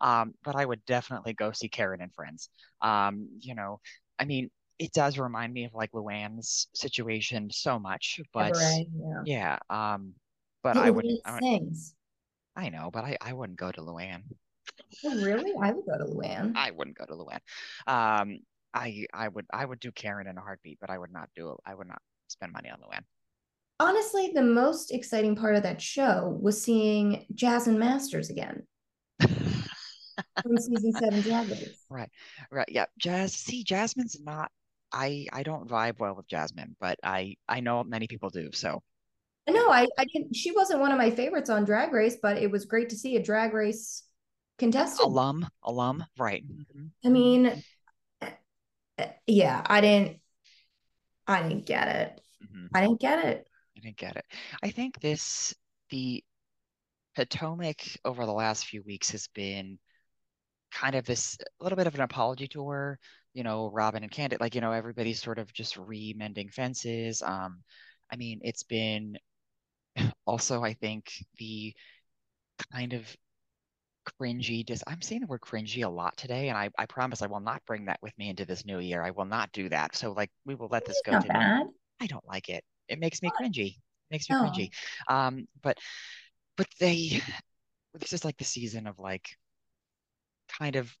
Um, 0.00 0.34
but 0.42 0.56
I 0.56 0.64
would 0.64 0.84
definitely 0.86 1.34
go 1.34 1.52
see 1.52 1.68
Karen 1.68 2.00
and 2.00 2.14
Friends. 2.14 2.48
Um, 2.80 3.28
you 3.40 3.54
know, 3.54 3.80
I 4.18 4.24
mean, 4.24 4.50
it 4.78 4.92
does 4.92 5.18
remind 5.18 5.52
me 5.52 5.64
of 5.64 5.74
like 5.74 5.92
Luann's 5.92 6.68
situation 6.74 7.50
so 7.50 7.78
much, 7.78 8.20
but 8.32 8.56
yeah. 8.56 9.22
yeah. 9.24 9.58
Um, 9.70 10.14
but 10.62 10.76
I 10.76 10.90
wouldn't, 10.90 11.20
I, 11.24 11.32
would- 11.32 11.42
sings. 11.42 11.94
I 12.54 12.68
know, 12.68 12.90
but 12.92 13.04
I 13.04 13.16
I 13.20 13.32
wouldn't 13.32 13.58
go 13.58 13.70
to 13.72 13.80
Luann. 13.80 14.22
Oh, 15.04 15.22
really? 15.22 15.52
I 15.60 15.72
would 15.72 15.84
go 15.86 15.98
to 15.98 16.04
Luann. 16.04 16.52
I 16.54 16.70
wouldn't 16.70 16.96
go 16.96 17.04
to 17.06 17.14
Luann. 17.14 17.40
Um, 17.86 18.40
I 18.74 19.06
I 19.12 19.28
would 19.28 19.46
I 19.52 19.64
would 19.64 19.80
do 19.80 19.90
Karen 19.92 20.26
in 20.26 20.38
a 20.38 20.40
heartbeat, 20.40 20.78
but 20.80 20.90
I 20.90 20.98
would 20.98 21.12
not 21.12 21.28
do 21.34 21.56
I 21.66 21.74
would 21.74 21.88
not 21.88 22.00
spend 22.28 22.52
money 22.52 22.70
on 22.70 22.78
Luann. 22.78 23.02
Honestly, 23.80 24.30
the 24.34 24.42
most 24.42 24.92
exciting 24.92 25.34
part 25.34 25.56
of 25.56 25.64
that 25.64 25.80
show 25.80 26.38
was 26.40 26.62
seeing 26.62 27.26
Jasmine 27.34 27.78
Masters 27.78 28.30
again 28.30 28.62
from 29.20 30.58
season 30.58 30.92
seven 30.92 31.20
Drag 31.20 31.48
Race. 31.48 31.84
Right. 31.90 32.10
Yeah. 32.68 32.84
Jazz. 32.98 33.34
See, 33.34 33.64
Jasmine's 33.64 34.20
not. 34.22 34.50
I 34.92 35.26
I 35.32 35.42
don't 35.42 35.68
vibe 35.68 35.98
well 35.98 36.14
with 36.14 36.28
Jasmine, 36.28 36.76
but 36.80 36.98
I 37.02 37.36
I 37.48 37.60
know 37.60 37.82
many 37.84 38.06
people 38.06 38.30
do. 38.30 38.50
So 38.52 38.82
No, 39.48 39.70
I, 39.70 39.86
I 39.98 40.04
didn't. 40.12 40.34
She 40.34 40.52
wasn't 40.52 40.80
one 40.80 40.92
of 40.92 40.98
my 40.98 41.10
favorites 41.10 41.50
on 41.50 41.64
Drag 41.64 41.92
Race, 41.92 42.16
but 42.20 42.38
it 42.38 42.50
was 42.50 42.64
great 42.64 42.90
to 42.90 42.96
see 42.96 43.16
a 43.16 43.22
Drag 43.22 43.52
Race 43.52 44.04
contestant. 44.58 45.08
alum, 45.08 45.46
alum. 45.64 46.04
Right. 46.18 46.44
Mhm. 46.46 46.90
I 47.04 47.08
mean, 47.08 47.64
eh, 48.98 49.12
yeah, 49.26 49.62
I 49.66 49.80
didn't. 49.80 50.18
I 51.26 51.42
didn't 51.42 51.66
get 51.66 51.88
it. 51.88 52.20
Mhm. 52.44 52.68
I 52.74 52.80
didn't 52.80 53.00
get 53.00 53.24
it. 53.24 53.46
I 53.76 53.80
didn't 53.80 53.96
get 53.96 54.16
it. 54.16 54.24
I 54.62 54.70
think 54.70 55.00
this 55.00 55.54
the 55.90 56.22
Potomac 57.14 57.82
over 58.04 58.24
the 58.24 58.32
last 58.32 58.66
few 58.66 58.82
weeks 58.82 59.10
has 59.10 59.28
been 59.28 59.78
kind 60.70 60.94
of 60.94 61.04
this 61.04 61.36
a 61.60 61.62
little 61.62 61.76
bit 61.76 61.86
of 61.86 61.94
an 61.94 62.00
apology 62.00 62.48
tour. 62.48 62.98
You 63.34 63.42
know, 63.44 63.70
Robyn 63.70 64.02
and 64.02 64.12
Candiace, 64.12 64.40
like 64.40 64.54
you 64.54 64.60
know, 64.60 64.72
everybody's 64.72 65.22
sort 65.22 65.38
of 65.38 65.52
just 65.52 65.76
re-mending 65.76 66.50
fences. 66.50 67.22
Um, 67.22 67.62
I 68.12 68.16
mean, 68.16 68.40
it's 68.42 68.62
been 68.62 69.16
also, 70.26 70.62
I 70.62 70.74
think 70.74 71.12
the 71.38 71.74
kind 72.72 72.92
of 72.92 73.16
cringy 74.20 74.64
dis 74.66 74.82
I'm 74.86 75.00
saying 75.00 75.20
the 75.20 75.26
word 75.26 75.40
cringy 75.40 75.84
a 75.84 75.88
lot 75.88 76.16
today, 76.16 76.48
and 76.48 76.58
I, 76.58 76.70
I 76.78 76.86
promise 76.86 77.22
I 77.22 77.26
will 77.26 77.40
not 77.40 77.64
bring 77.66 77.86
that 77.86 78.00
with 78.02 78.16
me 78.18 78.28
into 78.28 78.44
this 78.44 78.64
new 78.64 78.78
year. 78.78 79.02
I 79.02 79.10
will 79.10 79.24
not 79.24 79.52
do 79.52 79.68
that. 79.68 79.94
So 79.96 80.12
like 80.12 80.30
we 80.44 80.54
will 80.54 80.68
let 80.70 80.84
this 80.84 80.98
It's 80.98 81.06
go 81.06 81.12
not 81.12 81.28
bad. 81.28 81.66
I 82.00 82.06
don't 82.06 82.26
like 82.26 82.48
it. 82.48 82.64
It 82.88 82.98
makes 82.98 83.22
me 83.22 83.30
cringy. 83.30 83.76
It 83.76 84.10
makes 84.10 84.28
me 84.28 84.36
Oh. 84.36 84.42
cringy. 84.44 84.70
Um, 85.08 85.46
but 85.62 85.78
but 86.56 86.66
they 86.80 87.20
this 87.94 88.12
is 88.12 88.24
like 88.24 88.36
the 88.38 88.44
season 88.44 88.86
of 88.86 88.98
like 88.98 89.36
kind 90.58 90.76
of 90.76 90.94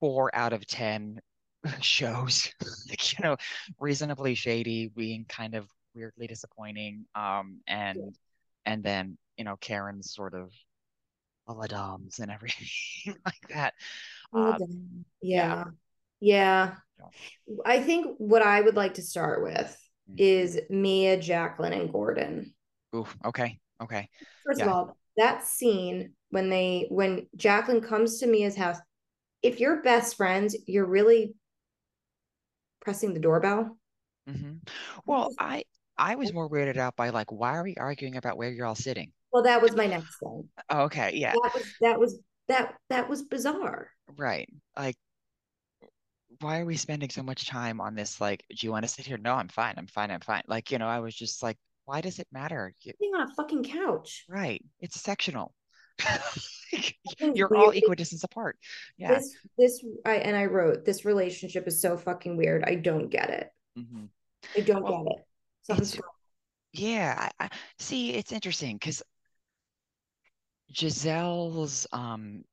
four 0.00 0.30
out 0.34 0.52
of 0.52 0.66
ten 0.66 1.20
shows. 1.80 2.52
like, 2.88 3.18
you 3.18 3.24
know, 3.24 3.36
reasonably 3.78 4.34
shady, 4.34 4.88
being 4.94 5.24
kind 5.28 5.54
of 5.54 5.68
weirdly 5.94 6.26
disappointing. 6.26 7.06
Um, 7.14 7.60
and 7.66 8.16
and 8.66 8.82
then, 8.82 9.18
you 9.36 9.44
know, 9.44 9.56
Karen's 9.56 10.12
sort 10.14 10.34
of 10.34 10.52
all 11.46 11.56
Aladams 11.56 12.18
and 12.20 12.30
everything 12.30 12.68
like 13.24 13.48
that. 13.50 13.74
Um, 14.32 14.58
done. 14.58 15.04
yeah. 15.22 15.64
Yeah. 16.20 16.74
I 17.64 17.80
think 17.80 18.16
what 18.18 18.42
I 18.42 18.60
would 18.60 18.74
like 18.76 18.94
to 18.94 19.02
start 19.02 19.42
with 19.42 19.76
Mm. 20.10 20.14
is 20.16 20.58
Mia, 20.70 21.18
Jacqueline, 21.20 21.74
and 21.74 21.92
Gordon. 21.92 22.54
ooh, 22.96 23.06
okay, 23.26 23.58
okay. 23.82 24.08
First 24.46 24.62
of 24.62 24.68
all, 24.68 24.96
that 25.18 25.46
scene 25.46 26.14
when 26.30 26.48
they 26.48 26.86
when 26.88 27.26
Jacqueline 27.36 27.82
comes 27.82 28.18
to 28.20 28.26
Mia's 28.26 28.56
house, 28.56 28.78
if 29.42 29.60
you're 29.60 29.82
best 29.82 30.16
friends, 30.16 30.56
you're 30.66 30.86
really 30.86 31.34
pressing 32.80 33.14
the 33.14 33.20
doorbell. 33.20 33.78
hmm 34.26 34.54
Well, 35.06 35.30
I 35.38 35.64
I 35.96 36.14
was 36.14 36.32
more 36.32 36.48
weirded 36.48 36.76
out 36.76 36.96
by 36.96 37.10
like, 37.10 37.32
why 37.32 37.56
are 37.56 37.64
we 37.64 37.74
arguing 37.76 38.16
about 38.16 38.36
where 38.36 38.50
you're 38.50 38.66
all 38.66 38.74
sitting? 38.74 39.12
Well, 39.32 39.42
that 39.42 39.60
was 39.60 39.74
my 39.74 39.86
next 39.86 40.18
thing. 40.18 40.48
Oh, 40.70 40.82
okay, 40.82 41.10
yeah, 41.14 41.32
That 41.32 41.52
was 41.54 41.66
that 41.80 41.98
was 41.98 42.20
that 42.48 42.74
that 42.88 43.08
was 43.08 43.22
bizarre. 43.22 43.90
right. 44.16 44.48
Like, 44.76 44.96
why 46.40 46.60
are 46.60 46.64
we 46.64 46.76
spending 46.76 47.10
so 47.10 47.22
much 47.22 47.46
time 47.46 47.80
on 47.80 47.94
this? 47.94 48.20
Like, 48.20 48.44
do 48.48 48.66
you 48.66 48.70
want 48.70 48.84
to 48.84 48.88
sit 48.88 49.06
here? 49.06 49.18
No, 49.18 49.34
I'm 49.34 49.48
fine. 49.48 49.74
I'm 49.76 49.86
fine. 49.86 50.10
I'm 50.10 50.20
fine. 50.20 50.42
Like, 50.46 50.70
you 50.70 50.78
know, 50.78 50.86
I 50.86 51.00
was 51.00 51.14
just 51.14 51.42
like, 51.42 51.56
why 51.84 52.00
does 52.00 52.18
it 52.18 52.28
matter? 52.32 52.72
You- 52.82 52.92
Sitting 53.00 53.14
on 53.14 53.28
a 53.30 53.34
fucking 53.34 53.64
couch. 53.64 54.24
right. 54.28 54.64
It's 54.80 55.00
sectional. 55.00 55.52
You're 57.34 57.54
all 57.56 57.68
weird. 57.68 57.76
equidistance 57.84 58.24
apart. 58.24 58.58
Yeah. 58.96 59.18
This 59.18 59.34
this 59.56 59.84
I 60.04 60.16
and 60.16 60.36
I 60.36 60.46
wrote 60.46 60.84
this 60.84 61.04
relationship 61.04 61.66
is 61.66 61.80
so 61.80 61.96
fucking 61.96 62.36
weird. 62.36 62.64
I 62.64 62.74
don't 62.76 63.08
get 63.08 63.30
it. 63.30 63.50
hmm 63.76 64.04
I 64.56 64.60
don't 64.60 64.82
Well, 64.82 65.04
get 65.04 65.12
it. 65.18 65.26
Something's 65.62 65.94
wrong. 65.96 66.12
Yeah. 66.72 67.30
I, 67.40 67.44
I 67.46 67.48
see. 67.78 68.14
It's 68.14 68.32
interesting 68.32 68.76
because 68.76 69.02
Gizelle's 70.72 71.86
um 71.92 72.44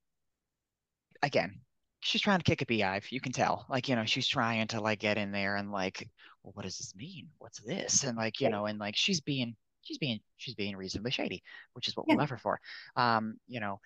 again, 1.21 1.61
she's 2.01 2.21
trying 2.21 2.39
to 2.39 2.43
kick 2.43 2.61
a 2.61 2.65
beehive. 2.65 3.11
You 3.11 3.19
can 3.21 3.31
tell. 3.31 3.65
Like, 3.69 3.89
you 3.89 3.95
know, 3.95 4.05
she's 4.05 4.27
trying 4.27 4.67
to 4.67 4.81
like 4.81 4.99
get 4.99 5.17
in 5.17 5.31
there 5.31 5.55
and 5.55 5.71
like, 5.71 6.07
well, 6.43 6.53
what 6.53 6.63
does 6.63 6.77
this 6.77 6.93
mean? 6.95 7.29
What's 7.39 7.61
this? 7.61 8.03
And 8.03 8.17
like, 8.17 8.39
you 8.39 8.49
know, 8.49 8.65
and 8.65 8.79
like 8.79 8.95
she's 8.95 9.21
being 9.21 9.55
she's 9.85 9.97
being 9.99 10.19
she's 10.37 10.55
being 10.55 10.75
reasonably 10.77 11.11
shady, 11.11 11.43
which 11.73 11.87
is 11.87 11.95
what 11.97 12.07
Yeah. 12.07 12.15
we 12.15 12.19
love 12.19 12.31
her 12.31 12.37
for. 12.37 12.59
Um, 12.95 13.37
you 13.47 13.59
know, 13.61 13.79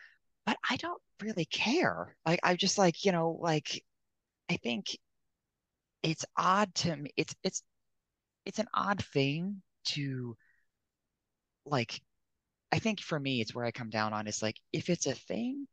but 0.45 0.57
I 0.69 0.77
don't 0.77 1.01
really 1.21 1.45
care. 1.45 2.15
Like 2.25 2.41
I 2.43 2.55
just 2.55 2.77
like, 2.79 3.05
you 3.05 3.11
know, 3.13 3.37
like 3.41 3.83
I 4.49 4.57
think 4.57 4.87
it's 6.03 6.25
odd 6.37 6.73
to 6.75 6.95
me. 6.95 7.11
It's 7.17 7.35
it's 7.43 7.63
it's 8.45 8.59
an 8.59 8.67
odd 8.73 9.03
thing 9.05 9.63
to 9.85 10.37
like 11.65 12.01
I 12.71 12.79
think 12.79 13.01
for 13.01 13.19
me 13.19 13.41
it's 13.41 13.55
where 13.55 13.65
I 13.65 13.71
come 13.71 13.89
down 13.91 14.13
on 14.13 14.27
is 14.27 14.41
like 14.43 14.57
if 14.73 14.89
it's 14.89 15.07
a 15.07 15.15
thing, 15.15 15.67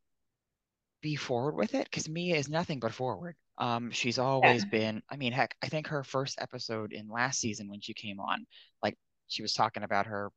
be 1.02 1.16
forward 1.16 1.54
with 1.54 1.74
it 1.74 1.84
because 1.84 2.08
Mia 2.08 2.36
is 2.36 2.48
nothing 2.48 2.80
but 2.80 2.92
forward. 2.92 3.36
Um, 3.58 3.90
she's 3.90 4.18
always 4.18 4.64
been, 4.64 5.02
I 5.08 5.16
mean, 5.16 5.32
heck, 5.32 5.56
I 5.62 5.68
think 5.68 5.86
her 5.88 6.04
first 6.04 6.38
episode 6.40 6.92
in 6.92 7.08
last 7.08 7.40
season 7.40 7.68
when 7.70 7.80
she 7.80 7.94
came 7.94 8.20
on, 8.20 8.46
like 8.82 8.96
she 9.28 9.42
was 9.42 9.54
talking 9.54 9.82
about 9.82 10.06
her 10.06 10.30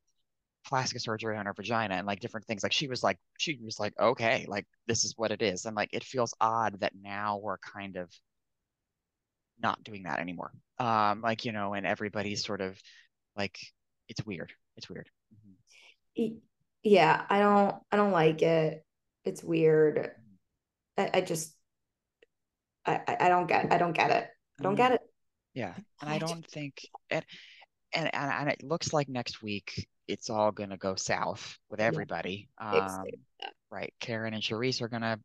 plastic 0.65 0.99
surgery 0.99 1.37
on 1.37 1.45
her 1.45 1.53
vagina 1.53 1.95
and 1.95 2.07
like 2.07 2.19
different 2.19 2.45
things. 2.45 2.63
Like 2.63 2.73
she 2.73 2.87
was 2.87 3.03
like, 3.03 3.17
she 3.37 3.59
was 3.63 3.79
like, 3.79 3.93
okay, 3.99 4.45
like 4.47 4.65
this 4.87 5.05
is 5.05 5.13
what 5.17 5.31
it 5.31 5.41
is. 5.41 5.65
And 5.65 5.75
like 5.75 5.89
it 5.93 6.03
feels 6.03 6.33
odd 6.39 6.79
that 6.81 6.93
now 7.01 7.37
we're 7.37 7.57
kind 7.57 7.95
of 7.95 8.09
not 9.61 9.83
doing 9.83 10.03
that 10.03 10.19
anymore. 10.19 10.51
Um, 10.77 11.21
like, 11.21 11.45
you 11.45 11.51
know, 11.51 11.73
and 11.73 11.85
everybody's 11.85 12.43
sort 12.43 12.61
of 12.61 12.79
like 13.35 13.57
it's 14.07 14.25
weird. 14.25 14.53
It's 14.77 14.89
weird. 14.89 15.09
Mm-hmm. 15.33 16.35
Yeah, 16.83 17.25
I 17.29 17.39
don't 17.39 17.75
I 17.91 17.97
don't 17.97 18.11
like 18.11 18.41
it. 18.41 18.83
It's 19.25 19.43
weird. 19.43 20.11
I, 20.97 21.09
I 21.15 21.21
just 21.21 21.53
I, 22.85 23.17
I 23.19 23.29
don't 23.29 23.47
get 23.47 23.71
I 23.71 23.77
don't 23.77 23.93
get 23.93 24.11
it. 24.11 24.29
I 24.59 24.63
don't 24.63 24.75
get 24.75 24.93
it. 24.93 25.01
Yeah. 25.53 25.73
And 26.01 26.09
I 26.09 26.17
don't 26.17 26.45
think 26.45 26.87
and 27.09 27.25
and 27.93 28.13
and, 28.13 28.31
and 28.31 28.49
it 28.49 28.63
looks 28.63 28.93
like 28.93 29.09
next 29.09 29.41
week 29.41 29.87
it's 30.07 30.29
all 30.29 30.51
gonna 30.51 30.77
go 30.77 30.95
south 30.95 31.57
with 31.69 31.79
everybody. 31.79 32.49
Yeah. 32.59 32.85
Um, 32.85 33.03
right. 33.69 33.93
Karen 33.99 34.33
and 34.33 34.43
Charrisse 34.43 34.81
are 34.81 34.87
gonna 34.87 35.19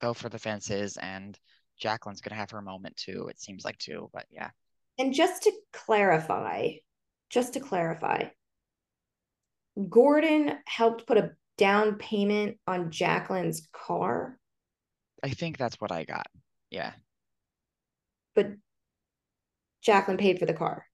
go 0.00 0.12
for 0.12 0.28
the 0.28 0.38
fences 0.38 0.96
and 0.96 1.38
Jacqueline's 1.78 2.20
gonna 2.20 2.36
have 2.36 2.50
her 2.50 2.62
moment 2.62 2.96
too, 2.96 3.28
it 3.28 3.40
seems 3.40 3.64
like 3.64 3.78
too, 3.78 4.10
but 4.12 4.26
yeah. 4.30 4.50
And 4.98 5.14
just 5.14 5.44
to 5.44 5.52
clarify, 5.72 6.72
just 7.30 7.54
to 7.54 7.60
clarify, 7.60 8.24
Gordon 9.88 10.58
helped 10.66 11.06
put 11.06 11.18
a 11.18 11.30
down 11.56 11.94
payment 11.94 12.58
on 12.66 12.90
Jacqueline's 12.90 13.68
car. 13.72 14.38
I 15.22 15.30
think 15.30 15.56
that's 15.56 15.80
what 15.80 15.92
I 15.92 16.04
got. 16.04 16.26
Yeah. 16.70 16.92
But 18.34 18.48
Jacqueline 19.82 20.18
paid 20.18 20.38
for 20.38 20.46
the 20.46 20.54
car. 20.54 20.86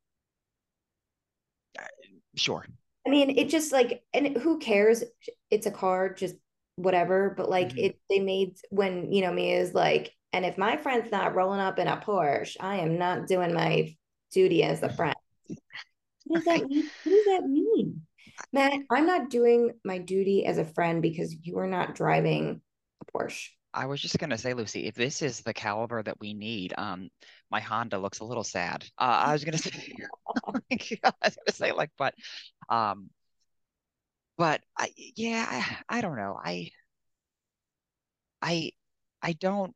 Sure. 2.36 2.66
I 3.06 3.10
mean, 3.10 3.38
it 3.38 3.48
just 3.48 3.72
like, 3.72 4.02
and 4.12 4.36
who 4.36 4.58
cares? 4.58 5.02
It's 5.50 5.66
a 5.66 5.70
car, 5.70 6.12
just 6.12 6.34
whatever. 6.76 7.34
But 7.36 7.48
like, 7.48 7.68
mm-hmm. 7.70 7.78
it, 7.78 8.00
they 8.10 8.20
made 8.20 8.56
when, 8.70 9.12
you 9.12 9.22
know, 9.22 9.32
me 9.32 9.52
is 9.52 9.74
like, 9.74 10.14
and 10.32 10.44
if 10.44 10.58
my 10.58 10.76
friend's 10.76 11.10
not 11.10 11.34
rolling 11.34 11.60
up 11.60 11.78
in 11.78 11.88
a 11.88 11.96
Porsche, 11.96 12.56
I 12.60 12.76
am 12.76 12.98
not 12.98 13.26
doing 13.26 13.54
my 13.54 13.96
duty 14.30 14.62
as 14.62 14.82
a 14.82 14.90
friend. 14.90 15.16
What 16.26 16.44
does 16.44 16.44
that 16.44 16.66
mean? 16.68 16.90
What 17.04 17.12
does 17.12 17.24
that 17.26 17.48
mean? 17.48 18.02
Matt, 18.52 18.80
I'm 18.90 19.06
not 19.06 19.30
doing 19.30 19.72
my 19.84 19.98
duty 19.98 20.44
as 20.44 20.58
a 20.58 20.64
friend 20.64 21.02
because 21.02 21.34
you 21.42 21.58
are 21.58 21.66
not 21.66 21.94
driving 21.94 22.60
a 23.00 23.18
Porsche. 23.18 23.48
I 23.78 23.86
was 23.86 24.00
just 24.00 24.18
gonna 24.18 24.36
say, 24.36 24.54
Lucy, 24.54 24.86
if 24.86 24.96
this 24.96 25.22
is 25.22 25.40
the 25.40 25.54
caliber 25.54 26.02
that 26.02 26.18
we 26.18 26.34
need, 26.34 26.74
um, 26.76 27.10
my 27.48 27.60
Honda 27.60 27.96
looks 27.96 28.18
a 28.18 28.24
little 28.24 28.42
sad. 28.42 28.84
Uh, 28.98 29.22
I 29.26 29.32
was 29.32 29.44
gonna 29.44 29.58
say, 29.58 29.94
I 30.44 31.12
was 31.22 31.36
gonna 31.36 31.52
say, 31.52 31.70
like, 31.70 31.90
but, 31.96 32.14
um, 32.68 33.10
but 34.36 34.62
I, 34.76 34.90
yeah, 35.16 35.46
I, 35.88 35.98
I 35.98 36.00
don't 36.00 36.16
know. 36.16 36.36
I, 36.42 36.70
I, 38.42 38.72
I 39.22 39.32
don't, 39.34 39.74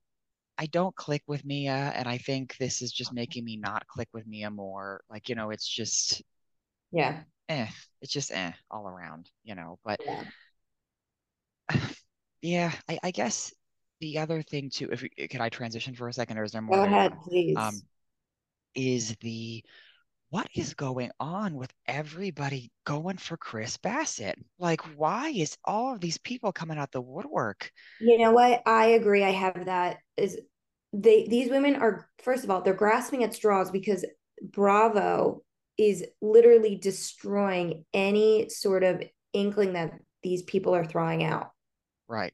I 0.58 0.66
don't 0.66 0.96
click 0.96 1.22
with 1.28 1.44
Mia, 1.44 1.92
and 1.94 2.08
I 2.08 2.18
think 2.18 2.56
this 2.56 2.82
is 2.82 2.90
just 2.90 3.12
making 3.12 3.44
me 3.44 3.56
not 3.56 3.86
click 3.86 4.08
with 4.12 4.26
Mia 4.26 4.50
more. 4.50 5.02
Like, 5.10 5.28
you 5.28 5.36
know, 5.36 5.50
it's 5.50 5.68
just, 5.68 6.22
yeah, 6.90 7.22
eh, 7.48 7.68
it's 8.00 8.12
just 8.12 8.32
eh 8.32 8.52
all 8.68 8.88
around, 8.88 9.30
you 9.44 9.54
know. 9.54 9.78
But 9.84 10.00
yeah, 10.04 10.24
yeah 12.42 12.72
I, 12.88 12.98
I, 13.04 13.10
guess 13.12 13.52
the 14.02 14.18
other 14.18 14.42
thing 14.42 14.68
too, 14.68 14.90
if 14.90 15.30
can 15.30 15.40
I 15.40 15.48
transition 15.48 15.94
for 15.94 16.08
a 16.08 16.12
second, 16.12 16.36
or 16.36 16.42
is 16.42 16.52
there 16.52 16.60
more? 16.60 16.76
Go 16.76 16.82
ahead, 16.82 17.14
please. 17.22 17.56
Um, 17.56 17.80
is 18.74 19.16
the 19.20 19.64
what 20.30 20.48
is 20.54 20.74
going 20.74 21.10
on 21.20 21.54
with 21.54 21.72
everybody 21.86 22.72
going 22.84 23.16
for 23.16 23.36
Chris 23.36 23.76
Bassett? 23.76 24.36
Like, 24.58 24.80
why 24.96 25.28
is 25.28 25.56
all 25.64 25.94
of 25.94 26.00
these 26.00 26.18
people 26.18 26.52
coming 26.52 26.78
out 26.78 26.90
the 26.90 27.00
woodwork? 27.00 27.70
You 28.00 28.18
know 28.18 28.32
what? 28.32 28.62
I 28.66 28.86
agree. 28.86 29.22
I 29.22 29.30
have 29.30 29.66
that. 29.66 29.98
Is 30.16 30.38
they 30.92 31.28
these 31.28 31.48
women 31.48 31.76
are 31.76 32.08
first 32.22 32.42
of 32.42 32.50
all 32.50 32.60
they're 32.60 32.74
grasping 32.74 33.22
at 33.22 33.34
straws 33.34 33.70
because 33.70 34.04
Bravo 34.42 35.44
is 35.78 36.04
literally 36.20 36.74
destroying 36.76 37.84
any 37.94 38.48
sort 38.48 38.82
of 38.82 39.00
inkling 39.32 39.74
that 39.74 39.92
these 40.24 40.42
people 40.42 40.74
are 40.74 40.84
throwing 40.84 41.22
out. 41.22 41.52
Right. 42.08 42.32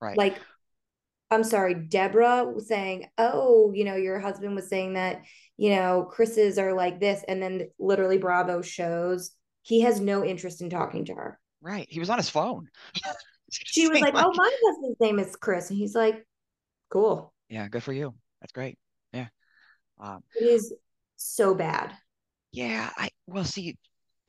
Right. 0.00 0.18
Like, 0.18 0.38
I'm 1.30 1.44
sorry, 1.44 1.74
Deborah 1.74 2.44
was 2.44 2.68
saying, 2.68 3.06
oh, 3.18 3.72
you 3.74 3.84
know, 3.84 3.96
your 3.96 4.18
husband 4.20 4.54
was 4.54 4.68
saying 4.68 4.94
that, 4.94 5.22
you 5.56 5.70
know, 5.70 6.06
Chris's 6.10 6.58
are 6.58 6.74
like 6.74 7.00
this. 7.00 7.24
And 7.26 7.42
then 7.42 7.68
literally 7.78 8.18
Bravo 8.18 8.62
shows 8.62 9.32
he 9.62 9.80
has 9.80 10.00
no 10.00 10.24
interest 10.24 10.60
in 10.60 10.70
talking 10.70 11.06
to 11.06 11.14
her. 11.14 11.40
Right. 11.60 11.86
He 11.88 11.98
was 12.00 12.10
on 12.10 12.18
his 12.18 12.28
phone. 12.28 12.68
she 13.50 13.88
was 13.88 14.00
like, 14.00 14.14
like, 14.14 14.24
oh, 14.24 14.32
my 14.34 14.50
husband's 14.64 15.00
name 15.00 15.18
is 15.18 15.34
Chris. 15.36 15.70
And 15.70 15.78
he's 15.78 15.94
like, 15.94 16.24
cool. 16.90 17.32
Yeah. 17.48 17.68
Good 17.68 17.82
for 17.82 17.92
you. 17.92 18.14
That's 18.40 18.52
great. 18.52 18.78
Yeah. 19.12 19.28
Um, 19.98 20.22
it 20.38 20.44
is 20.44 20.74
so 21.16 21.54
bad. 21.54 21.92
Yeah, 22.52 22.90
I 22.96 23.08
well 23.26 23.44
see 23.44 23.76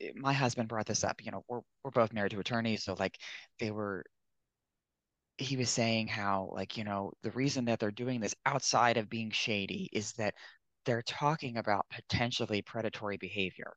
eh, 0.00 0.10
my 0.16 0.32
husband 0.32 0.68
brought 0.68 0.86
this 0.86 1.04
up, 1.04 1.16
you 1.22 1.30
know, 1.30 1.44
we're 1.48 1.60
we're 1.84 1.90
both 1.92 2.12
married 2.12 2.32
to 2.32 2.40
attorneys, 2.40 2.82
so 2.84 2.96
like 2.98 3.16
they 3.60 3.70
were 3.70 4.04
he 5.38 5.56
was 5.56 5.68
saying 5.70 6.08
how 6.08 6.50
like, 6.52 6.76
you 6.76 6.84
know, 6.84 7.12
the 7.22 7.30
reason 7.32 7.66
that 7.66 7.78
they're 7.78 7.90
doing 7.90 8.20
this 8.20 8.34
outside 8.46 8.96
of 8.96 9.10
being 9.10 9.30
shady 9.30 9.88
is 9.92 10.12
that 10.14 10.34
they're 10.84 11.02
talking 11.02 11.58
about 11.58 11.86
potentially 11.90 12.62
predatory 12.62 13.16
behavior. 13.16 13.74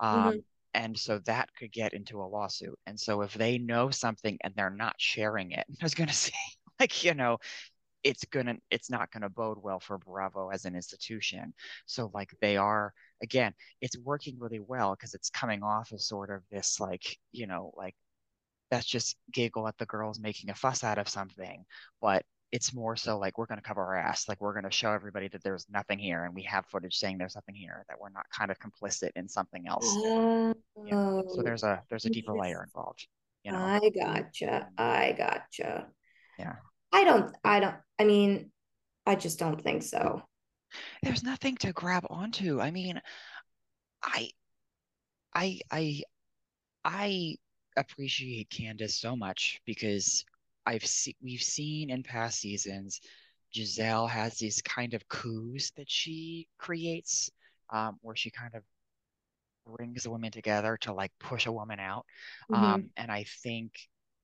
Um, 0.00 0.18
mm-hmm. 0.18 0.38
And 0.74 0.98
so 0.98 1.18
that 1.20 1.48
could 1.58 1.72
get 1.72 1.92
into 1.94 2.20
a 2.20 2.26
lawsuit. 2.26 2.78
And 2.86 2.98
so 2.98 3.22
if 3.22 3.34
they 3.34 3.58
know 3.58 3.90
something 3.90 4.38
and 4.42 4.54
they're 4.54 4.70
not 4.70 4.94
sharing 4.98 5.52
it, 5.52 5.64
I 5.80 5.84
was 5.84 5.94
going 5.94 6.08
to 6.08 6.14
say, 6.14 6.32
like, 6.80 7.04
you 7.04 7.14
know, 7.14 7.38
it's 8.04 8.24
gonna 8.26 8.54
it's 8.70 8.90
not 8.90 9.10
gonna 9.10 9.28
bode 9.28 9.58
well 9.60 9.80
for 9.80 9.98
Bravo 9.98 10.50
as 10.50 10.64
an 10.64 10.76
institution. 10.76 11.52
So 11.86 12.10
like 12.14 12.30
they 12.40 12.56
are 12.56 12.92
again, 13.22 13.52
it's 13.80 13.98
working 13.98 14.38
really 14.38 14.60
well 14.60 14.94
because 14.94 15.14
it's 15.14 15.30
coming 15.30 15.62
off 15.62 15.92
as 15.92 16.06
sort 16.06 16.30
of 16.30 16.42
this 16.50 16.78
like, 16.78 17.18
you 17.32 17.46
know, 17.46 17.72
like 17.76 17.94
that's 18.70 18.86
just 18.86 19.16
giggle 19.32 19.66
at 19.68 19.78
the 19.78 19.86
girls 19.86 20.20
making 20.20 20.50
a 20.50 20.54
fuss 20.54 20.84
out 20.84 20.98
of 20.98 21.08
something. 21.08 21.64
But 22.00 22.24
it's 22.50 22.74
more 22.74 22.96
so 22.96 23.18
like 23.18 23.36
we're 23.36 23.46
going 23.46 23.60
to 23.60 23.66
cover 23.66 23.82
our 23.82 23.96
ass 23.96 24.26
like 24.26 24.40
we're 24.40 24.54
going 24.54 24.64
to 24.64 24.70
show 24.70 24.90
everybody 24.90 25.28
that 25.28 25.44
there's 25.44 25.66
nothing 25.68 25.98
here 25.98 26.24
and 26.24 26.34
we 26.34 26.42
have 26.42 26.64
footage 26.64 26.96
saying 26.96 27.18
there's 27.18 27.34
nothing 27.34 27.54
here 27.54 27.84
that 27.90 28.00
we're 28.00 28.08
not 28.08 28.24
kind 28.34 28.50
of 28.50 28.56
complicit 28.58 29.10
in 29.16 29.28
something 29.28 29.68
else 29.68 29.84
oh, 29.86 30.54
you 30.82 30.90
know? 30.90 31.22
so 31.28 31.40
oh. 31.40 31.42
there's 31.42 31.62
a 31.62 31.82
there's 31.90 32.06
a 32.06 32.08
deeper 32.08 32.34
layer 32.34 32.64
involved 32.64 33.06
you 33.44 33.52
know 33.52 33.58
i 33.58 33.90
gotcha 33.90 34.66
i 34.78 35.14
gotcha 35.18 35.86
yeah 36.38 36.54
I 36.92 37.04
don't, 37.04 37.34
I 37.44 37.60
don't, 37.60 37.76
I 37.98 38.04
mean, 38.04 38.50
I 39.06 39.14
just 39.14 39.38
don't 39.38 39.60
think 39.60 39.82
so. 39.82 40.22
There's 41.02 41.22
nothing 41.22 41.56
to 41.58 41.72
grab 41.72 42.06
onto. 42.08 42.60
I 42.60 42.70
mean, 42.70 43.00
I, 44.02 44.30
I, 45.34 45.60
I, 45.70 46.02
I 46.84 47.36
appreciate 47.80 48.50
Candiace 48.50 48.98
so 49.00 49.16
much 49.16 49.60
because 49.64 50.24
I've 50.66 50.84
seen, 50.86 51.14
we've 51.22 51.42
seen 51.42 51.90
in 51.90 52.02
past 52.02 52.40
seasons, 52.40 53.00
Gizelle 53.54 54.08
has 54.08 54.38
these 54.38 54.60
kind 54.62 54.94
of 54.94 55.08
coups 55.08 55.70
that 55.76 55.90
she 55.90 56.48
creates, 56.58 57.30
um, 57.70 57.98
where 58.02 58.16
she 58.16 58.30
kind 58.30 58.54
of 58.54 58.62
brings 59.76 60.02
the 60.02 60.10
women 60.10 60.30
together 60.30 60.76
to 60.82 60.92
like 60.92 61.12
push 61.20 61.46
a 61.46 61.52
woman 61.52 61.80
out. 61.80 62.04
Mm-hmm. 62.50 62.64
Um, 62.64 62.90
and 62.96 63.10
I 63.10 63.24
think 63.42 63.72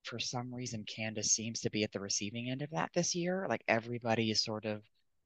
for 0.03 0.19
some 0.19 0.55
reason 0.55 0.85
Candiace 0.85 1.33
seems 1.33 1.61
to 1.61 1.71
be 1.71 1.83
at 1.83 1.93
the 1.93 2.01
receiving 2.01 2.51
end 2.51 2.63
of 2.63 2.71
that 2.71 2.91
this 2.95 3.15
year. 3.15 3.47
Like 3.49 3.63
everybody 3.69 4.31
is 4.31 4.43
sort 4.43 4.65
of, 4.67 4.83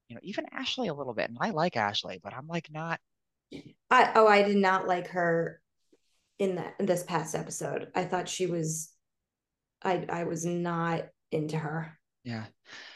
you 0.09 0.15
know, 0.15 0.21
even 0.23 0.47
Ashley 0.53 0.89
a 0.89 0.95
little 0.95 1.15
bit. 1.15 1.29
And 1.29 1.39
I 1.41 1.51
like 1.51 1.77
Ashley, 1.77 2.21
but 2.23 2.35
I'm 2.35 2.47
like 2.47 2.69
not. 2.71 3.01
I 3.91 4.13
oh 4.15 4.27
I 4.27 4.43
did 4.43 4.59
not 4.59 4.87
like 4.87 5.09
her 5.09 5.61
in 6.39 6.57
that 6.57 6.75
in 6.79 6.87
this 6.87 7.03
past 7.05 7.35
episode. 7.35 7.89
I 7.95 8.05
thought 8.05 8.29
she 8.29 8.47
was, 8.47 8.93
I 9.83 10.07
I 10.09 10.25
was 10.25 10.45
not 10.45 11.05
into 11.31 11.59
her. 11.59 11.99
Yeah. 12.25 12.45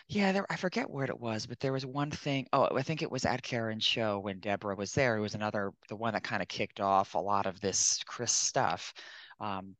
Yeah, 0.09 0.32
there, 0.32 0.47
I 0.51 0.57
forget 0.57 0.90
where 0.90 1.07
it 1.07 1.18
was, 1.18 1.47
but 1.47 1.59
there 1.61 1.72
was 1.72 1.86
one 1.86 2.11
thing. 2.11 2.47
Oh, 2.53 2.68
I 2.76 2.82
think 2.82 3.01
it 3.01 3.11
was 3.11 3.24
at 3.24 3.43
Karen's 3.43 3.84
show 3.84 4.18
when 4.18 4.40
Deborah 4.40 4.76
was 4.76 4.93
there. 4.93 5.16
It 5.16 5.20
was 5.20 5.34
another, 5.34 5.72
the 5.88 5.97
one 5.97 6.12
that 6.12 6.22
kind 6.22 6.43
of 6.43 6.49
kicked 6.49 6.80
off 6.80 7.14
a 7.14 7.18
lot 7.18 7.47
of 7.47 7.61
this 7.61 8.03
Chris 8.07 8.32
stuff. 8.32 8.93
Um, 9.40 9.74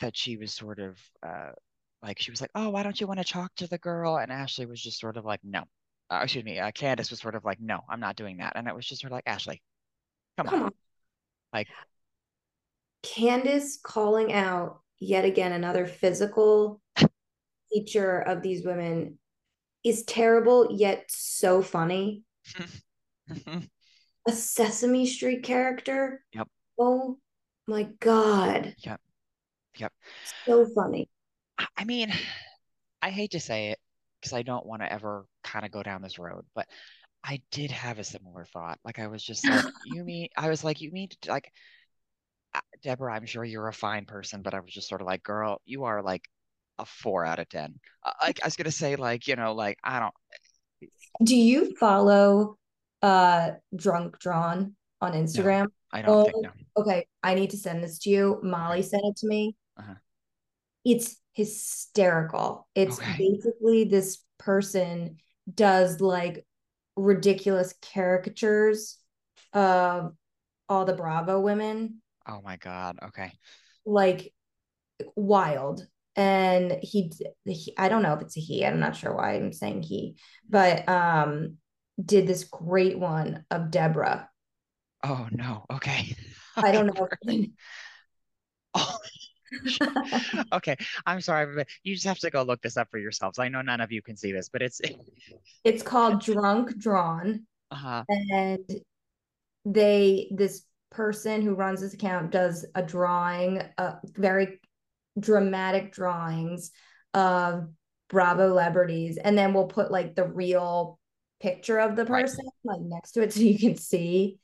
that 0.00 0.16
she 0.16 0.36
was 0.36 0.52
sort 0.52 0.78
of 0.78 0.98
uh, 1.26 1.50
like 2.02 2.18
she 2.20 2.30
was 2.30 2.40
like, 2.40 2.50
"Oh, 2.54 2.70
why 2.70 2.82
don't 2.82 3.00
you 3.00 3.06
want 3.06 3.18
to 3.20 3.24
talk 3.24 3.54
to 3.56 3.66
the 3.66 3.78
girl?" 3.78 4.18
And 4.18 4.32
Ashley 4.32 4.66
was 4.66 4.80
just 4.82 5.00
sort 5.00 5.16
of 5.16 5.24
like, 5.24 5.40
"No." 5.44 5.64
Uh, 6.10 6.20
excuse 6.22 6.44
me, 6.44 6.58
uh, 6.58 6.70
Candiace 6.72 7.10
was 7.10 7.20
sort 7.20 7.34
of 7.34 7.44
like, 7.44 7.60
"No, 7.60 7.80
I'm 7.88 8.00
not 8.00 8.16
doing 8.16 8.38
that," 8.38 8.54
and 8.56 8.66
it 8.66 8.74
was 8.74 8.86
just 8.86 9.02
sort 9.02 9.12
of 9.12 9.16
like, 9.16 9.24
"Ashley, 9.26 9.60
come, 10.36 10.46
come 10.46 10.60
on. 10.60 10.66
on." 10.66 10.72
Like 11.52 11.68
Candiace 13.02 13.78
calling 13.82 14.32
out 14.32 14.80
yet 14.98 15.24
again 15.24 15.52
another 15.52 15.86
physical 15.86 16.80
feature 17.72 18.20
of 18.20 18.42
these 18.42 18.64
women 18.64 19.18
is 19.84 20.04
terrible 20.04 20.68
yet 20.70 21.04
so 21.08 21.62
funny. 21.62 22.22
a 24.28 24.32
Sesame 24.32 25.06
Street 25.06 25.42
character. 25.42 26.22
Yep. 26.32 26.48
Oh 26.78 27.18
My 27.66 27.84
God. 28.00 28.74
Yep. 28.78 29.00
Yep. 29.78 29.92
So 30.46 30.66
funny. 30.74 31.08
I 31.76 31.84
mean, 31.84 32.12
I 33.02 33.10
hate 33.10 33.32
to 33.32 33.40
say 33.40 33.68
it 33.68 33.78
because 34.20 34.32
I 34.32 34.42
don't 34.42 34.66
want 34.66 34.82
to 34.82 34.92
ever 34.92 35.26
kind 35.42 35.64
of 35.64 35.70
go 35.70 35.82
down 35.82 36.02
this 36.02 36.18
road, 36.18 36.44
but 36.54 36.66
I 37.22 37.42
did 37.50 37.70
have 37.70 37.98
a 37.98 38.04
similar 38.04 38.44
thought. 38.46 38.78
Like 38.84 38.98
I 38.98 39.06
was 39.06 39.22
just 39.22 39.46
like, 39.46 39.64
you 39.86 40.04
mean 40.04 40.28
I 40.36 40.48
was 40.48 40.64
like, 40.64 40.80
you 40.80 40.90
mean 40.90 41.08
like 41.28 41.52
Deborah, 42.82 43.14
I'm 43.14 43.26
sure 43.26 43.44
you're 43.44 43.68
a 43.68 43.72
fine 43.72 44.06
person, 44.06 44.42
but 44.42 44.54
I 44.54 44.60
was 44.60 44.72
just 44.72 44.88
sort 44.88 45.00
of 45.00 45.06
like, 45.06 45.22
girl, 45.22 45.60
you 45.64 45.84
are 45.84 46.02
like 46.02 46.28
a 46.78 46.84
four 46.84 47.24
out 47.24 47.38
of 47.38 47.48
ten. 47.48 47.78
Uh, 48.02 48.12
like 48.22 48.40
I 48.42 48.46
was 48.46 48.56
gonna 48.56 48.70
say, 48.70 48.96
like, 48.96 49.26
you 49.26 49.36
know, 49.36 49.52
like 49.52 49.78
I 49.84 50.00
don't 50.00 50.14
Do 51.22 51.36
you 51.36 51.74
follow 51.76 52.56
uh 53.02 53.52
Drunk 53.74 54.18
Drawn 54.18 54.74
on 55.00 55.12
Instagram? 55.12 55.64
No, 55.64 55.68
I 55.92 56.02
don't 56.02 56.14
oh, 56.14 56.24
think 56.24 56.36
no. 56.42 56.50
Okay, 56.78 57.06
I 57.22 57.34
need 57.34 57.50
to 57.50 57.56
send 57.56 57.84
this 57.84 57.98
to 58.00 58.10
you. 58.10 58.40
Molly 58.42 58.82
sent 58.82 59.04
it 59.04 59.16
to 59.16 59.26
me. 59.26 59.56
Uh-huh. 59.78 59.94
It's 60.84 61.16
hysterical. 61.32 62.66
It's 62.74 62.98
okay. 62.98 63.16
basically 63.18 63.84
this 63.84 64.18
person 64.38 65.18
does 65.52 66.00
like 66.00 66.46
ridiculous 66.96 67.74
caricatures 67.92 68.98
of 69.52 70.14
all 70.68 70.84
the 70.84 70.92
Bravo 70.92 71.40
women. 71.40 72.00
Oh 72.30 72.40
my 72.42 72.56
God. 72.56 72.98
Okay. 73.02 73.32
Like 73.84 74.32
wild. 75.16 75.86
And 76.16 76.78
he, 76.82 77.12
he, 77.44 77.74
I 77.78 77.88
don't 77.88 78.02
know 78.02 78.14
if 78.14 78.20
it's 78.20 78.36
a 78.36 78.40
he, 78.40 78.64
I'm 78.64 78.80
not 78.80 78.96
sure 78.96 79.14
why 79.14 79.34
I'm 79.34 79.52
saying 79.52 79.82
he, 79.82 80.16
but 80.48 80.88
um 80.88 81.56
did 82.02 82.26
this 82.26 82.44
great 82.44 82.98
one 82.98 83.44
of 83.50 83.70
Deborah. 83.70 84.28
Oh 85.02 85.28
no. 85.30 85.64
Okay. 85.72 86.14
I 86.56 86.72
don't 86.72 86.86
know. 86.86 87.08
oh. 88.74 88.98
okay, 90.52 90.76
I'm 91.06 91.20
sorry, 91.20 91.56
but 91.56 91.66
you 91.82 91.94
just 91.94 92.06
have 92.06 92.18
to 92.20 92.30
go 92.30 92.42
look 92.42 92.62
this 92.62 92.76
up 92.76 92.88
for 92.88 92.98
yourselves. 92.98 93.40
I 93.40 93.48
know 93.48 93.62
none 93.62 93.80
of 93.80 93.90
you 93.90 94.00
can 94.00 94.16
see 94.16 94.30
this, 94.30 94.48
but 94.48 94.62
it's 94.62 94.80
it's 95.64 95.82
called 95.82 96.22
Drunk 96.22 96.78
Drawn, 96.78 97.46
uh-huh. 97.70 98.04
and 98.08 98.80
they 99.64 100.28
this 100.30 100.62
person 100.90 101.42
who 101.42 101.54
runs 101.54 101.80
this 101.80 101.94
account 101.94 102.30
does 102.30 102.66
a 102.74 102.82
drawing, 102.82 103.62
uh, 103.78 103.96
very 104.04 104.60
dramatic 105.18 105.92
drawings 105.92 106.70
of 107.14 107.68
Bravo 108.08 108.48
celebrities, 108.48 109.16
and 109.18 109.38
then 109.38 109.54
we'll 109.54 109.66
put 109.66 109.90
like 109.90 110.14
the 110.14 110.26
real 110.26 110.98
picture 111.40 111.78
of 111.78 111.96
the 111.96 112.04
person 112.04 112.44
right. 112.64 112.76
like 112.76 112.80
next 112.82 113.12
to 113.12 113.22
it 113.22 113.32
so 113.32 113.40
you 113.40 113.58
can 113.58 113.76
see. 113.76 114.38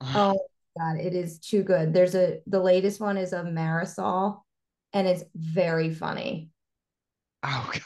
Uh-huh. 0.00 0.34
Oh 0.34 0.46
God, 0.78 0.98
it 0.98 1.14
is 1.14 1.38
too 1.38 1.62
good. 1.62 1.92
There's 1.92 2.14
a 2.14 2.40
the 2.46 2.60
latest 2.60 3.00
one 3.00 3.16
is 3.16 3.32
of 3.32 3.46
Marysol, 3.46 4.42
and 4.92 5.06
it's 5.06 5.24
very 5.34 5.92
funny. 5.92 6.50
Oh 7.42 7.70
God. 7.72 7.82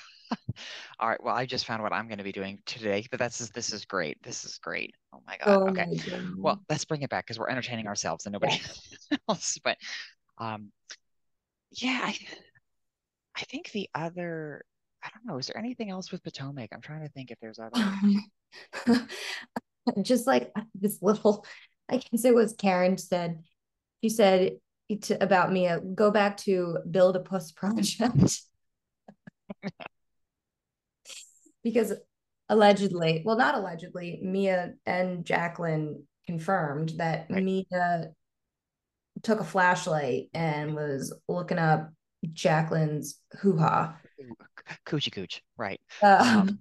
All 0.98 1.08
right. 1.08 1.22
Well, 1.22 1.34
I 1.34 1.46
just 1.46 1.66
found 1.66 1.82
what 1.82 1.92
I'm 1.92 2.08
going 2.08 2.18
to 2.18 2.24
be 2.24 2.32
doing 2.32 2.58
today, 2.66 3.06
but 3.10 3.18
that's 3.18 3.48
this 3.50 3.72
is 3.72 3.84
great. 3.84 4.22
This 4.22 4.44
is 4.44 4.58
great. 4.58 4.94
Oh 5.12 5.22
my 5.26 5.36
God. 5.38 5.62
Oh 5.62 5.68
okay. 5.68 5.86
My 6.10 6.20
Well, 6.38 6.62
let's 6.68 6.84
bring 6.84 7.02
it 7.02 7.10
back 7.10 7.26
because 7.26 7.38
we're 7.38 7.48
entertaining 7.48 7.86
ourselves 7.86 8.26
and 8.26 8.32
nobody 8.32 8.60
yeah. 9.10 9.18
else. 9.28 9.58
But 9.62 9.78
um, 10.38 10.72
yeah, 11.72 12.00
I 12.02 12.16
I 13.36 13.42
think 13.42 13.70
the 13.72 13.88
other 13.94 14.64
I 15.02 15.10
don't 15.14 15.26
know. 15.26 15.38
Is 15.38 15.46
there 15.46 15.58
anything 15.58 15.90
else 15.90 16.10
with 16.10 16.22
Potomac? 16.22 16.70
I'm 16.72 16.80
trying 16.80 17.02
to 17.02 17.08
think 17.08 17.30
if 17.30 17.38
there's 17.40 17.58
other. 17.58 17.94
just 20.02 20.26
like 20.26 20.52
this 20.74 20.98
little 21.00 21.44
I 21.88 21.98
guess 21.98 22.24
it 22.24 22.34
was 22.34 22.54
Karen 22.54 22.98
said, 22.98 23.44
she 24.02 24.08
said 24.08 24.58
to, 25.02 25.22
about 25.22 25.52
Mia, 25.52 25.80
go 25.80 26.10
back 26.10 26.36
to 26.38 26.78
build 26.90 27.16
a 27.16 27.20
puss 27.20 27.52
project. 27.52 28.40
because 31.66 31.92
allegedly, 32.48 33.22
well, 33.24 33.36
not 33.36 33.56
allegedly, 33.56 34.20
Mia 34.22 34.74
and 34.86 35.24
Jacqueline 35.24 36.04
confirmed 36.24 36.90
that 36.98 37.26
right. 37.28 37.42
Mia 37.42 38.12
took 39.24 39.40
a 39.40 39.44
flashlight 39.44 40.28
and 40.32 40.76
was 40.76 41.12
looking 41.26 41.58
up 41.58 41.90
Jacqueline's 42.32 43.18
hoo 43.40 43.56
ha. 43.56 43.96
Coochie 44.86 45.10
cooch, 45.10 45.42
right. 45.56 45.80
Um, 46.02 46.20
um, 46.20 46.58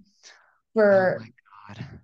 for 0.73 1.19
oh 1.19 1.23
my 1.23 1.75
God. 1.75 1.99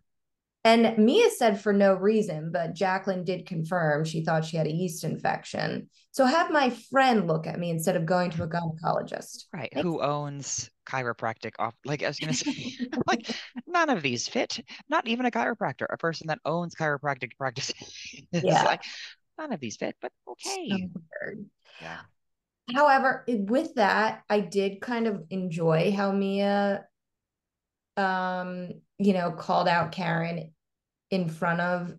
And 0.64 0.95
Mia 0.97 1.30
said 1.32 1.59
for 1.59 1.74
no 1.74 1.95
reason, 1.95 2.51
but 2.51 2.76
Jacqueline 2.76 3.24
did 3.24 3.47
confirm 3.47 4.05
she 4.05 4.24
thought 4.24 4.45
she 4.45 4.57
had 4.57 4.68
a 4.68 4.72
yeast 4.72 5.03
infection. 5.03 5.89
So 6.12 6.24
have 6.24 6.51
my 6.51 6.70
friend 6.70 7.26
look 7.26 7.47
at 7.47 7.57
me 7.57 7.72
instead 7.72 7.95
of 7.95 8.05
going 8.05 8.30
to 8.32 8.43
a 8.43 8.47
gynecologist. 8.47 9.45
Right. 9.51 9.70
Thanks. 9.74 9.82
Who 9.82 10.01
owns 10.01 10.70
chiropractic 10.86 11.53
off 11.57 11.74
like 11.86 12.03
I 12.03 12.07
was 12.07 12.20
gonna 12.20 12.34
say 12.34 12.76
like 13.07 13.36
none 13.66 13.89
of 13.89 14.03
these 14.03 14.28
fit. 14.28 14.59
Not 14.88 15.07
even 15.07 15.26
a 15.26 15.32
chiropractor, 15.32 15.88
a 15.89 15.97
person 15.97 16.28
that 16.28 16.39
owns 16.45 16.76
chiropractic 16.76 17.38
practice. 17.38 17.72
yeah. 18.32 18.64
like 18.64 18.84
none 19.39 19.53
of 19.53 19.59
these 19.59 19.78
fit, 19.78 19.95
but 19.99 20.12
okay. 20.28 20.70
So 20.70 21.32
yeah. 21.82 22.01
However, 22.76 23.26
with 23.28 23.74
that, 23.76 24.22
I 24.30 24.41
did 24.41 24.80
kind 24.80 25.07
of 25.07 25.24
enjoy 25.32 25.91
how 25.91 26.12
Mia 26.12 26.86
um 27.97 28.70
you 29.01 29.13
know, 29.13 29.31
called 29.31 29.67
out 29.67 29.91
Karen 29.91 30.53
in 31.09 31.27
front 31.27 31.59
of 31.59 31.93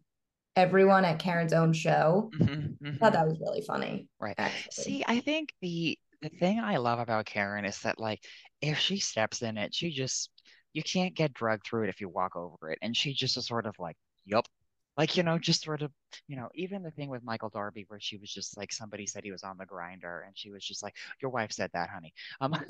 everyone 0.57 1.05
at 1.05 1.19
Karen's 1.19 1.53
own 1.53 1.73
show. 1.73 2.31
Mm-hmm, 2.35 2.55
mm-hmm. 2.55 2.89
I 2.95 2.99
thought 2.99 3.13
that 3.15 3.27
was 3.27 3.41
really 3.41 3.63
funny. 3.63 4.09
Right. 4.21 4.35
Actually. 4.39 4.85
See, 4.85 5.05
I 5.07 5.21
think 5.21 5.53
the 5.61 5.99
the 6.21 6.29
thing 6.29 6.61
I 6.61 6.77
love 6.77 7.01
about 7.01 7.27
Karen 7.27 7.65
is 7.65 7.81
that 7.81 7.99
like 7.99 8.21
if 8.61 8.79
she 8.79 8.99
steps 8.99 9.43
in 9.43 9.59
it, 9.59 9.75
she 9.75 9.91
just 9.91 10.31
you 10.73 10.83
can't 10.83 11.15
get 11.15 11.35
drugged 11.35 11.67
through 11.67 11.85
it 11.85 11.91
if 11.91 12.01
you 12.01 12.09
walk 12.09 12.37
over 12.37 12.71
it. 12.71 12.79
And 12.83 12.97
she 12.97 13.13
just 13.13 13.37
is 13.37 13.47
sort 13.47 13.67
of 13.67 13.75
like, 13.79 13.97
Yup, 14.25 14.47
like 14.97 15.17
you 15.17 15.23
know 15.23 15.39
just 15.39 15.63
sort 15.63 15.83
of 15.83 15.91
you 16.29 16.37
know 16.37 16.49
even 16.55 16.83
the 16.83 16.91
thing 16.91 17.09
with 17.09 17.25
michael 17.25 17.49
darby 17.49 17.85
where 17.89 18.01
she 18.01 18.17
was 18.17 18.33
just 18.33 18.57
like 18.57 18.73
somebody 18.73 19.07
said 19.07 19.25
he 19.25 19.33
was 19.33 19.43
on 19.43 19.57
the 19.57 19.65
Grindr 19.67 20.27
and 20.27 20.37
she 20.37 20.51
was 20.51 20.65
just 20.65 20.83
like 20.83 20.95
your 21.21 21.31
wife 21.31 21.53
said 21.53 21.71
that 21.73 21.89
honey. 21.89 22.13
Um 22.41 22.53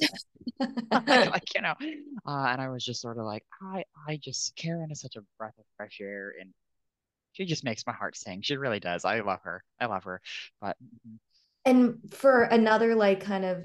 like 1.09 1.55
you 1.55 1.63
know 1.63 1.75
uh, 2.27 2.47
and 2.49 2.61
i 2.61 2.69
was 2.69 2.85
just 2.85 3.01
sort 3.01 3.19
of 3.19 3.25
like 3.25 3.45
i 3.61 3.85
i 4.09 4.17
just 4.17 4.55
karen 4.57 4.91
is 4.91 5.01
such 5.01 5.17
a 5.17 5.23
breath 5.39 5.59
of 5.59 5.65
fresh 5.77 5.99
air 6.01 6.35
and 6.41 6.53
she 7.33 7.45
just 7.45 7.65
makes 7.65 7.87
my 7.87 7.93
heart 7.93 8.17
sing. 8.17 8.43
She 8.43 8.57
really 8.57 8.81
does. 8.81 9.05
I 9.05 9.21
love 9.21 9.41
her. 9.43 9.65
I 9.81 9.87
love 9.87 10.05
her. 10.05 10.21
But 10.61 10.77
mm-hmm. 10.83 11.17
and 11.65 11.99
for 12.15 12.43
another 12.43 12.95
like 12.95 13.21
kind 13.25 13.45
of 13.45 13.65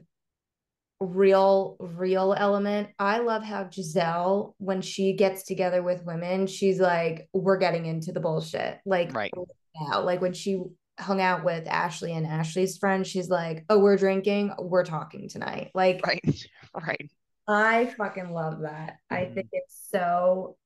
real 0.99 1.77
real 1.79 2.33
element. 2.37 2.89
I 2.97 3.19
love 3.19 3.43
how 3.43 3.65
gizelle 3.65 4.53
when 4.57 4.81
she 4.81 5.13
gets 5.13 5.43
together 5.43 5.83
with 5.83 6.03
women 6.05 6.47
she's 6.47 6.79
like 6.79 7.29
we're 7.33 7.57
getting 7.57 7.85
into 7.85 8.11
the 8.11 8.19
bullshit. 8.19 8.79
Like 8.85 9.13
right. 9.13 9.33
now 9.79 10.01
like 10.01 10.21
when 10.21 10.33
she 10.33 10.61
hung 10.99 11.21
out 11.21 11.43
with 11.43 11.67
ashley 11.67 12.13
and 12.13 12.25
ashley's 12.25 12.77
friend 12.79 13.05
she's 13.05 13.29
like 13.29 13.65
oh 13.69 13.79
we're 13.79 13.97
drinking. 13.97 14.53
We're 14.59 14.85
talking 14.85 15.29
tonight. 15.29 15.71
Like 15.73 16.01
right. 16.05 16.21
Right. 16.73 17.09
I 17.47 17.85
fucking 17.97 18.31
love 18.31 18.61
that. 18.61 18.97
Mm-hmm. 19.11 19.15
i 19.15 19.25
think 19.33 19.47
it's 19.51 19.87
so 19.91 20.57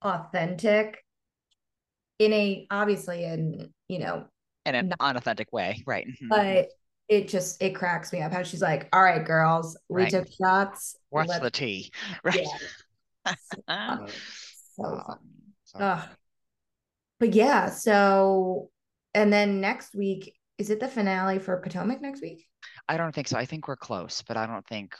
authentic 0.00 1.04
in 2.18 2.32
a 2.32 2.66
obviously 2.70 3.24
in 3.24 3.72
you 3.88 3.98
know 3.98 4.26
in 4.66 4.74
an 4.74 4.92
unauthentic 5.00 5.52
way. 5.52 5.82
Right. 5.86 6.06
Mm-hmm. 6.06 6.28
but 6.28 6.68
it 7.08 7.28
just 7.28 7.62
it 7.62 7.74
cracks 7.74 8.12
me 8.12 8.20
up 8.20 8.32
how 8.32 8.42
she's 8.42 8.62
like, 8.62 8.88
"All 8.92 9.02
right, 9.02 9.24
girls, 9.24 9.76
we 9.88 10.02
right. 10.02 10.10
took 10.10 10.28
shots. 10.30 10.96
What's 11.10 11.38
the 11.38 11.50
tea?" 11.50 11.90
Right. 12.24 12.46
Yeah. 13.68 14.06
so, 14.76 15.02
so 15.64 16.00
But 17.20 17.34
yeah, 17.34 17.70
so 17.70 18.70
and 19.14 19.32
then 19.32 19.60
next 19.60 19.94
week 19.94 20.34
is 20.58 20.70
it 20.70 20.80
the 20.80 20.88
finale 20.88 21.38
for 21.38 21.56
Potomac 21.58 22.00
next 22.00 22.20
week? 22.20 22.44
I 22.88 22.96
don't 22.96 23.14
think 23.14 23.28
so. 23.28 23.38
I 23.38 23.44
think 23.44 23.68
we're 23.68 23.76
close, 23.76 24.22
but 24.26 24.36
I 24.36 24.46
don't 24.46 24.66
think 24.66 24.94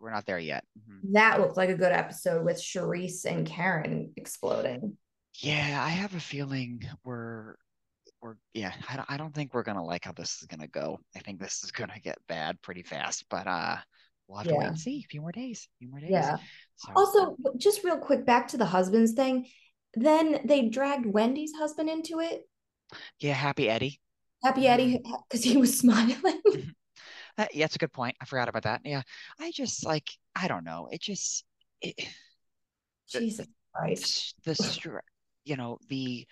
we're 0.00 0.10
not 0.10 0.26
there 0.26 0.38
yet. 0.38 0.64
Mm-hmm. 0.78 1.12
That 1.12 1.40
looked 1.40 1.56
like 1.56 1.70
a 1.70 1.76
good 1.76 1.92
episode 1.92 2.44
with 2.44 2.56
Charrisse 2.56 3.24
and 3.24 3.46
Karen 3.46 4.12
exploding. 4.16 4.96
Yeah, 5.34 5.80
I 5.82 5.90
have 5.90 6.14
a 6.14 6.20
feeling 6.20 6.82
we're 7.04 7.54
we're 8.20 8.34
yeah 8.54 8.72
I 8.88 8.96
don't, 8.96 9.10
I 9.10 9.16
don't 9.16 9.34
think 9.34 9.54
we're 9.54 9.62
gonna 9.62 9.84
like 9.84 10.04
how 10.04 10.12
this 10.12 10.40
is 10.40 10.46
gonna 10.48 10.68
go. 10.68 10.98
I 11.16 11.20
think 11.20 11.40
this 11.40 11.62
is 11.64 11.70
gonna 11.70 11.98
get 12.02 12.18
bad 12.28 12.60
pretty 12.62 12.82
fast 12.82 13.24
but 13.30 13.46
uh 13.46 13.76
we'll 14.28 14.38
have 14.38 14.48
to 14.48 14.54
wait 14.54 14.66
and 14.66 14.78
see. 14.78 15.02
A 15.04 15.08
few 15.08 15.20
more 15.20 15.32
days 15.32 15.68
a 15.68 15.78
few 15.78 15.90
more 15.90 16.00
days. 16.00 16.10
Yeah. 16.10 16.36
So, 16.76 16.92
also 16.94 17.36
just 17.56 17.84
real 17.84 17.98
quick 17.98 18.26
back 18.26 18.48
to 18.48 18.56
the 18.56 18.64
husbands 18.64 19.12
thing. 19.12 19.46
Then 19.94 20.40
they 20.44 20.68
dragged 20.68 21.06
wendy's 21.06 21.52
husband 21.58 21.88
into 21.88 22.20
it. 22.20 22.42
Yeah 23.18 23.34
happy 23.34 23.68
eddie. 23.68 24.00
Happy 24.42 24.66
eddie 24.66 24.98
because 24.98 25.44
mm-hmm. 25.44 25.50
he 25.50 25.56
was 25.56 25.78
smiling. 25.78 26.16
Mm-hmm. 26.16 26.68
uh, 27.38 27.46
yeah 27.52 27.64
that's 27.64 27.76
a 27.76 27.80
good 27.80 27.92
point. 27.92 28.16
I 28.20 28.24
forgot 28.24 28.48
about 28.48 28.64
that. 28.64 28.82
Yeah. 28.84 29.02
I 29.38 29.50
just 29.50 29.84
like 29.84 30.10
i 30.36 30.48
don't 30.48 30.64
know. 30.64 30.88
It 30.90 31.00
just 31.00 31.44
it, 31.80 31.94
jesus 33.08 33.46
the, 33.46 33.52
Christ. 33.74 34.34
the 34.44 35.00
you 35.44 35.56
know 35.56 35.78
the 35.88 36.26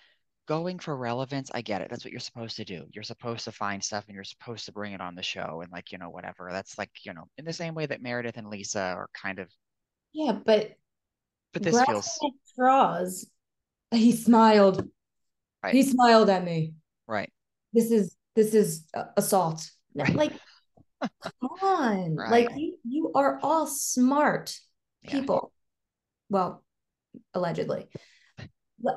going 0.49 0.79
for 0.79 0.97
relevance, 0.97 1.51
I 1.53 1.61
get 1.61 1.81
it. 1.81 1.91
That's 1.91 2.03
what 2.03 2.11
you're 2.11 2.19
supposed 2.19 2.55
to 2.57 2.65
do. 2.65 2.83
You're 2.91 3.03
supposed 3.03 3.45
to 3.45 3.51
find 3.51 3.83
stuff 3.83 4.05
and 4.07 4.15
you're 4.15 4.23
supposed 4.23 4.65
to 4.65 4.71
bring 4.71 4.93
it 4.93 4.99
on 4.99 5.13
the 5.13 5.21
show 5.21 5.61
and 5.61 5.71
like, 5.71 5.91
you 5.91 5.99
know, 5.99 6.09
whatever. 6.09 6.49
That's 6.51 6.75
like, 6.75 6.89
you 7.03 7.13
know, 7.13 7.25
in 7.37 7.45
the 7.45 7.53
same 7.53 7.75
way 7.75 7.85
that 7.85 8.01
Meredith 8.01 8.35
and 8.35 8.49
Lisa 8.49 8.81
are 8.81 9.09
kind 9.13 9.37
of 9.37 9.47
Yeah, 10.11 10.31
but 10.31 10.71
but 11.53 11.61
this 11.61 11.79
feels 11.83 12.19
straws. 12.45 13.29
He 13.91 14.11
smiled. 14.11 14.89
Right. 15.63 15.75
He 15.75 15.83
smiled 15.83 16.31
at 16.31 16.43
me. 16.43 16.73
Right. 17.05 17.31
This 17.71 17.91
is 17.91 18.15
this 18.35 18.55
is 18.55 18.87
assault. 19.17 19.69
Right. 19.93 20.15
Like 20.15 20.33
come 21.21 21.49
on. 21.61 22.15
Right. 22.15 22.31
Like 22.31 22.49
you 22.57 22.75
you 22.83 23.11
are 23.13 23.39
all 23.43 23.67
smart 23.67 24.57
people. 25.05 25.51
Yeah. 25.53 26.37
Well, 26.37 26.63
allegedly. 27.35 27.87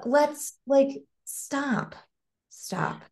Let's 0.06 0.58
like 0.66 0.88
stop. 1.32 1.94
Stop. 2.50 3.02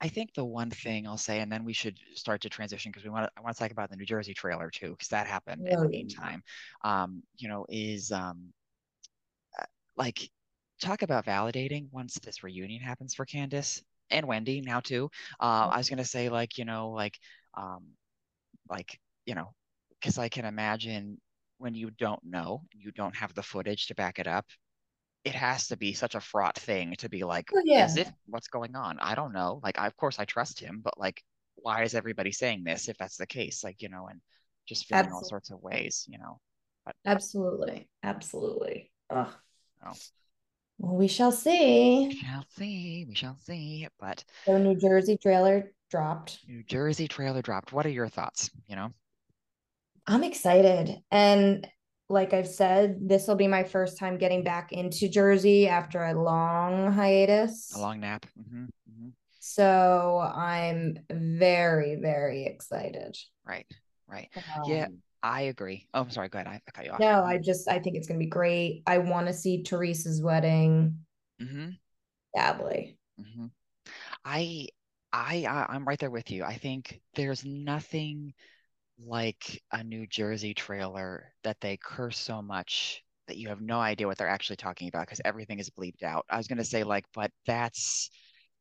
I 0.00 0.08
think 0.08 0.34
the 0.34 0.44
one 0.44 0.70
thing 0.70 1.06
I'll 1.06 1.16
say, 1.16 1.40
and 1.40 1.50
then 1.50 1.64
we 1.64 1.72
should 1.72 1.96
start 2.14 2.40
to 2.42 2.48
transition 2.48 2.90
because 2.90 3.04
we 3.04 3.10
want 3.10 3.26
to. 3.26 3.30
I 3.36 3.40
want 3.40 3.56
to 3.56 3.62
talk 3.62 3.70
about 3.70 3.88
the 3.88 3.96
New 3.96 4.04
Jersey 4.04 4.34
trailer 4.34 4.68
too, 4.68 4.90
because 4.90 5.08
that 5.08 5.26
happened 5.26 5.68
in 5.68 5.80
the 5.80 5.86
meantime. 5.86 6.42
Um, 6.84 7.22
you 7.36 7.48
know, 7.48 7.64
is 7.68 8.10
um, 8.10 8.52
uh, 9.58 9.64
like 9.96 10.28
talk 10.80 11.02
about 11.02 11.24
validating 11.24 11.86
once 11.92 12.18
this 12.18 12.42
reunion 12.42 12.82
happens 12.82 13.14
for 13.14 13.24
Candiace 13.24 13.82
and 14.10 14.26
Wendy 14.26 14.60
now 14.60 14.80
too. 14.80 15.10
Uh, 15.40 15.70
I 15.72 15.78
was 15.78 15.88
gonna 15.88 16.04
say 16.04 16.28
like 16.28 16.58
you 16.58 16.64
know 16.64 16.90
like 16.90 17.18
um, 17.54 17.84
like 18.68 18.98
you 19.26 19.34
know 19.34 19.54
because 20.00 20.18
I 20.18 20.28
can 20.28 20.44
imagine 20.44 21.20
when 21.58 21.74
you 21.74 21.90
don't 21.92 22.22
know 22.24 22.62
and 22.72 22.82
you 22.82 22.90
don't 22.92 23.14
have 23.16 23.34
the 23.34 23.42
footage 23.42 23.86
to 23.86 23.94
back 23.94 24.18
it 24.18 24.26
up, 24.26 24.46
it 25.24 25.34
has 25.34 25.68
to 25.68 25.76
be 25.76 25.92
such 25.92 26.14
a 26.14 26.20
fraught 26.20 26.58
thing 26.58 26.94
to 26.98 27.08
be 27.08 27.24
like, 27.24 27.50
oh, 27.54 27.62
yeah. 27.64 27.84
is 27.84 27.96
it 27.96 28.10
what's 28.26 28.48
going 28.48 28.74
on? 28.74 28.98
I 29.00 29.14
don't 29.14 29.32
know. 29.32 29.60
Like, 29.62 29.78
I, 29.78 29.86
of 29.86 29.96
course, 29.96 30.18
I 30.18 30.24
trust 30.24 30.58
him, 30.58 30.80
but 30.82 30.98
like, 30.98 31.22
why 31.56 31.82
is 31.84 31.94
everybody 31.94 32.32
saying 32.32 32.64
this 32.64 32.88
if 32.88 32.98
that's 32.98 33.16
the 33.16 33.26
case? 33.26 33.62
Like, 33.62 33.82
you 33.82 33.88
know, 33.88 34.08
and 34.10 34.20
just 34.66 34.86
feeling 34.86 35.04
Absolutely. 35.04 35.24
all 35.24 35.28
sorts 35.28 35.50
of 35.50 35.62
ways, 35.62 36.06
you 36.08 36.18
know. 36.18 36.40
But, 36.84 36.96
Absolutely. 37.06 37.88
Absolutely. 38.02 38.90
Ugh. 39.10 39.28
Oh. 39.86 39.92
Well, 40.78 40.96
we 40.96 41.06
shall 41.06 41.30
see. 41.30 42.08
We 42.08 42.16
shall 42.16 42.44
see. 42.56 43.04
We 43.08 43.14
shall 43.14 43.36
see. 43.36 43.86
But 44.00 44.24
the 44.46 44.58
New 44.58 44.74
Jersey 44.74 45.16
trailer 45.16 45.72
dropped. 45.90 46.40
New 46.48 46.64
Jersey 46.64 47.06
trailer 47.06 47.42
dropped. 47.42 47.72
What 47.72 47.86
are 47.86 47.90
your 47.90 48.08
thoughts? 48.08 48.50
You 48.66 48.74
know, 48.74 48.90
I'm 50.06 50.24
excited. 50.24 50.98
And 51.12 51.68
like 52.12 52.34
I've 52.34 52.48
said, 52.48 52.98
this 53.00 53.26
will 53.26 53.36
be 53.36 53.48
my 53.48 53.64
first 53.64 53.98
time 53.98 54.18
getting 54.18 54.44
back 54.44 54.70
into 54.70 55.08
Jersey 55.08 55.66
after 55.66 56.04
a 56.04 56.12
long 56.12 56.92
hiatus. 56.92 57.72
A 57.74 57.80
long 57.80 58.00
nap. 58.00 58.26
Mm-hmm. 58.38 58.64
Mm-hmm. 58.64 59.08
So 59.40 60.18
I'm 60.18 60.98
very, 61.10 61.96
very 61.96 62.44
excited. 62.44 63.16
Right. 63.46 63.66
Right. 64.06 64.28
Um, 64.36 64.70
yeah. 64.70 64.86
I 65.22 65.42
agree. 65.42 65.88
Oh, 65.94 66.02
I'm 66.02 66.10
sorry. 66.10 66.28
Go 66.28 66.38
ahead. 66.38 66.48
I, 66.48 66.60
I 66.66 66.70
cut 66.72 66.84
you 66.84 66.92
off. 66.92 67.00
No, 67.00 67.24
I 67.24 67.38
just 67.38 67.68
I 67.68 67.78
think 67.78 67.96
it's 67.96 68.06
gonna 68.06 68.18
be 68.18 68.26
great. 68.26 68.82
I 68.86 68.98
want 68.98 69.28
to 69.28 69.32
see 69.32 69.62
Teresa's 69.62 70.20
wedding. 70.20 70.98
Mm-hmm. 71.40 71.70
Badly. 72.34 72.98
Mm-hmm. 73.20 73.46
I, 74.24 74.68
I, 75.12 75.46
I, 75.48 75.66
I'm 75.70 75.86
right 75.86 75.98
there 75.98 76.10
with 76.10 76.30
you. 76.30 76.44
I 76.44 76.56
think 76.56 77.00
there's 77.14 77.44
nothing 77.44 78.34
like 78.98 79.62
a 79.72 79.82
New 79.82 80.06
Jersey 80.06 80.54
trailer 80.54 81.32
that 81.44 81.60
they 81.60 81.76
curse 81.76 82.18
so 82.18 82.42
much 82.42 83.02
that 83.28 83.36
you 83.36 83.48
have 83.48 83.60
no 83.60 83.80
idea 83.80 84.06
what 84.06 84.18
they're 84.18 84.28
actually 84.28 84.56
talking 84.56 84.88
about 84.88 85.06
because 85.06 85.20
everything 85.24 85.58
is 85.58 85.70
bleeped 85.70 86.02
out. 86.02 86.24
I 86.28 86.36
was 86.36 86.48
gonna 86.48 86.64
say 86.64 86.84
like, 86.84 87.04
but 87.14 87.30
that's 87.46 88.10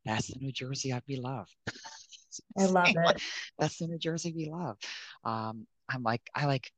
that's 0.05 0.27
the 0.27 0.39
New 0.39 0.51
Jersey 0.51 0.93
I 0.93 1.01
we 1.07 1.17
love. 1.17 1.47
I 2.57 2.65
love 2.65 2.88
it. 2.88 3.21
That's 3.59 3.77
the 3.77 3.88
New 3.88 3.97
Jersey 3.97 4.34
we 4.34 4.49
love. 4.49 4.77
Um, 5.25 5.67
I'm 5.89 6.01
like, 6.01 6.21
I 6.34 6.45
like 6.45 6.71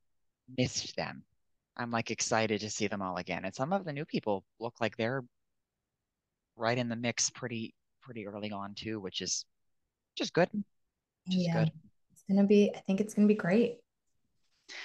missed 0.58 0.96
them. 0.96 1.22
I'm 1.76 1.92
like 1.92 2.10
excited 2.10 2.60
to 2.60 2.70
see 2.70 2.88
them 2.88 3.00
all 3.00 3.16
again. 3.18 3.44
And 3.44 3.54
some 3.54 3.72
of 3.72 3.84
the 3.84 3.92
new 3.92 4.04
people 4.04 4.44
look 4.58 4.74
like 4.80 4.96
they're 4.96 5.22
right 6.56 6.76
in 6.76 6.88
the 6.88 6.96
mix 6.96 7.30
pretty 7.30 7.72
pretty 8.02 8.26
early 8.26 8.50
on 8.50 8.74
too, 8.74 9.00
which 9.00 9.20
is 9.20 9.44
just 10.16 10.32
good. 10.32 10.50
Just 11.28 11.46
yeah. 11.46 11.64
good 11.64 11.72
gonna 12.28 12.46
be. 12.46 12.72
I 12.74 12.80
think 12.80 13.00
it's 13.00 13.14
gonna 13.14 13.28
be 13.28 13.34
great. 13.34 13.78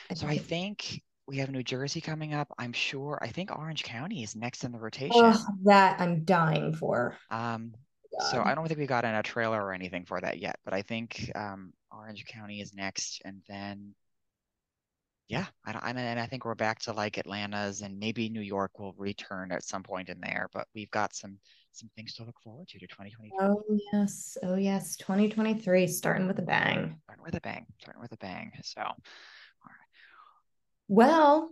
I 0.10 0.14
so 0.14 0.28
think 0.28 0.42
I 0.42 0.44
think 0.44 1.02
we 1.28 1.38
have 1.38 1.52
New 1.52 1.64
Jersey 1.64 2.02
coming 2.02 2.34
up. 2.34 2.52
I'm 2.58 2.74
sure. 2.74 3.20
I 3.22 3.28
think 3.28 3.56
Orange 3.56 3.84
County 3.84 4.24
is 4.24 4.36
next 4.36 4.64
in 4.64 4.72
the 4.72 4.80
rotation. 4.80 5.12
Oh, 5.16 5.46
that 5.66 6.02
I'm 6.02 6.24
dying 6.24 6.74
for. 6.74 7.18
Um, 7.30 7.74
God. 8.20 8.32
so 8.32 8.42
I 8.44 8.56
don't 8.56 8.68
think 8.68 8.80
we 8.80 8.88
got 8.88 9.06
in 9.06 9.14
a 9.14 9.24
trailer 9.24 9.64
or 9.64 9.74
anything 9.74 10.06
for 10.06 10.20
that 10.20 10.40
yet, 10.40 10.58
but 10.66 10.74
I 10.74 10.82
think 10.82 11.32
um, 11.36 11.72
Orange 11.92 12.26
County 12.26 12.62
is 12.62 12.74
next, 12.74 13.22
and 13.26 13.42
then 13.48 13.94
yeah, 15.30 15.46
I 15.64 15.72
don't, 15.74 15.84
and 15.84 16.20
I 16.20 16.26
think 16.26 16.44
we're 16.44 16.56
back 16.56 16.80
to 16.82 16.94
like 16.94 17.20
Atlanta's, 17.20 17.82
and 17.82 18.00
maybe 18.00 18.30
New 18.30 18.42
York 18.42 18.80
will 18.80 18.96
return 18.98 19.52
at 19.52 19.64
some 19.64 19.84
point 19.84 20.10
in 20.10 20.20
there. 20.20 20.50
But 20.52 20.68
we've 20.74 20.90
got 20.90 21.14
some 21.14 21.38
some 21.72 21.90
things 21.96 22.14
to 22.16 22.24
look 22.24 22.40
forward 22.42 22.68
to 22.70 22.80
to 22.80 22.88
2023. 22.88 23.32
Oh 23.40 23.64
yes, 23.94 24.38
oh 24.44 24.56
yes, 24.56 24.96
2023 24.98 25.88
starting 25.88 26.28
with 26.28 26.40
a 26.40 26.44
bang. 26.44 27.00
Starting 27.04 27.24
with 27.24 27.36
a 27.36 27.42
bang. 27.42 27.66
Starting 27.80 28.02
with 28.02 28.12
a 28.12 28.18
bang. 28.18 28.52
So, 28.64 28.82
all 28.82 28.92
right. 29.66 29.90
Well, 30.88 31.52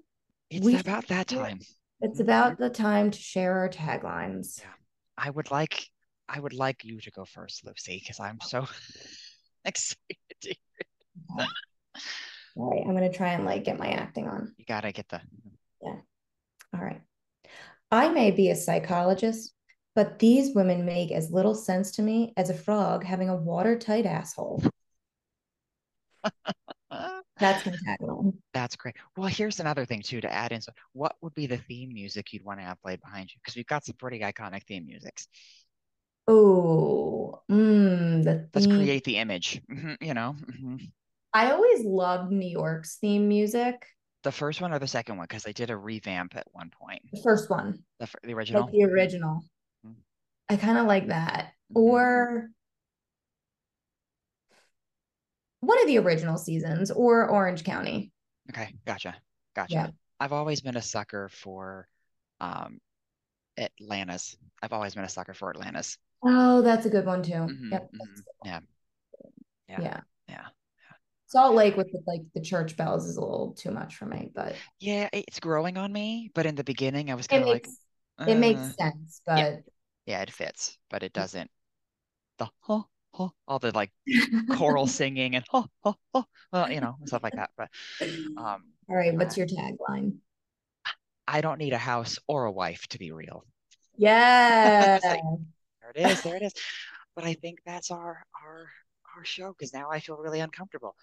it's 0.50 0.82
about 0.82 1.08
that 1.08 1.28
time. 1.28 1.60
It's 2.02 2.20
about 2.20 2.58
the 2.58 2.70
time 2.70 3.12
to 3.12 3.18
share 3.18 3.60
our 3.60 3.70
taglines. 3.70 4.60
Yeah, 4.60 4.68
I 5.18 5.30
would 5.30 5.52
like 5.52 5.88
I 6.30 6.40
would 6.40 6.54
like 6.54 6.84
you 6.84 7.00
to 7.02 7.12
go 7.12 7.26
first, 7.26 7.66
Lucy, 7.66 8.00
because 8.00 8.20
I'm 8.20 8.40
so 8.42 8.68
excited 9.66 10.18
to 10.42 10.50
hear 10.50 10.56
it. 10.80 11.48
All 12.56 12.72
right, 12.72 12.84
I'm 12.86 12.94
gonna 12.94 13.12
try 13.12 13.34
and 13.34 13.46
like 13.46 13.64
get 13.64 13.80
my 13.80 13.92
acting 13.92 14.28
on. 14.28 14.54
You 14.58 14.66
gotta 14.66 14.92
get 14.92 15.08
the 15.10 15.22
yeah. 15.82 15.96
All 16.74 16.82
right. 16.82 17.02
I 17.92 18.10
may 18.10 18.32
be 18.32 18.50
a 18.50 18.56
psychologist, 18.56 19.54
but 19.98 20.20
these 20.20 20.54
women 20.54 20.86
make 20.86 21.12
as 21.12 21.32
little 21.32 21.56
sense 21.56 21.90
to 21.90 22.04
me 22.04 22.32
as 22.38 22.52
a 22.52 22.54
frog 22.54 23.04
having 23.04 23.30
a 23.30 23.36
watertight 23.36 24.06
asshole. 24.06 24.62
That's 27.40 27.66
my 27.66 27.72
tagline. 27.72 28.34
That's 28.54 28.76
great. 28.76 28.94
Well, 29.16 29.26
here's 29.26 29.60
another 29.60 29.86
thing 29.86 30.04
too 30.04 30.22
to 30.22 30.32
add 30.32 30.52
in. 30.52 30.62
So, 30.62 30.72
what 30.94 31.16
would 31.22 31.34
be 31.34 31.48
the 31.48 31.58
theme 31.58 31.96
music 31.96 32.32
you'd 32.32 32.46
want 32.46 32.60
to 32.60 32.64
have 32.64 32.80
played 32.80 33.02
behind 33.02 33.32
you? 33.32 33.40
Because 33.42 33.56
we've 33.56 33.66
got 33.66 33.86
some 33.86 33.96
pretty 33.96 34.20
iconic 34.20 34.68
theme 34.68 34.86
musics. 34.86 35.28
Oh, 36.28 37.42
mm, 37.50 38.24
the 38.24 38.48
let's 38.54 38.68
create 38.68 39.04
the 39.04 39.18
image. 39.18 39.60
Mm-hmm, 39.72 39.94
you 40.06 40.14
know. 40.14 40.36
Mm-hmm. 40.40 40.76
I 41.34 41.54
always 41.54 41.84
loved 41.84 42.32
New 42.32 42.48
York's 42.48 42.98
theme 42.98 43.28
music. 43.28 43.84
The 44.22 44.32
first 44.32 44.62
one 44.62 44.72
or 44.74 44.78
the 44.78 44.86
second 44.86 45.18
one? 45.18 45.26
Because 45.28 45.42
they 45.42 45.54
did 45.54 45.72
a 45.72 45.78
revamp 45.78 46.36
at 46.36 46.46
one 46.52 46.70
point. 46.70 47.02
The 47.12 47.22
first 47.24 47.50
one. 47.50 47.80
The, 48.00 48.08
the 48.24 48.36
original. 48.36 48.62
Like 48.62 48.74
the 48.74 48.84
original. 48.84 49.42
I 50.50 50.56
kind 50.58 50.78
of 50.78 50.86
like 50.86 51.08
that. 51.08 51.54
Mm-hmm. 51.72 51.80
Or 51.80 52.50
one 55.60 55.82
of 55.82 55.88
the 55.88 55.98
original 55.98 56.38
seasons 56.38 56.92
or 56.92 57.30
Orange 57.30 57.64
County. 57.64 58.12
Okay, 58.50 58.74
gotcha. 58.86 59.16
Gotcha. 59.56 59.74
Yeah. 59.74 59.88
I've 60.20 60.34
always 60.34 60.62
been 60.62 60.78
a 60.78 60.82
sucker 60.82 61.30
for 61.30 61.88
um 62.40 62.80
Atlanta's. 63.58 64.38
I've 64.62 64.74
always 64.74 64.96
been 64.96 65.04
a 65.04 65.10
sucker 65.10 65.34
for 65.34 65.50
Atlanta's. 65.50 65.98
Oh, 66.24 66.62
that's 66.62 66.86
a 66.86 66.90
good 66.90 67.06
one 67.06 67.24
too. 67.24 67.34
Mm-hmm, 67.34 67.72
yep. 67.72 67.90
Mm-hmm. 67.94 68.48
Yeah. 68.48 68.60
yeah. 69.70 69.80
Yeah. 69.82 70.00
Yeah. 70.30 70.46
Salt 71.28 71.56
Lake 71.56 71.76
with 71.76 71.92
the, 71.92 72.02
like 72.08 72.22
the 72.34 72.42
church 72.42 72.78
bells 72.78 73.06
is 73.06 73.18
a 73.18 73.22
little 73.22 73.54
too 73.58 73.72
much 73.72 73.98
for 73.98 74.06
me, 74.06 74.30
but 74.34 74.56
yeah, 74.80 75.10
it's 75.12 75.42
growing 75.42 75.78
on 75.78 75.92
me. 75.92 76.32
But 76.34 76.46
in 76.46 76.56
the 76.56 76.64
beginning, 76.64 77.12
I 77.12 77.16
was 77.16 77.28
kind 77.28 77.44
of 77.44 77.50
like, 77.50 77.68
uh, 78.20 78.26
it 78.30 78.38
makes 78.38 78.62
uh, 78.62 78.72
sense, 78.72 79.22
but 79.26 79.38
yeah 79.38 79.58
yeah, 80.08 80.22
it 80.22 80.32
fits, 80.32 80.78
but 80.90 81.04
it 81.04 81.14
doesn't. 81.14 81.52
The 82.40 82.48
huh, 82.62 82.84
huh, 83.14 83.30
all 83.48 83.60
the 83.60 83.72
like 83.72 83.92
choral 84.50 84.88
singing 85.00 85.36
and 85.36 85.46
huh, 85.52 85.66
huh, 85.84 85.94
huh, 86.16 86.24
well, 86.52 86.72
you 86.72 86.82
know, 86.82 86.96
stuff 87.06 87.24
like 87.24 87.36
that. 87.36 87.52
But 87.58 87.70
um, 88.38 88.64
all 88.90 88.96
right, 88.96 89.14
what's 89.14 89.38
your 89.38 89.46
tagline? 89.46 90.14
I 91.28 91.42
don't 91.42 91.58
need 91.60 91.74
a 91.74 91.78
house 91.78 92.18
or 92.28 92.46
a 92.46 92.52
wife 92.52 92.88
to 92.88 92.98
be 92.98 93.12
real. 93.12 93.44
Yeah, 93.98 95.00
like, 95.04 95.22
there 95.82 95.92
it 95.94 96.12
is, 96.12 96.22
there 96.22 96.36
it 96.38 96.44
is. 96.44 96.54
But 97.16 97.26
I 97.26 97.34
think 97.34 97.60
that's 97.66 97.92
our 97.92 98.26
our 98.42 98.70
our 99.18 99.26
show 99.26 99.50
because 99.52 99.74
now 99.74 99.90
I 99.92 100.00
feel 100.00 100.16
really 100.18 100.40
uncomfortable. 100.40 100.96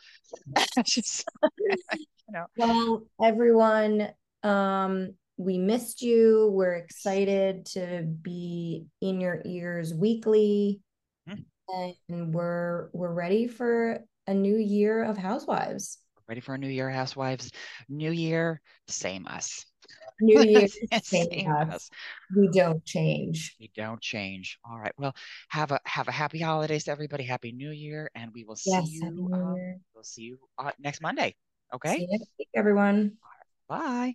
Just, 0.84 1.28
you 1.58 2.06
know. 2.30 2.46
Well, 2.56 3.02
everyone, 3.22 4.08
um, 4.42 5.14
we 5.36 5.58
missed 5.58 6.02
you. 6.02 6.50
We're 6.52 6.74
excited 6.74 7.66
to 7.66 8.02
be 8.02 8.86
in 9.00 9.20
your 9.20 9.42
ears 9.44 9.92
weekly. 9.92 10.80
Mm-hmm. 11.28 11.90
And 12.08 12.34
we're 12.34 12.90
we're 12.92 13.12
ready 13.12 13.46
for 13.46 14.00
a 14.26 14.34
new 14.34 14.56
year 14.56 15.04
of 15.04 15.16
housewives. 15.16 15.98
Ready 16.28 16.40
for 16.40 16.54
a 16.54 16.58
new 16.58 16.68
year, 16.68 16.88
housewives. 16.88 17.50
New 17.88 18.10
year, 18.10 18.60
same 18.88 19.26
us. 19.26 19.64
New 20.20 20.42
year, 20.44 20.68
same 21.02 21.50
us. 21.50 21.90
We 22.34 22.48
don't 22.48 22.84
change. 22.84 23.56
We 23.60 23.70
don't 23.76 24.00
change. 24.00 24.58
All 24.68 24.78
right. 24.78 24.92
Well, 24.96 25.14
have 25.48 25.72
a 25.72 25.80
have 25.84 26.08
a 26.08 26.12
happy 26.12 26.38
holidays 26.38 26.88
everybody. 26.88 27.24
Happy 27.24 27.52
New 27.52 27.70
Year, 27.70 28.10
and 28.14 28.30
we 28.32 28.44
will 28.44 28.56
see 28.56 28.70
yes, 28.70 28.88
you. 28.90 29.30
Um, 29.32 29.54
we'll 29.94 30.04
see 30.04 30.22
you 30.22 30.38
uh, 30.58 30.70
next 30.78 31.02
Monday. 31.02 31.34
Okay. 31.74 31.96
See 31.96 32.02
you 32.02 32.08
next 32.10 32.30
week, 32.38 32.48
everyone. 32.54 33.16
Bye. 33.68 34.14